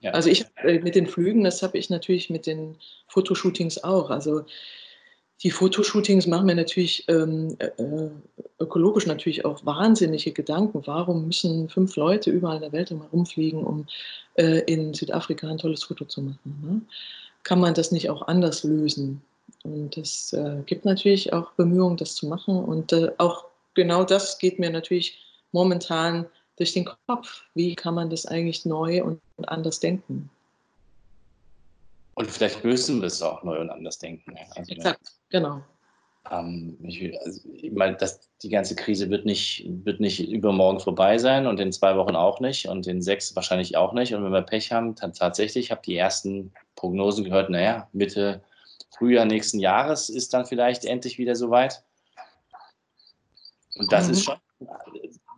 Ja. 0.00 0.12
Also 0.12 0.30
ich 0.30 0.46
äh, 0.62 0.78
mit 0.80 0.94
den 0.94 1.06
Flügen, 1.06 1.44
das 1.44 1.62
habe 1.62 1.78
ich 1.78 1.90
natürlich 1.90 2.30
mit 2.30 2.46
den 2.46 2.76
Fotoshootings 3.08 3.84
auch. 3.84 4.10
Also 4.10 4.44
die 5.42 5.50
Fotoshootings 5.50 6.26
machen 6.26 6.46
mir 6.46 6.54
natürlich 6.54 7.04
ähm, 7.08 7.56
äh, 7.58 7.66
äh, 7.82 8.10
ökologisch 8.58 9.06
natürlich 9.06 9.44
auch 9.44 9.64
wahnsinnige 9.64 10.32
Gedanken. 10.32 10.82
Warum 10.84 11.26
müssen 11.26 11.68
fünf 11.68 11.96
Leute 11.96 12.30
überall 12.30 12.56
in 12.56 12.62
der 12.62 12.72
Welt 12.72 12.90
immer 12.90 13.06
rumfliegen, 13.06 13.64
um 13.64 13.86
äh, 14.34 14.60
in 14.60 14.92
Südafrika 14.92 15.48
ein 15.48 15.58
tolles 15.58 15.84
Foto 15.84 16.04
zu 16.04 16.20
machen? 16.22 16.60
Ne? 16.62 16.80
Kann 17.42 17.60
man 17.60 17.72
das 17.72 17.90
nicht 17.90 18.10
auch 18.10 18.28
anders 18.28 18.64
lösen? 18.64 19.22
Und 19.62 19.96
es 19.96 20.34
äh, 20.34 20.62
gibt 20.66 20.84
natürlich 20.84 21.32
auch 21.32 21.52
Bemühungen, 21.52 21.96
das 21.96 22.16
zu 22.16 22.26
machen. 22.26 22.62
Und 22.62 22.92
äh, 22.92 23.10
auch 23.16 23.46
genau 23.74 24.04
das 24.04 24.38
geht 24.38 24.58
mir 24.58 24.70
natürlich 24.70 25.18
momentan 25.52 26.26
durch 26.56 26.74
den 26.74 26.88
Kopf. 27.06 27.44
Wie 27.54 27.74
kann 27.74 27.94
man 27.94 28.10
das 28.10 28.26
eigentlich 28.26 28.66
neu 28.66 29.02
und 29.02 29.20
anders 29.46 29.80
denken? 29.80 30.28
Und 32.20 32.30
vielleicht 32.30 32.62
müssen 32.64 33.00
wir 33.00 33.06
es 33.06 33.22
auch 33.22 33.42
neu 33.44 33.58
und 33.60 33.70
anders 33.70 33.98
denken. 33.98 34.36
Also, 34.54 34.72
Exakt, 34.72 35.10
genau. 35.30 35.62
Ähm, 36.30 36.76
ich, 36.82 37.18
also, 37.18 37.48
ich 37.54 37.72
meine, 37.72 37.96
das, 37.96 38.28
die 38.42 38.50
ganze 38.50 38.76
Krise 38.76 39.08
wird 39.08 39.24
nicht, 39.24 39.64
wird 39.66 40.00
nicht 40.00 40.30
übermorgen 40.30 40.80
vorbei 40.80 41.16
sein 41.16 41.46
und 41.46 41.58
in 41.60 41.72
zwei 41.72 41.96
Wochen 41.96 42.16
auch 42.16 42.38
nicht 42.40 42.68
und 42.68 42.86
in 42.86 43.00
sechs 43.00 43.34
wahrscheinlich 43.36 43.78
auch 43.78 43.94
nicht. 43.94 44.12
Und 44.12 44.22
wenn 44.22 44.32
wir 44.32 44.42
Pech 44.42 44.70
haben, 44.70 44.94
dann 44.96 45.14
tatsächlich, 45.14 45.70
habe 45.70 45.80
die 45.82 45.96
ersten 45.96 46.52
Prognosen 46.76 47.24
gehört, 47.24 47.48
naja, 47.48 47.88
Mitte 47.94 48.42
Frühjahr 48.90 49.24
nächsten 49.24 49.58
Jahres 49.58 50.10
ist 50.10 50.34
dann 50.34 50.44
vielleicht 50.44 50.84
endlich 50.84 51.16
wieder 51.16 51.36
soweit. 51.36 51.82
Und 53.76 53.90
das 53.92 54.08
mhm. 54.08 54.12
ist 54.12 54.24
schon, 54.24 54.36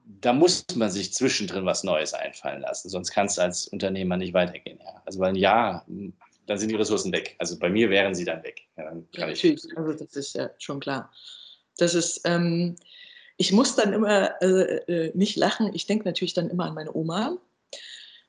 da 0.05 0.33
muss 0.33 0.67
man 0.75 0.91
sich 0.91 1.15
zwischendrin 1.15 1.65
was 1.65 1.85
Neues 1.85 2.13
einfallen 2.13 2.63
lassen, 2.63 2.89
sonst 2.89 3.13
kann 3.13 3.27
es 3.27 3.39
als 3.39 3.69
Unternehmer 3.69 4.17
nicht 4.17 4.35
weitergehen. 4.35 4.81
Ja. 4.83 5.01
Also 5.05 5.21
weil 5.21 5.29
ein 5.29 5.37
Jahr 5.37 5.87
dann 6.53 6.59
sind 6.59 6.71
die 6.71 6.77
Ressourcen 6.77 7.13
weg. 7.13 7.35
Also 7.39 7.59
bei 7.59 7.71
mir 7.71 7.89
wären 7.89 8.15
sie 8.15 8.27
dann 8.27 8.43
weg. 8.43 8.61
Ja, 8.77 8.85
dann 8.85 9.09
ja, 9.13 9.27
natürlich, 9.27 9.67
also 9.75 9.95
das 9.95 10.15
ist 10.15 10.35
ja 10.35 10.51
schon 10.59 10.81
klar. 10.81 11.11
Das 11.79 11.95
ist, 11.95 12.21
ähm, 12.27 12.77
ich 13.39 13.53
muss 13.53 13.75
dann 13.75 13.95
immer 13.95 14.35
äh, 14.43 15.07
äh, 15.07 15.13
nicht 15.15 15.37
lachen. 15.37 15.71
Ich 15.73 15.87
denke 15.87 16.05
natürlich 16.05 16.35
dann 16.35 16.51
immer 16.51 16.67
an 16.67 16.75
meine 16.75 16.95
Oma. 16.95 17.39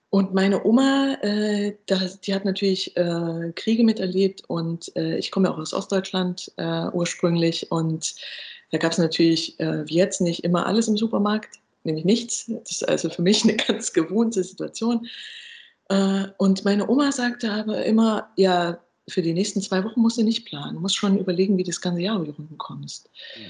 Und 0.09 0.33
meine 0.33 0.63
Oma, 0.63 1.17
äh, 1.21 1.75
das, 1.85 2.21
die 2.21 2.33
hat 2.33 2.45
natürlich 2.45 2.95
äh, 2.95 3.51
Kriege 3.55 3.83
miterlebt 3.83 4.43
und 4.47 4.95
äh, 4.95 5.17
ich 5.17 5.29
komme 5.29 5.49
ja 5.49 5.53
auch 5.53 5.57
aus 5.57 5.73
Ostdeutschland 5.73 6.49
äh, 6.55 6.87
ursprünglich 6.93 7.71
und 7.71 8.15
da 8.71 8.77
gab 8.77 8.93
es 8.93 8.97
natürlich 8.97 9.55
wie 9.59 9.93
jetzt 9.93 10.19
nicht 10.19 10.43
immer 10.43 10.65
alles 10.65 10.87
im 10.87 10.97
Supermarkt, 10.97 11.59
nämlich 11.83 12.05
nichts. 12.05 12.45
Das 12.47 12.71
ist 12.71 12.89
also 12.89 13.07
für 13.11 13.21
mich 13.21 13.43
eine 13.43 13.55
ganz 13.67 13.93
gewohnte 13.93 14.43
Situation. 14.43 15.07
Äh, 15.89 16.25
und 16.37 16.65
meine 16.65 16.89
Oma 16.89 17.11
sagte 17.11 17.51
aber 17.51 17.85
immer, 17.85 18.29
ja, 18.35 18.79
für 19.07 19.21
die 19.21 19.33
nächsten 19.33 19.61
zwei 19.61 19.83
Wochen 19.83 20.01
musst 20.01 20.17
du 20.17 20.23
nicht 20.23 20.45
planen, 20.45 20.75
du 20.75 20.79
musst 20.79 20.95
schon 20.95 21.17
überlegen, 21.17 21.57
wie 21.57 21.63
das 21.63 21.81
ganze 21.81 22.01
Jahr 22.01 22.15
über 22.15 22.25
die 22.25 22.31
Runden 22.31 22.57
kommst. 22.57 23.09
Ja. 23.35 23.49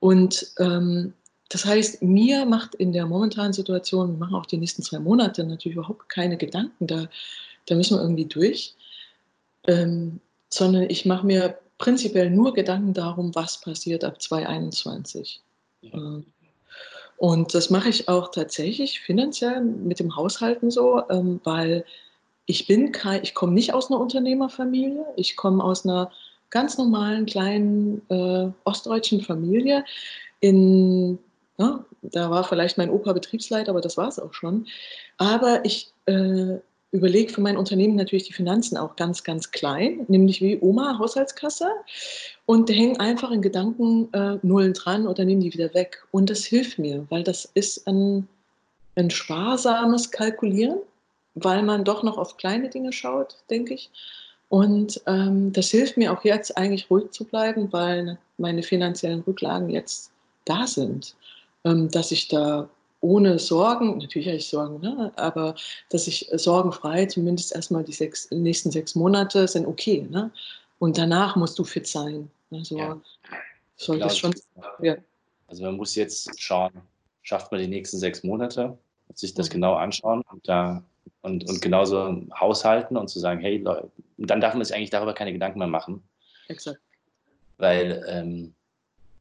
Und 0.00 0.52
ähm, 0.58 1.14
das 1.48 1.64
heißt, 1.64 2.02
mir 2.02 2.44
macht 2.46 2.74
in 2.76 2.92
der 2.92 3.06
momentanen 3.06 3.52
Situation, 3.52 4.12
wir 4.12 4.18
machen 4.18 4.36
auch 4.36 4.46
die 4.46 4.56
nächsten 4.56 4.82
zwei 4.82 4.98
Monate 4.98 5.42
natürlich 5.44 5.76
überhaupt 5.76 6.08
keine 6.08 6.36
Gedanken, 6.36 6.86
da, 6.86 7.08
da 7.66 7.74
müssen 7.74 7.96
wir 7.96 8.02
irgendwie 8.02 8.26
durch, 8.26 8.74
ähm, 9.66 10.20
sondern 10.48 10.84
ich 10.88 11.06
mache 11.06 11.26
mir 11.26 11.58
prinzipiell 11.78 12.30
nur 12.30 12.54
Gedanken 12.54 12.92
darum, 12.94 13.34
was 13.34 13.60
passiert 13.60 14.04
ab 14.04 14.20
2021. 14.20 15.40
Ja. 15.82 15.94
Ähm, 15.94 16.26
und 17.20 17.52
das 17.54 17.68
mache 17.68 17.90
ich 17.90 18.08
auch 18.08 18.30
tatsächlich 18.30 19.00
finanziell 19.00 19.60
mit 19.60 20.00
dem 20.00 20.16
Haushalten 20.16 20.70
so, 20.70 21.02
ähm, 21.10 21.38
weil 21.44 21.84
ich 22.46 22.66
bin 22.66 22.92
kein, 22.92 23.22
ich 23.22 23.34
komme 23.34 23.52
nicht 23.52 23.74
aus 23.74 23.90
einer 23.90 24.00
Unternehmerfamilie, 24.00 25.04
ich 25.16 25.36
komme 25.36 25.62
aus 25.62 25.84
einer 25.84 26.10
ganz 26.48 26.78
normalen 26.78 27.26
kleinen 27.26 28.00
äh, 28.08 28.48
ostdeutschen 28.64 29.20
Familie. 29.20 29.84
In, 30.40 31.18
ja, 31.58 31.84
da 32.00 32.30
war 32.30 32.42
vielleicht 32.44 32.78
mein 32.78 32.88
Opa 32.88 33.12
Betriebsleiter, 33.12 33.72
aber 33.72 33.82
das 33.82 33.98
war 33.98 34.08
es 34.08 34.18
auch 34.18 34.32
schon. 34.32 34.66
Aber 35.18 35.62
ich, 35.66 35.92
äh, 36.06 36.56
überlege 36.92 37.32
für 37.32 37.40
mein 37.40 37.56
Unternehmen 37.56 37.94
natürlich 37.94 38.24
die 38.24 38.32
Finanzen 38.32 38.76
auch 38.76 38.96
ganz, 38.96 39.22
ganz 39.22 39.50
klein, 39.50 40.04
nämlich 40.08 40.40
wie 40.40 40.58
Oma 40.60 40.98
Haushaltskasse 40.98 41.68
und 42.46 42.68
hängen 42.68 42.98
einfach 42.98 43.30
in 43.30 43.42
Gedanken 43.42 44.12
äh, 44.12 44.38
Nullen 44.42 44.74
dran 44.74 45.06
oder 45.06 45.24
nehmen 45.24 45.40
die 45.40 45.52
wieder 45.52 45.72
weg. 45.72 46.04
Und 46.10 46.30
das 46.30 46.44
hilft 46.44 46.78
mir, 46.78 47.06
weil 47.08 47.22
das 47.22 47.44
ist 47.54 47.86
ein, 47.86 48.26
ein 48.96 49.10
sparsames 49.10 50.10
Kalkulieren, 50.10 50.78
weil 51.34 51.62
man 51.62 51.84
doch 51.84 52.02
noch 52.02 52.18
auf 52.18 52.36
kleine 52.36 52.68
Dinge 52.70 52.92
schaut, 52.92 53.36
denke 53.50 53.74
ich. 53.74 53.90
Und 54.48 55.00
ähm, 55.06 55.52
das 55.52 55.70
hilft 55.70 55.96
mir 55.96 56.12
auch 56.12 56.24
jetzt 56.24 56.56
eigentlich 56.56 56.90
ruhig 56.90 57.12
zu 57.12 57.24
bleiben, 57.24 57.72
weil 57.72 58.18
meine 58.36 58.64
finanziellen 58.64 59.20
Rücklagen 59.20 59.70
jetzt 59.70 60.10
da 60.44 60.66
sind, 60.66 61.14
ähm, 61.64 61.88
dass 61.88 62.10
ich 62.10 62.26
da 62.26 62.68
ohne 63.00 63.38
Sorgen, 63.38 63.98
natürlich 63.98 64.28
habe 64.28 64.36
ich 64.36 64.48
Sorgen, 64.48 64.80
ne? 64.80 65.12
aber 65.16 65.54
dass 65.88 66.06
ich 66.06 66.28
sorgenfrei 66.32 67.06
zumindest 67.06 67.54
erstmal 67.54 67.82
die 67.82 67.92
sechs, 67.92 68.30
nächsten 68.30 68.70
sechs 68.70 68.94
Monate 68.94 69.48
sind 69.48 69.66
okay. 69.66 70.06
Ne? 70.10 70.30
Und 70.78 70.98
danach 70.98 71.36
musst 71.36 71.58
du 71.58 71.64
fit 71.64 71.86
sein. 71.86 72.30
Also 72.50 72.78
ja. 72.78 73.00
soll 73.76 73.98
das 73.98 74.18
schon. 74.18 74.34
Ja. 74.82 74.96
Also 75.48 75.64
man 75.64 75.76
muss 75.76 75.94
jetzt 75.94 76.40
schauen, 76.40 76.72
schafft 77.22 77.50
man 77.52 77.60
die 77.60 77.68
nächsten 77.68 77.98
sechs 77.98 78.22
Monate, 78.22 78.76
sich 79.14 79.34
das 79.34 79.48
mhm. 79.48 79.54
genau 79.54 79.74
anschauen 79.74 80.22
und 80.30 80.46
da 80.48 80.82
und, 81.22 81.48
und 81.48 81.60
genauso 81.60 82.22
haushalten 82.38 82.96
und 82.96 83.08
zu 83.08 83.18
sagen, 83.18 83.40
hey, 83.40 83.58
Leute, 83.58 83.90
dann 84.18 84.40
darf 84.40 84.54
man 84.54 84.64
sich 84.64 84.74
eigentlich 84.74 84.90
darüber 84.90 85.14
keine 85.14 85.32
Gedanken 85.32 85.58
mehr 85.58 85.68
machen. 85.68 86.02
Exakt. 86.48 86.80
Weil 87.58 88.04
ähm, 88.08 88.54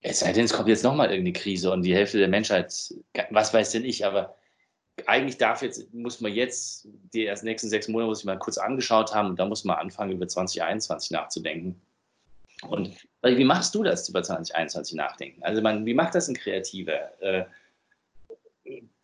es 0.01 0.19
sei 0.19 0.31
denn, 0.31 0.45
es 0.45 0.53
kommt 0.53 0.69
jetzt 0.69 0.83
nochmal 0.83 1.09
irgendeine 1.09 1.33
Krise 1.33 1.71
und 1.71 1.83
die 1.83 1.93
Hälfte 1.93 2.17
der 2.17 2.27
Menschheit, 2.27 2.73
was 3.31 3.53
weiß 3.53 3.71
denn 3.71 3.83
ich, 3.83 4.05
aber 4.05 4.35
eigentlich 5.05 5.37
darf 5.37 5.61
jetzt, 5.61 5.93
muss 5.93 6.21
man 6.21 6.33
jetzt 6.33 6.87
die 7.13 7.25
ersten 7.25 7.47
nächsten 7.47 7.69
sechs 7.69 7.87
Monate 7.87 8.09
muss 8.09 8.19
ich 8.19 8.25
mal 8.25 8.37
kurz 8.37 8.57
angeschaut 8.57 9.13
haben 9.13 9.29
und 9.29 9.39
da 9.39 9.45
muss 9.45 9.63
man 9.63 9.77
anfangen, 9.77 10.11
über 10.11 10.27
2021 10.27 11.11
nachzudenken. 11.11 11.81
Und 12.67 12.93
wie 13.23 13.45
machst 13.45 13.73
du 13.75 13.83
das, 13.83 14.09
über 14.09 14.21
2021 14.21 14.95
nachdenken? 14.95 15.41
Also 15.43 15.61
man, 15.61 15.85
wie 15.85 15.93
macht 15.93 16.15
das 16.15 16.27
ein 16.27 16.35
Kreativer, 16.35 17.21
äh, 17.21 17.45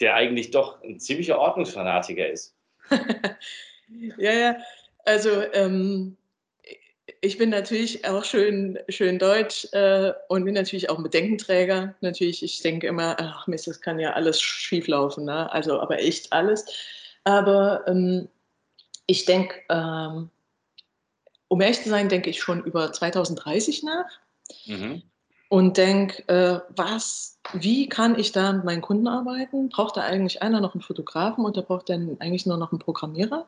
der 0.01 0.15
eigentlich 0.15 0.51
doch 0.51 0.83
ein 0.83 0.99
ziemlicher 0.99 1.39
Ordnungsfanatiker 1.39 2.29
ist? 2.29 2.53
ja, 4.17 4.33
ja, 4.33 4.57
also 5.05 5.41
ähm, 5.53 6.17
ich 7.21 7.37
bin 7.37 7.49
natürlich 7.49 8.05
auch 8.07 8.23
schön, 8.23 8.79
schön 8.89 9.19
deutsch 9.19 9.67
äh, 9.73 10.13
und 10.29 10.45
bin 10.45 10.53
natürlich 10.53 10.89
auch 10.89 10.97
ein 10.97 11.03
Bedenkenträger. 11.03 11.95
Natürlich, 12.01 12.43
ich 12.43 12.61
denke 12.61 12.87
immer, 12.87 13.15
ach 13.19 13.47
Mist, 13.47 13.67
das 13.67 13.81
kann 13.81 13.99
ja 13.99 14.13
alles 14.13 14.41
schieflaufen, 14.41 15.25
ne? 15.25 15.51
also 15.51 15.79
aber 15.79 15.99
echt 15.99 16.31
alles. 16.31 16.65
Aber 17.23 17.83
ähm, 17.87 18.29
ich 19.07 19.25
denke, 19.25 19.55
ähm, 19.69 20.29
um 21.47 21.61
ehrlich 21.61 21.81
zu 21.81 21.89
sein, 21.89 22.09
denke 22.09 22.29
ich 22.29 22.41
schon 22.41 22.63
über 22.63 22.91
2030 22.91 23.83
nach 23.83 24.09
mhm. 24.65 25.03
und 25.49 25.77
denke, 25.77 26.27
äh, 26.27 26.59
was, 26.69 27.39
wie 27.53 27.87
kann 27.89 28.17
ich 28.19 28.31
da 28.31 28.53
mit 28.53 28.65
meinen 28.65 28.81
Kunden 28.81 29.07
arbeiten? 29.07 29.69
Braucht 29.69 29.97
da 29.97 30.01
eigentlich 30.01 30.41
einer 30.41 30.61
noch 30.61 30.73
einen 30.73 30.81
Fotografen 30.81 31.45
oder 31.45 31.61
braucht 31.61 31.89
dann 31.89 32.17
eigentlich 32.19 32.45
nur 32.45 32.57
noch 32.57 32.71
einen 32.71 32.79
Programmierer? 32.79 33.47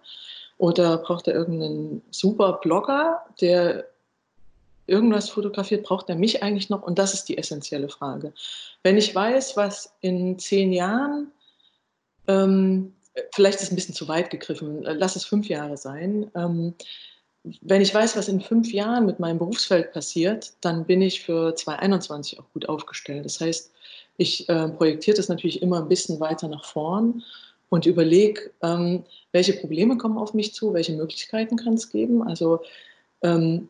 Oder 0.57 0.97
braucht 0.97 1.27
er 1.27 1.35
irgendeinen 1.35 2.01
super 2.11 2.59
Blogger, 2.63 3.23
der 3.41 3.85
irgendwas 4.87 5.29
fotografiert? 5.29 5.85
Braucht 5.85 6.09
er 6.09 6.15
mich 6.15 6.41
eigentlich 6.41 6.69
noch? 6.69 6.81
Und 6.81 6.97
das 6.97 7.13
ist 7.13 7.25
die 7.25 7.37
essentielle 7.37 7.89
Frage. 7.89 8.33
Wenn 8.83 8.97
ich 8.97 9.13
weiß, 9.13 9.55
was 9.55 9.93
in 10.01 10.39
zehn 10.39 10.73
Jahren, 10.73 11.31
ähm, 12.27 12.93
vielleicht 13.33 13.61
ist 13.61 13.71
ein 13.71 13.75
bisschen 13.75 13.95
zu 13.95 14.07
weit 14.07 14.29
gegriffen, 14.29 14.81
lass 14.83 15.15
es 15.15 15.25
fünf 15.25 15.47
Jahre 15.47 15.77
sein. 15.77 16.31
Ähm, 16.35 16.73
wenn 17.61 17.81
ich 17.81 17.93
weiß, 17.93 18.17
was 18.17 18.27
in 18.27 18.41
fünf 18.41 18.73
Jahren 18.73 19.05
mit 19.05 19.19
meinem 19.19 19.37
Berufsfeld 19.37 19.93
passiert, 19.93 20.53
dann 20.61 20.85
bin 20.85 21.01
ich 21.01 21.21
für 21.21 21.55
2021 21.55 22.39
auch 22.39 22.51
gut 22.53 22.67
aufgestellt. 22.67 23.25
Das 23.25 23.39
heißt, 23.39 23.71
ich 24.17 24.49
äh, 24.49 24.67
projektiere 24.69 25.17
das 25.17 25.29
natürlich 25.29 25.61
immer 25.61 25.81
ein 25.81 25.87
bisschen 25.87 26.19
weiter 26.19 26.47
nach 26.47 26.65
vorn 26.65 27.23
und 27.69 27.85
überlege, 27.85 28.51
ähm, 28.61 29.03
welche 29.31 29.53
Probleme 29.53 29.97
kommen 29.97 30.17
auf 30.17 30.33
mich 30.33 30.53
zu, 30.53 30.73
welche 30.73 30.93
Möglichkeiten 30.93 31.57
kann 31.57 31.73
es 31.73 31.89
geben. 31.89 32.23
Also 32.23 32.61
ähm, 33.21 33.69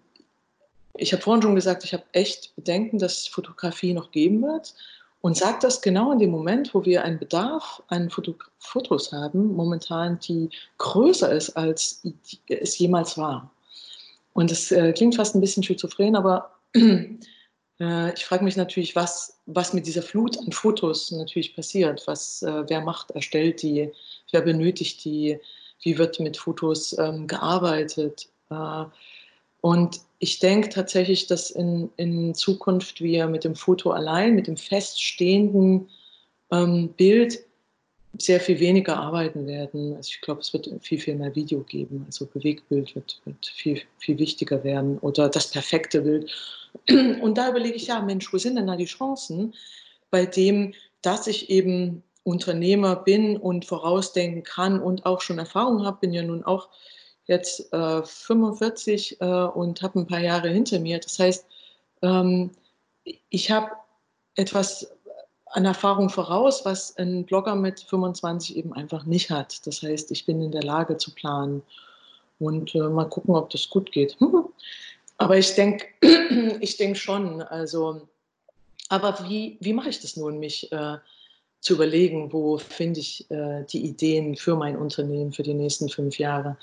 ich 0.96 1.14
habe 1.14 1.22
vorhin 1.22 1.42
schon 1.42 1.56
gesagt, 1.56 1.84
ich 1.84 1.94
habe 1.94 2.04
echt 2.12 2.56
Bedenken, 2.56 3.00
dass 3.00 3.28
Fotografie 3.28 3.94
noch 3.94 4.12
geben 4.12 4.42
wird 4.42 4.74
und 5.22 5.36
sage 5.36 5.58
das 5.62 5.82
genau 5.82 6.12
in 6.12 6.20
dem 6.20 6.32
Moment, 6.32 6.74
wo 6.74 6.86
wir 6.86 7.04
einen 7.04 7.20
Bedarf 7.20 7.82
an 7.88 8.10
Foto 8.10 8.36
Fotos 8.60 9.12
haben, 9.12 9.56
momentan, 9.56 10.20
die 10.20 10.50
größer 10.78 11.32
ist, 11.32 11.52
als 11.52 12.04
es 12.48 12.78
jemals 12.78 13.18
war. 13.18 13.50
Und 14.34 14.52
das 14.52 14.72
äh, 14.72 14.94
klingt 14.94 15.16
fast 15.16 15.36
ein 15.36 15.42
bisschen 15.42 15.64
schizophren, 15.64 16.16
aber 16.16 16.52
äh, 17.80 18.14
ich 18.14 18.26
frage 18.26 18.44
mich 18.44 18.56
natürlich, 18.56 18.96
was, 18.96 19.40
was 19.46 19.74
mit 19.74 19.88
dieser 19.88 20.02
Flut 20.02 20.38
an 20.40 20.52
Fotos 20.52 21.12
natürlich 21.12 21.56
passiert. 21.56 22.04
Was, 22.08 22.42
äh, 22.42 22.64
wer 22.68 22.82
macht, 22.82 23.12
erstellt 23.12 23.62
die, 23.62 23.92
wer 24.32 24.42
benötigt 24.42 25.04
die, 25.06 25.40
wie 25.82 25.98
wird 25.98 26.20
mit 26.20 26.38
Fotos 26.38 26.98
ähm, 26.98 27.28
gearbeitet. 27.28 28.30
Äh, 28.50 28.86
und 29.62 30.02
ich 30.20 30.40
denke 30.40 30.70
tatsächlich, 30.70 31.28
dass 31.28 31.52
in, 31.52 31.90
in 31.98 32.34
Zukunft 32.34 33.02
wir 33.02 33.28
mit 33.28 33.44
dem 33.44 33.56
Foto 33.56 33.92
allein, 33.92 34.36
mit 34.36 34.48
dem 34.48 34.58
feststehenden 34.58 35.90
ähm, 36.52 36.90
Bild 36.98 37.40
sehr 38.20 38.40
viel 38.40 38.60
weniger 38.60 38.98
arbeiten 38.98 39.48
werden. 39.48 39.96
Also 39.96 40.10
ich 40.14 40.22
glaube, 40.22 40.42
es 40.42 40.54
wird 40.54 40.70
viel, 40.82 41.00
viel 41.00 41.16
mehr 41.16 41.36
Video 41.36 41.62
geben. 41.62 42.04
Also 42.06 42.26
Bewegtbild 42.26 42.96
wird, 42.96 43.22
wird 43.26 43.46
viel, 43.48 43.82
viel 43.98 44.18
wichtiger 44.20 44.64
werden 44.64 44.98
oder 45.00 45.30
das 45.30 45.52
perfekte 45.52 46.02
Bild. 46.02 46.32
Und 46.90 47.38
da 47.38 47.50
überlege 47.50 47.76
ich, 47.76 47.88
ja, 47.88 48.02
Mensch, 48.02 48.32
wo 48.32 48.38
sind 48.38 48.56
denn 48.56 48.68
da 48.68 48.76
die 48.76 48.86
Chancen, 48.86 49.54
bei 50.10 50.26
dem, 50.26 50.74
dass 51.02 51.28
ich 51.28 51.50
eben 51.50 52.04
Unternehmer 52.24 52.96
bin 52.96 53.38
und 53.38 53.66
vorausdenken 53.66 54.44
kann 54.44 54.82
und 54.82 55.06
auch 55.06 55.22
schon 55.22 55.40
Erfahrung 55.40 55.86
habe, 55.86 56.00
bin 56.02 56.14
ja 56.14 56.24
nun 56.24 56.44
auch 56.44 56.70
jetzt 57.26 57.72
äh, 57.74 58.04
45 58.04 59.22
äh, 59.22 59.26
und 59.26 59.82
habe 59.82 60.00
ein 60.00 60.08
paar 60.08 60.20
Jahre 60.20 60.50
hinter 60.50 60.80
mir. 60.80 61.00
Das 61.00 61.20
heißt, 61.20 61.46
ähm, 62.02 62.52
ich 63.30 63.52
habe 63.52 63.72
etwas 64.36 64.97
an 65.58 65.66
Erfahrung 65.66 66.12
voraus, 66.12 66.66
was 66.66 66.96
ein 66.98 67.26
Blogger 67.26 67.56
mit 67.56 67.80
25 67.80 68.58
eben 68.58 68.74
einfach 68.74 69.06
nicht 69.06 69.32
hat. 69.32 69.66
Das 69.66 69.82
heißt, 69.82 70.12
ich 70.12 70.28
bin 70.28 70.40
in 70.40 70.52
der 70.52 70.62
Lage 70.62 70.98
zu 70.98 71.10
planen 71.16 71.64
und 72.38 72.76
äh, 72.76 72.88
mal 72.90 73.10
gucken, 73.10 73.36
ob 73.36 73.50
das 73.50 73.68
gut 73.68 73.92
geht. 73.92 74.16
Aber 75.18 75.36
ich 75.36 75.56
denke, 75.56 75.88
ich 76.62 76.78
denke 76.78 76.96
schon, 77.00 77.42
also, 77.42 78.08
aber 78.90 79.18
wie, 79.28 79.58
wie 79.60 79.74
mache 79.74 79.90
ich 79.90 80.00
das 80.00 80.16
nun, 80.16 80.40
mich 80.40 80.72
äh, 80.72 80.98
zu 81.60 81.74
überlegen, 81.74 82.32
wo 82.32 82.60
finde 82.60 83.00
ich 83.00 83.26
äh, 83.32 83.64
die 83.64 83.84
Ideen 83.84 84.36
für 84.36 84.56
mein 84.56 84.78
Unternehmen 84.78 85.34
für 85.34 85.42
die 85.42 85.56
nächsten 85.56 85.90
fünf 85.90 86.20
Jahre? 86.20 86.56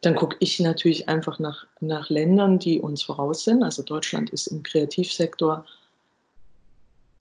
Dann 0.00 0.16
gucke 0.16 0.36
ich 0.40 0.58
natürlich 0.58 1.08
einfach 1.08 1.38
nach, 1.38 1.64
nach 1.78 2.10
Ländern, 2.10 2.58
die 2.58 2.80
uns 2.80 3.04
voraus 3.04 3.44
sind. 3.44 3.62
Also 3.62 3.84
Deutschland 3.84 4.30
ist 4.30 4.48
im 4.48 4.64
Kreativsektor 4.64 5.64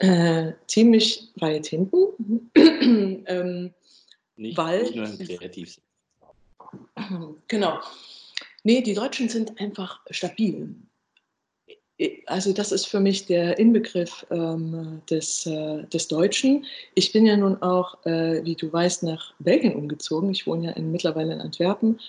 äh, 0.02 0.54
ziemlich 0.68 1.30
weit 1.36 1.68
hinten. 1.68 2.52
ähm, 2.56 3.74
nicht, 4.36 4.58
weil, 4.58 4.84
nicht 4.84 4.95
nur 4.95 5.06
im 5.06 5.18
Kreativsektor. 5.18 5.91
Genau. 7.47 7.80
Nee, 8.64 8.82
die 8.82 8.93
Deutschen 8.93 9.30
sind 9.30 9.60
einfach 9.60 10.02
stabil. 10.10 10.76
Also 12.26 12.52
das 12.52 12.72
ist 12.72 12.86
für 12.88 12.99
mich 12.99 13.28
der 13.28 13.60
Inbegriff 13.60 14.26
ähm, 14.32 15.02
des, 15.10 15.45
äh, 15.45 15.84
des 15.86 16.08
Deutschen. 16.08 16.66
Ich 16.95 17.12
bin 17.12 17.28
ja 17.28 17.38
nun 17.38 17.62
auch, 17.62 18.04
äh, 18.06 18.43
wie 18.43 18.56
du 18.56 18.74
weißt, 18.74 19.04
nach 19.04 19.34
Belgien 19.38 19.76
umgezogen. 19.76 20.32
Ich 20.32 20.47
wohne 20.47 20.68
ja 20.68 20.72
in, 20.72 20.91
mittlerweile 20.91 21.34
in 21.34 21.41
Antwerpen. 21.41 21.99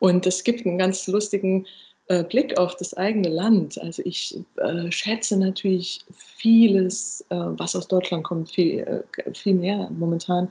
Und 0.00 0.26
es 0.26 0.44
gibt 0.44 0.66
einen 0.66 0.76
ganz 0.76 1.06
lustigen 1.06 1.66
äh, 2.08 2.24
Blick 2.24 2.58
auf 2.58 2.76
das 2.76 2.94
eigene 2.94 3.28
Land. 3.28 3.78
Also 3.80 4.02
ich 4.04 4.38
äh, 4.56 4.90
schätze 4.90 5.36
natürlich 5.36 6.04
vieles, 6.36 7.24
äh, 7.28 7.36
was 7.36 7.76
aus 7.76 7.86
Deutschland 7.86 8.24
kommt, 8.24 8.50
viel, 8.50 8.80
äh, 8.80 9.34
viel 9.34 9.54
mehr 9.54 9.90
momentan 9.90 10.50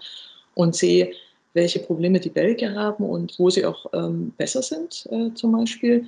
und 0.55 0.75
sehe, 0.75 1.11
welche 1.53 1.79
Probleme 1.79 2.19
die 2.19 2.29
Belgier 2.29 2.75
haben 2.75 3.03
und 3.03 3.37
wo 3.39 3.49
sie 3.49 3.65
auch 3.65 3.87
ähm, 3.93 4.33
besser 4.37 4.61
sind, 4.61 5.07
äh, 5.11 5.33
zum 5.33 5.51
Beispiel. 5.53 6.07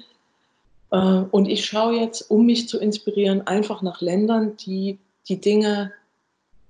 Und 0.91 1.47
ich 1.47 1.65
schaue 1.65 1.97
jetzt, 1.97 2.31
um 2.31 2.47
mich 2.47 2.67
zu 2.67 2.79
inspirieren, 2.79 3.45
einfach 3.45 3.83
nach 3.83 4.01
Ländern, 4.01 4.57
die 4.57 4.97
die 5.27 5.39
Dinge 5.39 5.93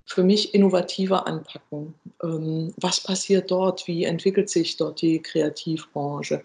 für 0.04 0.22
mich 0.22 0.54
innovativer 0.54 1.26
anpacken. 1.26 1.94
Ähm, 2.22 2.74
was 2.76 3.00
passiert 3.00 3.50
dort? 3.50 3.86
Wie 3.86 4.04
entwickelt 4.04 4.50
sich 4.50 4.76
dort 4.76 5.00
die 5.00 5.22
Kreativbranche? 5.22 6.42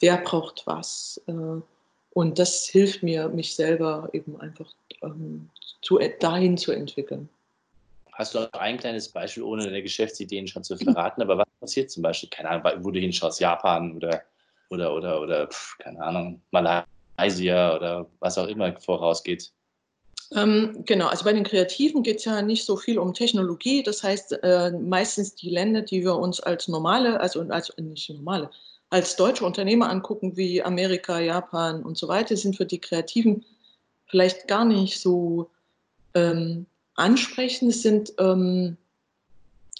Wer 0.00 0.16
braucht 0.16 0.62
was? 0.66 1.20
Äh, 1.26 1.60
und 2.14 2.38
das 2.38 2.66
hilft 2.66 3.02
mir, 3.02 3.28
mich 3.28 3.54
selber 3.54 4.08
eben 4.12 4.40
einfach 4.40 4.72
ähm, 5.02 5.48
zu, 5.80 5.98
dahin 6.20 6.56
zu 6.56 6.72
entwickeln. 6.72 7.28
Hast 8.12 8.34
du 8.34 8.40
auch 8.40 8.52
ein 8.52 8.76
kleines 8.76 9.08
Beispiel, 9.08 9.42
ohne 9.42 9.64
deine 9.64 9.82
Geschäftsideen 9.82 10.46
schon 10.46 10.62
zu 10.62 10.76
verraten, 10.76 11.22
aber 11.22 11.38
was 11.38 11.48
passiert 11.60 11.90
zum 11.90 12.02
Beispiel, 12.02 12.28
keine 12.28 12.50
Ahnung, 12.50 12.84
wo 12.84 12.90
du 12.90 13.00
hinschaust, 13.00 13.40
Japan 13.40 13.96
oder, 13.96 14.22
oder, 14.68 14.94
oder, 14.94 15.20
oder 15.20 15.46
pf, 15.48 15.78
keine 15.78 16.00
Ahnung, 16.02 16.40
Malaysia 16.50 17.74
oder 17.76 18.06
was 18.20 18.36
auch 18.36 18.48
immer 18.48 18.78
vorausgeht? 18.80 19.50
Ähm, 20.34 20.82
genau, 20.86 21.08
also 21.08 21.24
bei 21.24 21.32
den 21.32 21.44
Kreativen 21.44 22.02
geht 22.02 22.18
es 22.18 22.24
ja 22.24 22.42
nicht 22.42 22.64
so 22.64 22.76
viel 22.76 22.98
um 22.98 23.14
Technologie. 23.14 23.82
Das 23.82 24.02
heißt, 24.02 24.42
äh, 24.42 24.70
meistens 24.72 25.34
die 25.34 25.50
Länder, 25.50 25.82
die 25.82 26.02
wir 26.02 26.16
uns 26.16 26.40
als 26.40 26.68
normale, 26.68 27.20
also 27.20 27.40
als 27.48 27.72
nicht 27.78 28.10
normale, 28.10 28.50
als 28.92 29.16
deutsche 29.16 29.46
Unternehmer 29.46 29.88
angucken, 29.88 30.36
wie 30.36 30.62
Amerika, 30.62 31.18
Japan 31.18 31.82
und 31.82 31.96
so 31.96 32.08
weiter, 32.08 32.36
sind 32.36 32.58
für 32.58 32.66
die 32.66 32.78
Kreativen 32.78 33.42
vielleicht 34.06 34.46
gar 34.48 34.66
nicht 34.66 35.00
so 35.00 35.50
ähm, 36.12 36.66
ansprechend. 36.94 37.70
Es 37.70 37.80
sind, 37.80 38.12
ähm, 38.18 38.76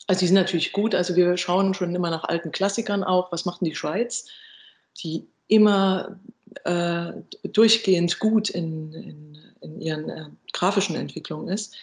also 0.07 0.21
die 0.21 0.27
sind 0.29 0.37
natürlich 0.37 0.73
gut. 0.73 0.95
Also 0.95 1.15
wir 1.15 1.37
schauen 1.37 1.75
schon 1.75 1.95
immer 1.95 2.09
nach 2.09 2.25
alten 2.25 2.53
Klassikern 2.53 3.05
auch. 3.05 3.31
Was 3.33 3.45
macht 3.45 3.61
denn 3.61 3.69
die 3.69 3.77
Schweiz? 3.77 4.29
Die 5.03 5.27
immer 5.47 6.19
äh, 6.65 7.13
durchgehend 7.43 8.19
gut 8.19 8.49
in, 8.49 8.95
in, 8.95 9.39
in 9.61 9.81
ihren 9.83 10.09
äh, 10.09 10.25
grafischen 10.55 10.97
Entwicklungen 10.97 11.49
ist. 11.49 11.75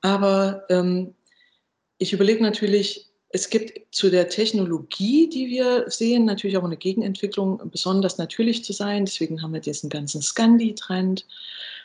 Aber 0.00 0.64
ähm, 0.70 1.14
ich 1.98 2.14
überlege 2.14 2.42
natürlich, 2.42 3.11
es 3.32 3.48
gibt 3.50 3.94
zu 3.94 4.10
der 4.10 4.28
Technologie, 4.28 5.28
die 5.28 5.48
wir 5.48 5.90
sehen, 5.90 6.24
natürlich 6.24 6.56
auch 6.56 6.64
eine 6.64 6.76
Gegenentwicklung, 6.76 7.60
besonders 7.70 8.18
natürlich 8.18 8.64
zu 8.64 8.72
sein. 8.72 9.06
Deswegen 9.06 9.42
haben 9.42 9.54
wir 9.54 9.60
diesen 9.60 9.90
ganzen 9.90 10.22
Scandi-Trend, 10.22 11.26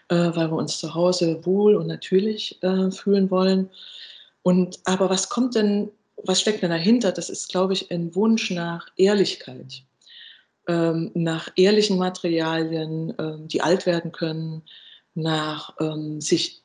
äh, 0.10 0.16
weil 0.16 0.52
wir 0.52 0.58
uns 0.58 0.80
zu 0.80 0.94
Hause 0.94 1.46
wohl 1.46 1.76
und 1.76 1.88
natürlich 1.88 2.62
äh, 2.64 2.92
fühlen 2.92 3.32
wollen. 3.32 3.70
Und 4.44 4.80
aber 4.86 5.10
was 5.10 5.30
kommt 5.30 5.56
denn, 5.56 5.90
was 6.24 6.42
steckt 6.42 6.64
denn 6.64 6.72
dahinter? 6.72 7.12
Das 7.12 7.30
ist, 7.30 7.50
glaube 7.50 7.74
ich, 7.74 7.92
ein 7.92 8.14
Wunsch 8.16 8.52
nach 8.52 8.88
Ehrlichkeit 8.98 9.84
ähm, 10.68 11.12
nach 11.14 11.50
ehrlichen 11.56 11.98
Materialien, 11.98 13.14
ähm, 13.18 13.48
die 13.48 13.62
alt 13.62 13.86
werden 13.86 14.12
können, 14.12 14.64
nach 15.16 15.76
ähm, 15.80 16.22
sich 16.22 16.62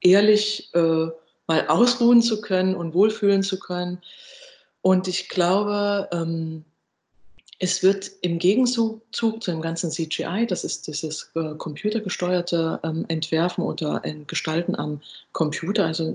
ehrlich 0.00 0.70
äh, 0.74 1.08
mal 1.46 1.66
ausruhen 1.68 2.22
zu 2.22 2.40
können 2.40 2.74
und 2.74 2.94
wohlfühlen 2.94 3.42
zu 3.42 3.58
können. 3.58 3.98
Und 4.82 5.08
ich 5.08 5.28
glaube, 5.28 6.08
ähm, 6.12 6.64
es 7.58 7.82
wird 7.82 8.10
im 8.20 8.38
Gegenzug 8.38 9.02
zu 9.12 9.38
dem 9.38 9.62
ganzen 9.62 9.90
CGI, 9.90 10.46
das 10.46 10.64
ist 10.64 10.86
dieses 10.86 11.30
äh, 11.34 11.54
computergesteuerte 11.56 12.80
ähm, 12.82 13.04
Entwerfen 13.08 13.64
oder 13.64 14.02
Gestalten 14.26 14.76
am 14.76 15.00
Computer, 15.32 15.86
also 15.86 16.14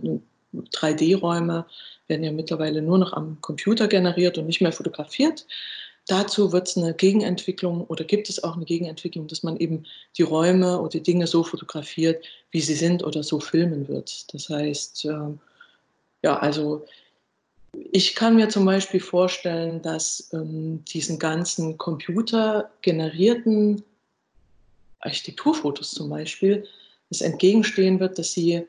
3D-Räume 0.53 1.65
werden 2.07 2.23
ja 2.23 2.32
mittlerweile 2.32 2.82
nur 2.82 2.97
noch 2.97 3.13
am 3.13 3.39
Computer 3.41 3.88
generiert 3.88 4.38
und 4.38 4.45
nicht 4.45 4.61
mehr 4.61 4.71
fotografiert. 4.71 5.47
Dazu 6.08 6.52
wird 6.52 6.68
es 6.68 6.78
eine 6.78 6.93
Gegenentwicklung 6.93 7.86
oder 7.86 8.04
gibt 8.04 8.30
es 8.30 8.43
auch 8.43 8.56
eine 8.56 8.66
Gegenentwicklung, 8.66 9.28
dass 9.28 9.43
man 9.43 9.58
eben 9.58 9.86
die 10.18 10.24
Räume 10.24 10.80
oder 10.80 10.89
die 10.89 11.04
Dinge 11.04 11.28
so 11.28 11.43
fotografiert, 11.43 12.26
wie 12.49 12.62
sie 12.62 12.74
sind 12.74 13.04
oder 13.04 13.24
so 13.24 13.39
filmen 13.39 13.88
wird. 13.88 14.34
Das 14.34 14.49
heißt, 14.49 15.06
äh, 15.06 15.30
ja, 16.24 16.38
also 16.38 16.86
ich 17.74 18.16
kann 18.16 18.36
mir 18.36 18.49
zum 18.49 18.66
Beispiel 18.66 18.99
vorstellen, 18.99 19.82
dass 19.82 20.30
ähm, 20.34 20.84
diesen 20.86 21.20
ganzen 21.20 21.78
computergenerierten 21.78 23.84
Architekturfotos 24.99 25.91
zum 25.91 26.10
Beispiel 26.10 26.68
es 27.10 27.22
entgegenstehen 27.22 27.99
wird, 27.99 28.18
dass 28.18 28.34
sie 28.34 28.68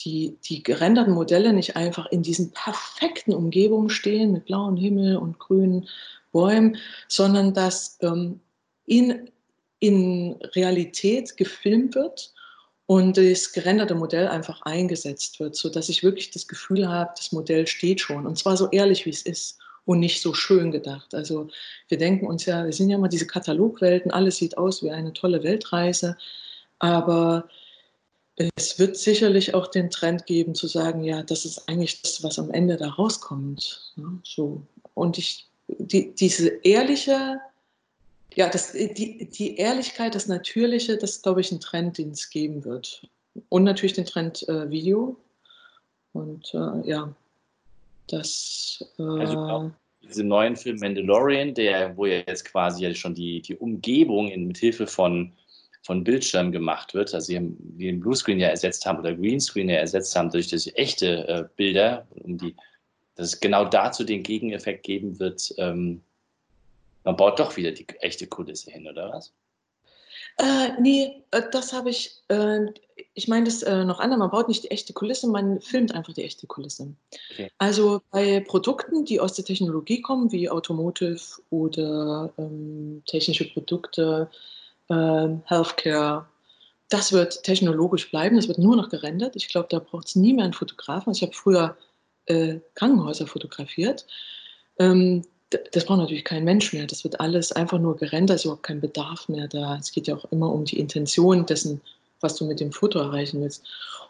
die, 0.00 0.36
die 0.44 0.62
gerenderten 0.62 1.14
Modelle 1.14 1.52
nicht 1.52 1.76
einfach 1.76 2.06
in 2.06 2.22
diesen 2.22 2.52
perfekten 2.52 3.34
Umgebungen 3.34 3.90
stehen 3.90 4.32
mit 4.32 4.46
blauem 4.46 4.76
Himmel 4.76 5.16
und 5.16 5.38
grünen 5.38 5.88
Bäumen, 6.32 6.76
sondern 7.08 7.54
dass 7.54 7.98
ähm, 8.00 8.40
in, 8.86 9.30
in 9.78 10.36
Realität 10.54 11.36
gefilmt 11.36 11.94
wird 11.94 12.32
und 12.86 13.16
das 13.16 13.52
gerenderte 13.52 13.94
Modell 13.94 14.28
einfach 14.28 14.62
eingesetzt 14.62 15.40
wird, 15.40 15.56
sodass 15.56 15.88
ich 15.88 16.02
wirklich 16.02 16.30
das 16.30 16.48
Gefühl 16.48 16.88
habe, 16.88 17.12
das 17.16 17.32
Modell 17.32 17.66
steht 17.66 18.00
schon 18.00 18.26
und 18.26 18.38
zwar 18.38 18.56
so 18.56 18.68
ehrlich, 18.70 19.06
wie 19.06 19.10
es 19.10 19.22
ist 19.22 19.58
und 19.84 19.98
nicht 20.00 20.22
so 20.22 20.32
schön 20.34 20.70
gedacht. 20.70 21.14
Also 21.14 21.48
wir 21.88 21.98
denken 21.98 22.26
uns 22.26 22.46
ja, 22.46 22.64
wir 22.64 22.72
sind 22.72 22.90
ja 22.90 22.96
immer 22.96 23.08
diese 23.08 23.26
Katalogwelten, 23.26 24.10
alles 24.10 24.36
sieht 24.36 24.58
aus 24.58 24.82
wie 24.82 24.90
eine 24.90 25.12
tolle 25.12 25.42
Weltreise, 25.42 26.16
aber 26.78 27.48
es 28.56 28.78
wird 28.78 28.96
sicherlich 28.96 29.54
auch 29.54 29.68
den 29.68 29.90
Trend 29.90 30.26
geben 30.26 30.54
zu 30.54 30.66
sagen, 30.66 31.04
ja, 31.04 31.22
das 31.22 31.44
ist 31.44 31.68
eigentlich 31.68 32.02
das, 32.02 32.22
was 32.22 32.38
am 32.38 32.50
Ende 32.50 32.76
da 32.76 32.88
rauskommt. 32.88 33.92
Ja, 33.96 34.04
so. 34.24 34.62
Und 34.94 35.18
ich 35.18 35.48
die, 35.78 36.14
diese 36.14 36.48
ehrliche, 36.62 37.40
ja, 38.34 38.48
das, 38.48 38.72
die, 38.72 39.28
die 39.30 39.56
Ehrlichkeit, 39.56 40.14
das 40.14 40.26
Natürliche, 40.26 40.96
das 40.96 41.12
ist, 41.12 41.22
glaube 41.22 41.40
ich, 41.40 41.52
ein 41.52 41.60
Trend, 41.60 41.98
den 41.98 42.10
es 42.10 42.30
geben 42.30 42.64
wird. 42.64 43.06
Und 43.48 43.64
natürlich 43.64 43.94
den 43.94 44.06
Trend 44.06 44.46
äh, 44.48 44.70
Video. 44.70 45.16
Und 46.12 46.52
äh, 46.54 46.88
ja, 46.88 47.14
das. 48.08 48.84
Äh, 48.98 49.02
also 49.02 49.38
auch 49.38 49.70
diesen 50.02 50.28
neuen 50.28 50.56
Film 50.56 50.78
Mandalorian, 50.78 51.54
der, 51.54 51.96
wo 51.96 52.06
ja 52.06 52.22
jetzt 52.26 52.44
quasi 52.44 52.92
schon 52.94 53.14
die, 53.14 53.40
die 53.40 53.56
Umgebung 53.56 54.28
in, 54.28 54.46
mit 54.46 54.58
Hilfe 54.58 54.86
von, 54.86 55.32
von 55.82 56.04
Bildschirm 56.04 56.52
gemacht 56.52 56.94
wird, 56.94 57.14
also 57.14 57.32
die 57.32 57.38
den 57.78 58.00
Bluescreen 58.00 58.38
ja 58.38 58.48
ersetzt 58.48 58.84
haben 58.84 58.98
oder 58.98 59.14
Greenscreen 59.14 59.68
ja 59.68 59.76
ersetzt 59.76 60.14
haben 60.16 60.30
durch 60.30 60.48
diese 60.48 60.74
echte 60.76 61.26
äh, 61.28 61.44
Bilder, 61.56 62.06
um 62.10 62.38
die 62.38 62.54
dass 63.14 63.26
es 63.26 63.40
genau 63.40 63.64
dazu 63.64 64.04
den 64.04 64.22
Gegeneffekt 64.22 64.84
geben 64.84 65.18
wird, 65.18 65.54
ähm, 65.58 66.02
man 67.04 67.16
baut 67.16 67.38
doch 67.38 67.56
wieder 67.56 67.72
die 67.72 67.86
echte 68.00 68.26
Kulisse 68.26 68.70
hin, 68.70 68.86
oder 68.86 69.12
was? 69.12 69.32
Äh, 70.38 70.80
nee, 70.80 71.24
äh, 71.30 71.42
das 71.50 71.72
habe 71.72 71.90
ich, 71.90 72.22
äh, 72.28 72.66
ich 73.14 73.28
meine 73.28 73.44
das 73.44 73.62
äh, 73.62 73.84
noch 73.84 74.00
anders, 74.00 74.18
man 74.18 74.30
baut 74.30 74.48
nicht 74.48 74.64
die 74.64 74.70
echte 74.70 74.92
Kulisse, 74.92 75.28
man 75.28 75.60
filmt 75.60 75.94
einfach 75.94 76.12
die 76.14 76.24
echte 76.24 76.46
Kulisse. 76.46 76.94
Okay. 77.32 77.50
Also 77.58 78.00
bei 78.10 78.40
Produkten, 78.40 79.04
die 79.04 79.20
aus 79.20 79.34
der 79.34 79.44
Technologie 79.44 80.00
kommen, 80.00 80.32
wie 80.32 80.48
Automotive 80.48 81.20
oder 81.50 82.32
ähm, 82.38 83.02
technische 83.06 83.52
Produkte, 83.52 84.30
ähm, 84.88 85.42
Healthcare, 85.46 86.26
das 86.88 87.12
wird 87.12 87.42
technologisch 87.42 88.10
bleiben, 88.10 88.36
das 88.36 88.48
wird 88.48 88.58
nur 88.58 88.76
noch 88.76 88.90
gerendert. 88.90 89.36
Ich 89.36 89.48
glaube, 89.48 89.68
da 89.70 89.78
braucht 89.78 90.08
es 90.08 90.16
nie 90.16 90.34
mehr 90.34 90.44
einen 90.44 90.52
Fotografen. 90.52 91.08
Also 91.08 91.18
ich 91.18 91.22
habe 91.22 91.36
früher 91.36 91.76
äh, 92.26 92.60
Krankenhäuser 92.74 93.26
fotografiert. 93.26 94.06
Ähm, 94.78 95.22
das 95.72 95.84
braucht 95.84 95.98
natürlich 95.98 96.24
kein 96.24 96.44
Mensch 96.44 96.72
mehr. 96.72 96.86
Das 96.86 97.04
wird 97.04 97.20
alles 97.20 97.52
einfach 97.52 97.78
nur 97.78 97.96
gerendert, 97.96 98.36
ist 98.36 98.44
überhaupt 98.44 98.62
kein 98.62 98.80
Bedarf 98.80 99.28
mehr 99.28 99.48
da. 99.48 99.76
Es 99.76 99.92
geht 99.92 100.06
ja 100.06 100.16
auch 100.16 100.24
immer 100.32 100.50
um 100.50 100.64
die 100.64 100.78
Intention 100.78 101.44
dessen, 101.44 101.80
was 102.20 102.36
du 102.36 102.46
mit 102.46 102.60
dem 102.60 102.72
Foto 102.72 102.98
erreichen 102.98 103.42
willst. 103.42 103.64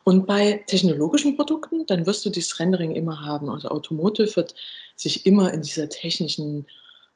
Und 0.04 0.26
bei 0.26 0.62
technologischen 0.66 1.36
Produkten, 1.36 1.86
dann 1.86 2.06
wirst 2.06 2.24
du 2.24 2.30
dieses 2.30 2.58
Rendering 2.58 2.94
immer 2.94 3.24
haben. 3.24 3.48
Also 3.48 3.68
Automotive 3.68 4.36
wird 4.36 4.54
sich 4.96 5.26
immer 5.26 5.52
in 5.52 5.62
dieser 5.62 5.88
technischen, 5.88 6.66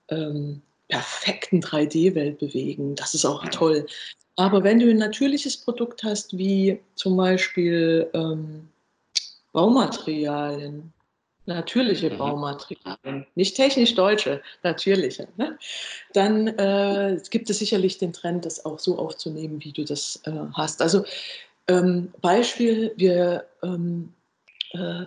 ähm, 0.08 0.62
perfekten 0.88 1.60
3D-Welt 1.60 2.38
bewegen. 2.38 2.94
Das 2.94 3.14
ist 3.14 3.24
auch 3.24 3.44
toll. 3.48 3.86
Aber 4.36 4.62
wenn 4.62 4.78
du 4.78 4.88
ein 4.88 4.98
natürliches 4.98 5.56
Produkt 5.56 6.04
hast, 6.04 6.36
wie 6.36 6.78
zum 6.94 7.16
Beispiel 7.16 8.08
ähm, 8.12 8.68
Baumaterialien, 9.56 10.92
natürliche 11.46 12.10
mhm. 12.10 12.18
Baumaterialien, 12.18 13.26
nicht 13.36 13.56
technisch 13.56 13.94
deutsche, 13.94 14.42
natürliche, 14.62 15.28
ne? 15.38 15.58
dann 16.12 16.46
äh, 16.46 17.18
gibt 17.30 17.48
es 17.48 17.60
sicherlich 17.60 17.96
den 17.96 18.12
Trend, 18.12 18.44
das 18.44 18.66
auch 18.66 18.78
so 18.78 18.98
aufzunehmen, 18.98 19.64
wie 19.64 19.72
du 19.72 19.82
das 19.82 20.20
äh, 20.26 20.32
hast. 20.52 20.82
Also 20.82 21.06
ähm, 21.68 22.12
Beispiel, 22.20 22.92
wir, 22.96 23.46
ähm, 23.62 24.12
äh, 24.72 25.04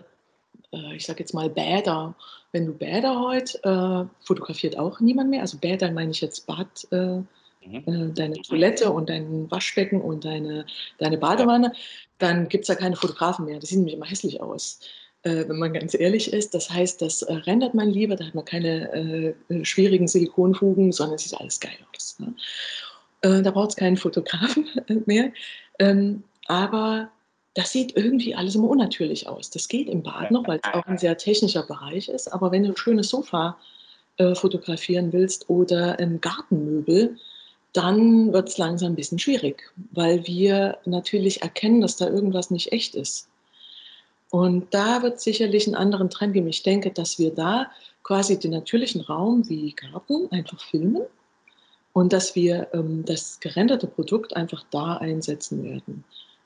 äh 0.71 0.95
ich 0.95 1.05
sage 1.05 1.19
jetzt 1.19 1.35
mal 1.35 1.51
Bäder. 1.51 2.15
Wenn 2.51 2.65
du 2.65 2.73
Bäder 2.73 3.19
heute, 3.19 3.59
äh, 3.63 4.25
fotografiert 4.25 4.79
auch 4.79 4.99
niemand 4.99 5.29
mehr. 5.29 5.41
Also 5.41 5.59
Bäder 5.59 5.91
meine 5.91 6.09
ich 6.09 6.21
jetzt 6.21 6.47
Bad, 6.47 6.87
äh, 6.89 7.21
mhm. 7.65 8.13
deine 8.13 8.35
Toilette 8.41 8.91
und 8.91 9.09
dein 9.09 9.49
Waschbecken 9.51 10.01
und 10.01 10.25
deine, 10.25 10.65
deine 10.97 11.17
Badewanne 11.17 11.73
dann 12.19 12.49
gibt 12.49 12.63
es 12.63 12.67
da 12.67 12.75
keine 12.75 12.95
Fotografen 12.95 13.45
mehr. 13.45 13.59
Die 13.59 13.65
sehen 13.65 13.79
nämlich 13.79 13.95
immer 13.95 14.05
hässlich 14.05 14.41
aus, 14.41 14.81
äh, 15.23 15.45
wenn 15.47 15.57
man 15.57 15.73
ganz 15.73 15.93
ehrlich 15.93 16.31
ist. 16.31 16.53
Das 16.53 16.69
heißt, 16.69 17.01
das 17.01 17.23
äh, 17.23 17.33
rendert 17.33 17.73
man 17.73 17.89
lieber, 17.89 18.15
da 18.15 18.25
hat 18.25 18.35
man 18.35 18.45
keine 18.45 18.93
äh, 18.93 19.53
äh 19.53 19.65
schwierigen 19.65 20.07
Silikonfugen, 20.07 20.91
sondern 20.91 21.15
es 21.15 21.23
sieht 21.23 21.39
alles 21.39 21.59
geil 21.59 21.77
aus. 21.95 22.19
Ne? 22.19 22.35
Äh, 23.21 23.41
da 23.41 23.51
braucht 23.51 23.69
es 23.69 23.75
keinen 23.75 23.97
Fotografen 23.97 24.67
mehr. 25.05 25.31
Ähm, 25.79 26.23
aber 26.45 27.09
das 27.55 27.71
sieht 27.71 27.95
irgendwie 27.97 28.35
alles 28.35 28.55
immer 28.55 28.69
unnatürlich 28.69 29.27
aus. 29.27 29.49
Das 29.49 29.67
geht 29.67 29.87
im 29.87 30.03
Bad 30.03 30.31
noch, 30.31 30.47
weil 30.47 30.59
es 30.61 30.73
auch 30.73 30.85
ein 30.85 30.97
sehr 30.97 31.17
technischer 31.17 31.63
Bereich 31.63 32.09
ist. 32.09 32.31
Aber 32.31 32.51
wenn 32.51 32.63
du 32.63 32.69
ein 32.69 32.77
schönes 32.77 33.09
Sofa 33.09 33.57
äh, 34.17 34.35
fotografieren 34.35 35.13
willst 35.13 35.49
oder 35.49 35.97
ein 35.99 36.21
Gartenmöbel, 36.21 37.17
dann 37.73 38.33
wird 38.33 38.49
es 38.49 38.57
langsam 38.57 38.93
ein 38.93 38.95
bisschen 38.95 39.19
schwierig, 39.19 39.71
weil 39.91 40.25
wir 40.25 40.77
natürlich 40.85 41.41
erkennen, 41.41 41.81
dass 41.81 41.97
da 41.97 42.07
irgendwas 42.07 42.49
nicht 42.51 42.71
echt 42.71 42.95
ist. 42.95 43.29
Und 44.31 44.73
da 44.73 45.01
wird 45.01 45.19
sicherlich 45.19 45.65
einen 45.67 45.75
anderen 45.75 46.09
Trend 46.09 46.33
geben. 46.33 46.47
Ich 46.47 46.63
denke, 46.63 46.91
dass 46.91 47.17
wir 47.17 47.33
da 47.33 47.71
quasi 48.03 48.39
den 48.39 48.51
natürlichen 48.51 49.01
Raum 49.01 49.47
wie 49.49 49.73
Garten 49.73 50.31
einfach 50.31 50.61
filmen 50.61 51.03
und 51.93 52.13
dass 52.13 52.35
wir 52.35 52.67
ähm, 52.73 53.03
das 53.05 53.39
gerenderte 53.39 53.87
Produkt 53.87 54.35
einfach 54.35 54.63
da 54.71 54.97
einsetzen 54.97 55.63
werden. 55.63 56.03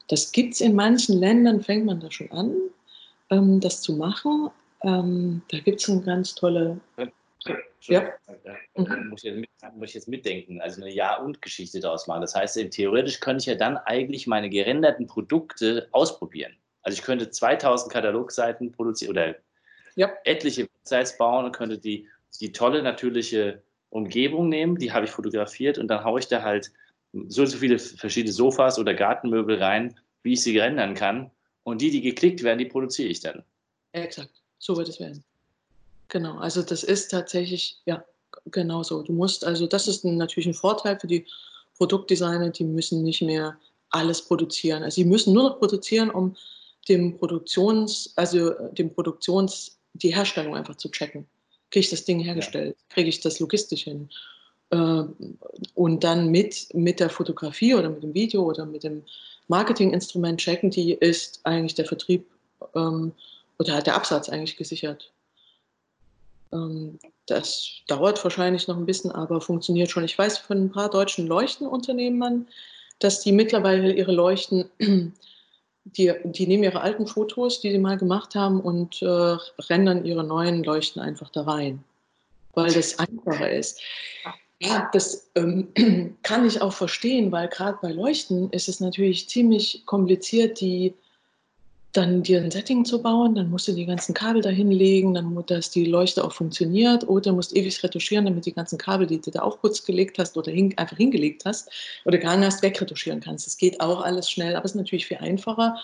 Das 0.08 0.32
gibt 0.32 0.54
es 0.54 0.62
in 0.62 0.76
manchen 0.76 1.18
Ländern, 1.18 1.62
fängt 1.62 1.86
man 1.86 2.00
da 2.00 2.12
schon 2.12 2.32
an, 2.32 2.56
ähm, 3.30 3.60
das 3.60 3.82
zu 3.82 3.94
machen. 3.94 4.50
Ähm, 4.84 5.42
da 5.50 5.60
gibt 5.60 5.82
es 5.82 5.90
eine 5.90 6.02
ganz 6.02 6.36
tolle. 6.36 6.80
Ja. 7.82 8.14
Muss, 8.76 9.24
ich 9.24 9.32
jetzt 9.32 9.36
mit, 9.38 9.50
muss 9.76 9.90
ich 9.90 9.96
jetzt 9.96 10.08
mitdenken, 10.08 10.62
also 10.62 10.82
eine 10.82 10.92
Ja-und-Geschichte 10.92 11.80
daraus 11.80 12.08
machen. 12.08 12.22
Das 12.22 12.36
heißt, 12.36 12.58
theoretisch 12.72 13.20
könnte 13.20 13.42
ich 13.42 13.46
ja 13.48 13.56
dann 13.56 13.78
eigentlich 13.78 14.28
meine 14.28 14.50
gerenderten 14.50 15.08
Produkte 15.08 15.90
ausprobieren. 15.92 16.56
Also 16.84 16.98
ich 16.98 17.04
könnte 17.04 17.30
2000 17.30 17.92
Katalogseiten 17.92 18.72
produzieren 18.72 19.12
oder 19.12 19.36
ja. 19.96 20.12
etliche 20.24 20.64
Websites 20.64 21.18
bauen 21.18 21.46
und 21.46 21.52
könnte 21.54 21.78
die, 21.78 22.08
die 22.40 22.52
tolle 22.52 22.82
natürliche 22.82 23.62
Umgebung 23.90 24.50
nehmen, 24.50 24.78
die 24.78 24.92
habe 24.92 25.06
ich 25.06 25.12
fotografiert 25.12 25.78
und 25.78 25.88
dann 25.88 26.04
haue 26.04 26.20
ich 26.20 26.28
da 26.28 26.42
halt 26.42 26.72
so 27.28 27.44
und 27.44 27.48
so 27.48 27.58
viele 27.58 27.78
verschiedene 27.78 28.34
Sofas 28.34 28.80
oder 28.80 28.94
Gartenmöbel 28.94 29.62
rein, 29.62 30.00
wie 30.24 30.34
ich 30.34 30.44
sie 30.44 30.58
rendern 30.58 30.96
kann. 30.96 31.30
Und 31.64 31.82
die, 31.82 31.92
die 31.92 32.02
geklickt 32.02 32.44
werden, 32.44 32.60
die 32.60 32.66
produziere 32.66 33.10
ich 33.10 33.20
dann. 33.20 33.44
Exakt, 33.92 34.42
so 34.58 34.76
wird 34.76 34.90
es 34.90 35.00
werden. 35.00 35.24
Genau, 36.14 36.38
also 36.38 36.62
das 36.62 36.84
ist 36.84 37.10
tatsächlich, 37.10 37.82
ja, 37.86 38.06
genau 38.46 38.84
so. 38.84 39.02
Du 39.02 39.14
musst, 39.14 39.44
also 39.44 39.66
das 39.66 39.88
ist 39.88 40.06
natürlich 40.06 40.48
ein 40.48 40.54
Vorteil 40.54 41.00
für 41.00 41.08
die 41.08 41.26
Produktdesigner, 41.78 42.52
die 42.52 42.66
müssen 42.66 43.02
nicht 43.02 43.24
mehr 43.24 43.58
alles 43.90 44.22
produzieren. 44.22 44.84
Also 44.84 44.96
sie 44.96 45.06
müssen 45.06 45.34
nur 45.34 45.50
noch 45.50 45.60
produzieren, 45.60 46.12
um 46.12 46.36
dem 46.88 47.18
Produktions, 47.18 48.14
also 48.16 48.52
dem 48.74 48.94
Produktions, 48.94 49.80
die 49.94 50.14
Herstellung 50.14 50.56
einfach 50.56 50.76
zu 50.76 50.90
checken 50.90 51.28
kriege 51.74 51.86
ich 51.86 51.90
das 51.90 52.06
Ding 52.06 52.20
hergestellt, 52.20 52.78
kriege 52.90 53.10
ich 53.10 53.22
das 53.22 53.40
logistisch 53.40 53.86
hin. 53.86 54.08
Äh, 54.70 55.04
und 55.74 56.04
dann 56.04 56.30
mit, 56.30 56.68
mit 56.76 57.00
der 57.00 57.10
Fotografie 57.10 57.74
oder 57.74 57.90
mit 57.90 58.04
dem 58.04 58.14
Video 58.14 58.44
oder 58.44 58.64
mit 58.68 58.84
dem 58.84 59.02
Marketinginstrument 59.48 60.40
checken, 60.40 60.70
die 60.70 60.94
ist 60.94 61.42
eigentlich 61.46 61.74
der 61.74 61.86
Vertrieb 61.86 62.28
ähm, 62.76 63.12
oder 63.58 63.74
hat 63.74 63.88
der 63.88 63.96
Absatz 63.96 64.30
eigentlich 64.30 64.56
gesichert. 64.56 65.12
Ähm, 66.54 67.00
das 67.26 67.82
dauert 67.88 68.24
wahrscheinlich 68.24 68.68
noch 68.68 68.78
ein 68.78 68.86
bisschen, 68.86 69.12
aber 69.12 69.42
funktioniert 69.42 69.90
schon. 69.90 70.04
Ich 70.04 70.18
weiß 70.18 70.38
von 70.38 70.66
ein 70.66 70.72
paar 70.72 70.90
deutschen 70.90 71.28
Leuchtenunternehmen, 71.28 72.48
dass 73.00 73.22
die 73.22 73.32
mittlerweile 73.32 73.94
ihre 73.94 74.12
Leuchten 74.12 74.70
die, 75.86 76.14
die 76.24 76.48
nehmen 76.48 76.64
ihre 76.64 76.82
alten 76.82 77.08
Fotos, 77.08 77.60
die 77.60 77.72
sie 77.72 77.80
mal 77.80 77.98
gemacht 77.98 78.36
haben, 78.36 78.62
und 78.62 79.02
äh, 79.02 79.38
rendern 79.70 80.06
ihre 80.06 80.24
neuen 80.24 80.64
Leuchten 80.64 81.02
einfach 81.02 81.30
da 81.30 81.44
rein, 81.44 81.84
weil 82.54 82.72
das 82.72 83.00
einfacher 83.00 83.52
ist. 83.52 83.82
Ja, 84.60 84.90
das 84.94 85.30
ähm, 85.36 85.68
kann 86.24 86.46
ich 86.46 86.62
auch 86.62 86.74
verstehen, 86.74 87.32
weil 87.32 87.50
gerade 87.50 87.78
bei 87.82 87.92
Leuchten 87.92 88.50
ist 88.52 88.70
es 88.70 88.80
natürlich 88.80 89.28
ziemlich 89.28 89.84
kompliziert, 89.86 90.62
die 90.62 90.94
dann 91.94 92.24
dir 92.24 92.42
ein 92.42 92.50
Setting 92.50 92.86
zu 92.86 93.02
bauen, 93.02 93.36
dann 93.36 93.52
musst 93.52 93.68
du 93.68 93.72
die 93.72 93.86
ganzen 93.86 94.14
Kabel 94.14 94.42
dahin 94.42 94.72
legen, 94.72 95.14
dann 95.14 95.26
muss 95.26 95.46
dass 95.46 95.70
die 95.70 95.86
Leuchte 95.86 96.24
auch 96.24 96.32
funktioniert 96.32 97.08
oder 97.08 97.32
musst 97.32 97.56
ewig 97.56 97.82
retuschieren, 97.84 98.26
damit 98.26 98.46
die 98.46 98.54
ganzen 98.54 98.80
Kabel, 98.80 99.06
die 99.06 99.22
du 99.22 99.30
da 99.30 99.44
auch 99.44 99.60
kurz 99.60 99.84
gelegt 99.86 100.18
hast 100.18 100.36
oder 100.36 100.52
hin, 100.52 100.74
einfach 100.78 100.98
hingelegt 100.98 101.46
hast 101.46 101.70
oder 102.06 102.18
gehangen 102.18 102.44
hast, 102.44 102.64
wegretuschieren 102.64 103.20
kannst. 103.20 103.46
Das 103.46 103.58
geht 103.58 103.80
auch 103.80 104.02
alles 104.02 104.30
schnell, 104.30 104.56
aber 104.56 104.66
es 104.66 104.72
ist 104.72 104.78
natürlich 104.78 105.06
viel 105.06 105.18
einfacher, 105.18 105.78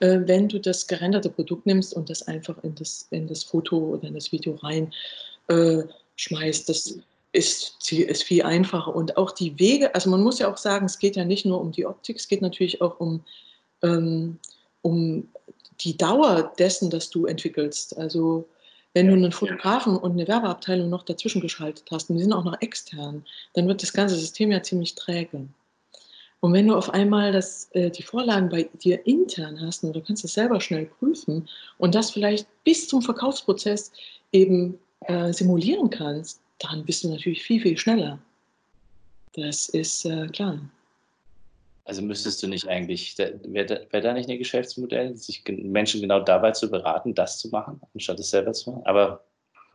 äh, 0.00 0.20
wenn 0.26 0.48
du 0.48 0.60
das 0.60 0.86
gerenderte 0.86 1.30
Produkt 1.30 1.64
nimmst 1.64 1.94
und 1.94 2.10
das 2.10 2.22
einfach 2.28 2.62
in 2.62 2.74
das, 2.74 3.08
in 3.10 3.26
das 3.26 3.42
Foto 3.42 3.78
oder 3.78 4.08
in 4.08 4.14
das 4.14 4.32
Video 4.32 4.54
rein 4.56 4.92
äh, 5.48 5.82
schmeißt. 6.16 6.68
Das 6.68 6.98
ist, 7.32 7.90
ist 7.90 8.22
viel 8.22 8.42
einfacher 8.42 8.94
und 8.94 9.16
auch 9.16 9.30
die 9.30 9.58
Wege, 9.58 9.94
also 9.94 10.10
man 10.10 10.22
muss 10.22 10.38
ja 10.38 10.52
auch 10.52 10.58
sagen, 10.58 10.86
es 10.86 10.98
geht 10.98 11.16
ja 11.16 11.24
nicht 11.24 11.46
nur 11.46 11.60
um 11.60 11.72
die 11.72 11.86
Optik, 11.86 12.16
es 12.16 12.28
geht 12.28 12.42
natürlich 12.42 12.82
auch 12.82 13.00
um 13.00 13.24
ähm, 13.82 14.38
um 14.84 15.28
die 15.84 15.96
Dauer 15.96 16.52
dessen, 16.58 16.90
das 16.90 17.10
du 17.10 17.26
entwickelst. 17.26 17.96
Also 17.98 18.48
wenn 18.94 19.08
du 19.08 19.12
einen 19.12 19.32
Fotografen 19.32 19.96
und 19.96 20.12
eine 20.12 20.26
Werbeabteilung 20.26 20.88
noch 20.88 21.02
dazwischen 21.02 21.40
geschaltet 21.40 21.84
hast 21.90 22.10
und 22.10 22.16
die 22.16 22.22
sind 22.22 22.32
auch 22.32 22.44
noch 22.44 22.60
extern, 22.60 23.24
dann 23.54 23.68
wird 23.68 23.82
das 23.82 23.92
ganze 23.92 24.16
System 24.16 24.52
ja 24.52 24.62
ziemlich 24.62 24.94
träge. 24.94 25.46
Und 26.40 26.52
wenn 26.52 26.68
du 26.68 26.76
auf 26.76 26.90
einmal 26.90 27.32
das, 27.32 27.70
äh, 27.72 27.90
die 27.90 28.02
Vorlagen 28.02 28.50
bei 28.50 28.68
dir 28.82 29.06
intern 29.06 29.60
hast 29.60 29.82
und 29.82 29.96
du 29.96 30.00
kannst 30.00 30.24
es 30.24 30.34
selber 30.34 30.60
schnell 30.60 30.86
prüfen 30.86 31.48
und 31.78 31.94
das 31.94 32.10
vielleicht 32.10 32.46
bis 32.64 32.86
zum 32.86 33.02
Verkaufsprozess 33.02 33.92
eben 34.30 34.78
äh, 35.06 35.32
simulieren 35.32 35.90
kannst, 35.90 36.40
dann 36.58 36.84
bist 36.84 37.02
du 37.02 37.08
natürlich 37.08 37.42
viel, 37.42 37.60
viel 37.60 37.78
schneller. 37.78 38.18
Das 39.32 39.68
ist 39.70 40.04
äh, 40.04 40.28
klar. 40.28 40.60
Also 41.84 42.00
müsstest 42.00 42.42
du 42.42 42.46
nicht 42.48 42.66
eigentlich, 42.66 43.16
wäre 43.18 43.86
wär 43.90 44.00
da 44.00 44.12
nicht 44.14 44.30
ein 44.30 44.38
Geschäftsmodell, 44.38 45.14
sich 45.16 45.44
Menschen 45.46 46.00
genau 46.00 46.20
dabei 46.20 46.52
zu 46.52 46.70
beraten, 46.70 47.14
das 47.14 47.38
zu 47.38 47.48
machen, 47.48 47.80
anstatt 47.92 48.18
es 48.18 48.30
selber 48.30 48.52
zu 48.52 48.70
machen? 48.70 48.86
Aber 48.86 49.24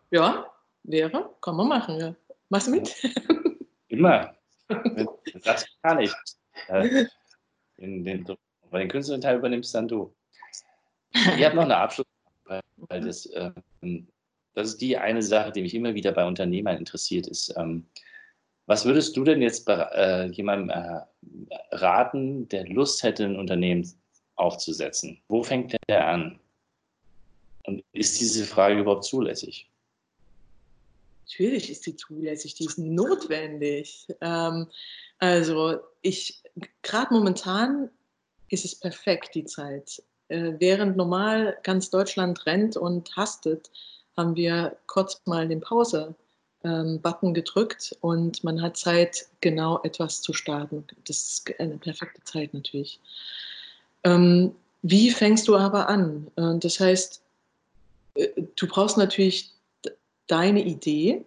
ja, 0.10 0.52
wäre, 0.84 1.30
kann 1.42 1.56
man 1.56 1.68
machen, 1.68 2.00
ja. 2.00 2.16
Machst 2.50 2.68
du 2.68 2.72
mit? 2.72 2.96
Immer. 3.88 4.36
Das 5.44 5.66
kann 5.82 6.00
ich. 6.00 6.12
Äh, 6.68 7.06
den, 7.78 8.04
den, 8.04 8.26
bei 8.70 8.80
den 8.80 8.90
künstlerischen 8.90 9.22
Teil 9.22 9.38
übernimmst 9.38 9.74
dann 9.74 9.88
du. 9.88 10.14
Ich 11.12 11.46
habe 11.46 11.56
noch 11.56 11.64
eine 11.64 11.78
Abschluss, 11.78 12.08
weil 12.46 13.02
das, 13.02 13.30
ähm, 13.34 14.08
das 14.54 14.70
ist 14.70 14.82
die 14.82 14.98
eine 14.98 15.22
Sache, 15.22 15.52
die 15.52 15.62
mich 15.62 15.74
immer 15.74 15.94
wieder 15.94 16.12
bei 16.12 16.26
Unternehmern 16.26 16.78
interessiert, 16.78 17.28
ist, 17.28 17.54
ähm, 17.58 17.88
was 18.70 18.86
würdest 18.86 19.18
du 19.18 19.24
denn 19.24 19.42
jetzt 19.42 19.68
äh, 19.68 20.28
jemandem 20.28 20.70
äh, 20.70 21.56
raten, 21.72 22.48
der 22.50 22.68
Lust 22.68 23.02
hätte, 23.02 23.26
ein 23.26 23.36
Unternehmen 23.36 23.92
aufzusetzen? 24.36 25.20
Wo 25.28 25.42
fängt 25.42 25.76
der 25.88 26.08
an? 26.08 26.40
Und 27.64 27.84
ist 27.94 28.20
diese 28.20 28.46
Frage 28.46 28.80
überhaupt 28.80 29.06
zulässig? 29.06 29.68
Natürlich 31.26 31.72
ist 31.72 31.84
sie 31.84 31.96
zulässig, 31.96 32.54
die 32.54 32.66
ist 32.66 32.78
notwendig. 32.78 34.08
Ähm, 34.22 34.68
also 35.18 35.80
ich, 36.04 36.44
gerade 36.84 37.12
momentan 37.12 37.90
ist 38.50 38.66
es 38.66 38.76
perfekt, 38.76 39.34
die 39.34 39.46
Zeit. 39.46 40.04
Äh, 40.28 40.54
während 40.60 40.96
normal 40.96 41.58
ganz 41.64 41.90
Deutschland 41.90 42.46
rennt 42.46 42.78
und 42.78 43.16
hastet, 43.16 43.72
haben 44.16 44.36
wir 44.36 44.78
kurz 44.86 45.20
mal 45.26 45.48
den 45.48 45.60
Pause 45.60 46.14
ähm, 46.64 47.00
Button 47.02 47.34
gedrückt 47.34 47.96
und 48.02 48.44
man 48.44 48.62
hat 48.62 48.78
Zeit, 48.78 49.28
genau 49.42 49.82
etwas 49.84 50.22
zu 50.22 50.34
starten. 50.34 50.86
Das 51.08 51.18
ist 51.18 51.60
eine 51.60 51.78
perfekte 51.78 52.24
Zeit 52.24 52.54
natürlich. 52.54 53.00
Ähm, 54.04 54.54
wie 54.82 55.12
fängst 55.12 55.48
du 55.48 55.56
aber 55.58 55.90
an? 55.90 56.28
Äh, 56.36 56.60
das 56.60 56.80
heißt, 56.80 57.22
äh, 58.16 58.28
du 58.56 58.68
brauchst 58.68 58.98
natürlich 58.98 59.52
deine 60.28 60.64
Idee, 60.64 61.24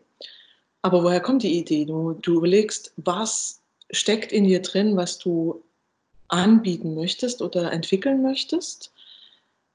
aber 0.83 1.03
woher 1.05 1.21
kommt 1.21 1.43
die 1.43 1.59
Idee? 1.59 1.85
Du, 1.85 2.15
du 2.15 2.39
überlegst, 2.39 2.93
was 2.97 3.61
steckt 3.91 4.33
in 4.33 4.45
dir 4.45 4.63
drin, 4.63 4.97
was 4.97 5.19
du 5.19 5.63
anbieten 6.29 6.95
möchtest 6.95 7.43
oder 7.43 7.73
entwickeln 7.73 8.23
möchtest. 8.23 8.93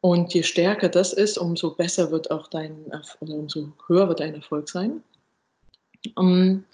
Und 0.01 0.33
je 0.33 0.43
stärker 0.43 0.89
das 0.89 1.13
ist, 1.13 1.37
umso 1.37 1.71
besser 1.71 2.11
wird 2.11 2.31
auch 2.31 2.47
dein, 2.47 2.85
oder 3.19 3.33
umso 3.33 3.73
höher 3.87 4.07
wird 4.07 4.19
dein 4.19 4.35
Erfolg 4.35 4.69
sein. 4.69 5.03
Ähm, 6.17 6.65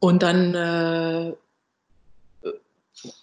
und 0.00 0.22
dann 0.22 0.54
äh, 0.54 1.34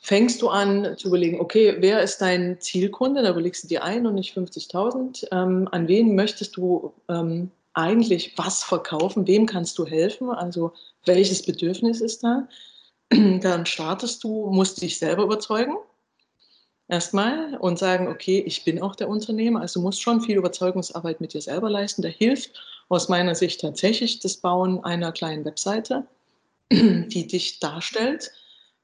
fängst 0.01 0.41
du 0.41 0.49
an 0.49 0.95
zu 0.97 1.07
überlegen, 1.07 1.39
okay, 1.39 1.77
wer 1.79 2.01
ist 2.01 2.19
dein 2.19 2.59
Zielkunde? 2.59 3.23
Da 3.23 3.29
überlegst 3.31 3.63
du 3.63 3.67
dir 3.67 3.83
ein 3.83 4.05
und 4.05 4.15
nicht 4.15 4.35
50.000. 4.35 5.27
Ähm, 5.31 5.67
an 5.71 5.87
wen 5.87 6.15
möchtest 6.15 6.57
du 6.57 6.93
ähm, 7.09 7.51
eigentlich 7.73 8.37
was 8.37 8.63
verkaufen? 8.63 9.27
Wem 9.27 9.45
kannst 9.45 9.77
du 9.77 9.85
helfen? 9.85 10.29
Also 10.29 10.73
welches 11.05 11.45
Bedürfnis 11.45 12.01
ist 12.01 12.23
da? 12.23 12.47
Dann 13.09 13.65
startest 13.65 14.23
du, 14.23 14.49
musst 14.51 14.81
dich 14.81 14.97
selber 14.97 15.23
überzeugen. 15.23 15.75
Erstmal 16.87 17.55
und 17.55 17.79
sagen, 17.79 18.07
okay, 18.07 18.43
ich 18.45 18.63
bin 18.63 18.81
auch 18.81 18.95
der 18.95 19.09
Unternehmer. 19.09 19.61
Also 19.61 19.79
du 19.79 19.85
musst 19.85 20.01
schon 20.01 20.21
viel 20.21 20.37
Überzeugungsarbeit 20.37 21.19
mit 21.19 21.33
dir 21.33 21.41
selber 21.41 21.69
leisten. 21.69 22.03
Da 22.03 22.09
hilft 22.09 22.51
aus 22.89 23.09
meiner 23.09 23.33
Sicht 23.33 23.61
tatsächlich 23.61 24.19
das 24.19 24.37
Bauen 24.37 24.83
einer 24.83 25.11
kleinen 25.11 25.45
Webseite, 25.45 26.05
die 26.71 27.27
dich 27.27 27.59
darstellt. 27.59 28.31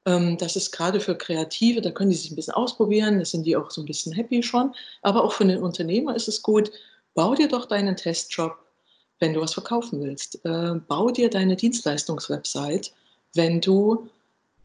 Ähm, 0.06 0.38
das 0.38 0.56
ist 0.56 0.72
gerade 0.72 1.00
für 1.00 1.16
Kreative, 1.16 1.82
da 1.82 1.92
können 1.92 2.10
die 2.10 2.16
sich 2.16 2.32
ein 2.32 2.36
bisschen 2.36 2.56
ausprobieren, 2.56 3.20
da 3.20 3.26
sind 3.26 3.46
die 3.46 3.56
auch 3.56 3.70
so 3.70 3.82
ein 3.82 3.86
bisschen 3.86 4.14
happy 4.14 4.42
schon. 4.42 4.74
Aber 5.04 5.24
auch 5.24 5.34
für 5.34 5.46
den 5.46 5.62
Unternehmer 5.62 6.16
ist 6.16 6.28
es 6.28 6.42
gut, 6.42 6.72
bau 7.14 7.36
dir 7.36 7.48
doch 7.48 7.66
deinen 7.66 7.96
Testjob, 7.96 8.58
wenn 9.20 9.34
du 9.34 9.42
was 9.42 9.54
verkaufen 9.54 10.02
willst. 10.02 10.44
Äh, 10.44 10.76
bau 10.88 11.12
dir 11.12 11.30
deine 11.30 11.56
Dienstleistungswebsite, 11.56 12.90
wenn 13.36 13.62
du 13.62 14.10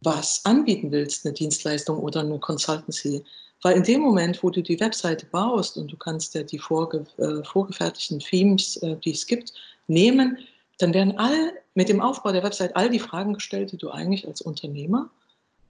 was 0.02 0.44
anbieten 0.44 0.90
willst, 0.90 1.24
eine 1.24 1.34
Dienstleistung 1.34 1.98
oder 1.98 2.20
eine 2.20 2.38
Consultancy. 2.38 3.24
Weil 3.62 3.76
in 3.76 3.82
dem 3.82 4.02
Moment, 4.02 4.42
wo 4.42 4.50
du 4.50 4.62
die 4.62 4.78
Webseite 4.78 5.26
baust 5.26 5.76
und 5.76 5.90
du 5.90 5.96
kannst 5.96 6.34
ja 6.34 6.42
die 6.42 6.58
vorge 6.58 7.06
äh, 7.18 7.42
vorgefertigten 7.42 8.18
Themes, 8.18 8.76
äh, 8.78 8.96
die 8.96 9.12
es 9.12 9.26
gibt, 9.26 9.52
nehmen, 9.86 10.38
dann 10.78 10.92
werden 10.92 11.16
all 11.18 11.52
mit 11.74 11.88
dem 11.88 12.00
Aufbau 12.00 12.32
der 12.32 12.42
Website 12.42 12.76
all 12.76 12.90
die 12.90 12.98
Fragen 12.98 13.34
gestellt, 13.34 13.72
die 13.72 13.78
du 13.78 13.90
eigentlich 13.90 14.26
als 14.26 14.42
Unternehmer 14.42 15.08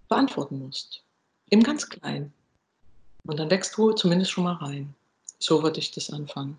beantworten 0.09 0.59
musst. 0.59 1.03
Im 1.51 1.62
ganz 1.62 1.89
Kleinen. 1.89 2.33
Und 3.24 3.39
dann 3.39 3.51
wächst 3.51 3.77
du 3.77 3.93
zumindest 3.93 4.33
schon 4.33 4.45
mal 4.45 4.55
rein. 4.55 4.95
So 5.39 5.62
würde 5.62 5.79
ich 5.79 5.91
das 5.93 6.11
anfangen. 6.11 6.59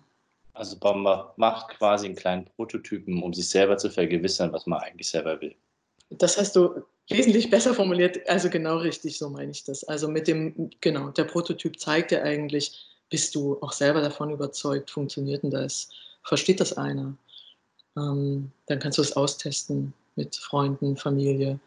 Also 0.54 0.76
Bomber 0.76 1.32
macht 1.36 1.68
quasi 1.76 2.06
einen 2.06 2.16
kleinen 2.16 2.44
Prototypen, 2.56 3.22
um 3.22 3.32
sich 3.32 3.48
selber 3.48 3.76
zu 3.76 3.90
vergewissern, 3.90 4.52
was 4.52 4.66
man 4.66 4.80
eigentlich 4.80 5.08
selber 5.08 5.40
will. 5.40 5.54
Das 6.10 6.36
hast 6.36 6.56
du 6.56 6.82
wesentlich 7.08 7.50
besser 7.50 7.74
formuliert, 7.74 8.18
also 8.28 8.50
genau 8.50 8.78
richtig, 8.78 9.18
so 9.18 9.30
meine 9.30 9.50
ich 9.50 9.64
das. 9.64 9.84
Also 9.84 10.08
mit 10.08 10.28
dem, 10.28 10.70
genau, 10.80 11.10
der 11.10 11.24
Prototyp 11.24 11.78
zeigt 11.80 12.10
dir 12.10 12.22
eigentlich, 12.22 12.86
bist 13.10 13.34
du 13.34 13.58
auch 13.60 13.72
selber 13.72 14.00
davon 14.00 14.30
überzeugt, 14.30 14.90
funktioniert 14.90 15.42
denn 15.42 15.50
das? 15.50 15.88
Versteht 16.22 16.60
das 16.60 16.74
einer? 16.74 17.16
Ähm, 17.96 18.50
dann 18.66 18.78
kannst 18.78 18.98
du 18.98 19.02
es 19.02 19.16
austesten 19.16 19.94
mit 20.16 20.36
Freunden, 20.36 20.96
Familie. 20.96 21.58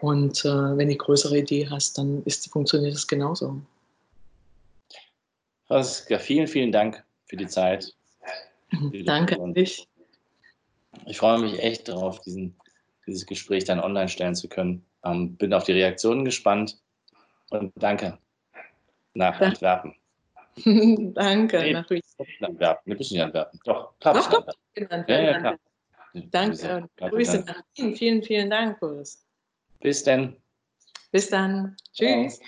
Und 0.00 0.44
äh, 0.44 0.48
wenn 0.48 0.76
du 0.76 0.82
eine 0.82 0.96
größere 0.96 1.38
Idee 1.38 1.68
hast, 1.68 1.98
dann 1.98 2.22
ist, 2.24 2.50
funktioniert 2.50 2.94
es 2.94 3.06
genauso. 3.06 3.60
Franziska, 5.66 6.18
vielen, 6.18 6.48
vielen 6.48 6.72
Dank 6.72 7.04
für 7.26 7.36
die 7.36 7.46
Zeit. 7.46 7.94
Die 8.72 9.04
Danke 9.04 9.40
an 9.40 9.54
dich. 9.54 9.86
Ich 11.06 11.18
freue 11.18 11.38
mich 11.38 11.58
echt 11.60 11.88
darauf, 11.88 12.20
diesen, 12.22 12.54
dieses 13.06 13.26
Gespräch 13.26 13.64
dann 13.64 13.80
online 13.80 14.08
stellen 14.08 14.34
zu 14.34 14.48
können. 14.48 14.84
Ähm, 15.04 15.36
bin 15.36 15.52
auf 15.54 15.64
die 15.64 15.72
Reaktionen 15.72 16.24
gespannt 16.24 16.80
und 17.50 17.72
danke 17.76 18.18
nach 19.14 19.38
danke. 19.38 19.44
Antwerpen. 19.46 19.94
danke, 21.14 21.58
nee, 21.60 21.72
nach 21.72 21.86
Antwerpen. 22.40 22.90
Wir 22.90 22.96
müssen 22.96 23.14
nicht 23.14 23.22
Antwerpen. 23.22 23.60
Doch, 23.64 23.98
klar. 23.98 24.14
Doch, 24.14 24.30
doch, 24.30 24.46
Antwerpen. 24.90 25.04
Ja, 25.08 25.20
ja, 25.20 25.38
klar. 25.38 25.58
Danke 26.12 26.76
und 26.76 26.96
Grüße 26.96 27.44
nach 27.46 27.62
Ihnen. 27.74 27.94
Vielen, 27.94 28.22
vielen 28.22 28.50
Dank, 28.50 28.80
Boris. 28.80 29.24
Bis 29.80 30.02
dann. 30.02 30.36
Bis 31.12 31.30
dann. 31.30 31.76
Tschüss. 31.92 32.40
Ja. 32.40 32.46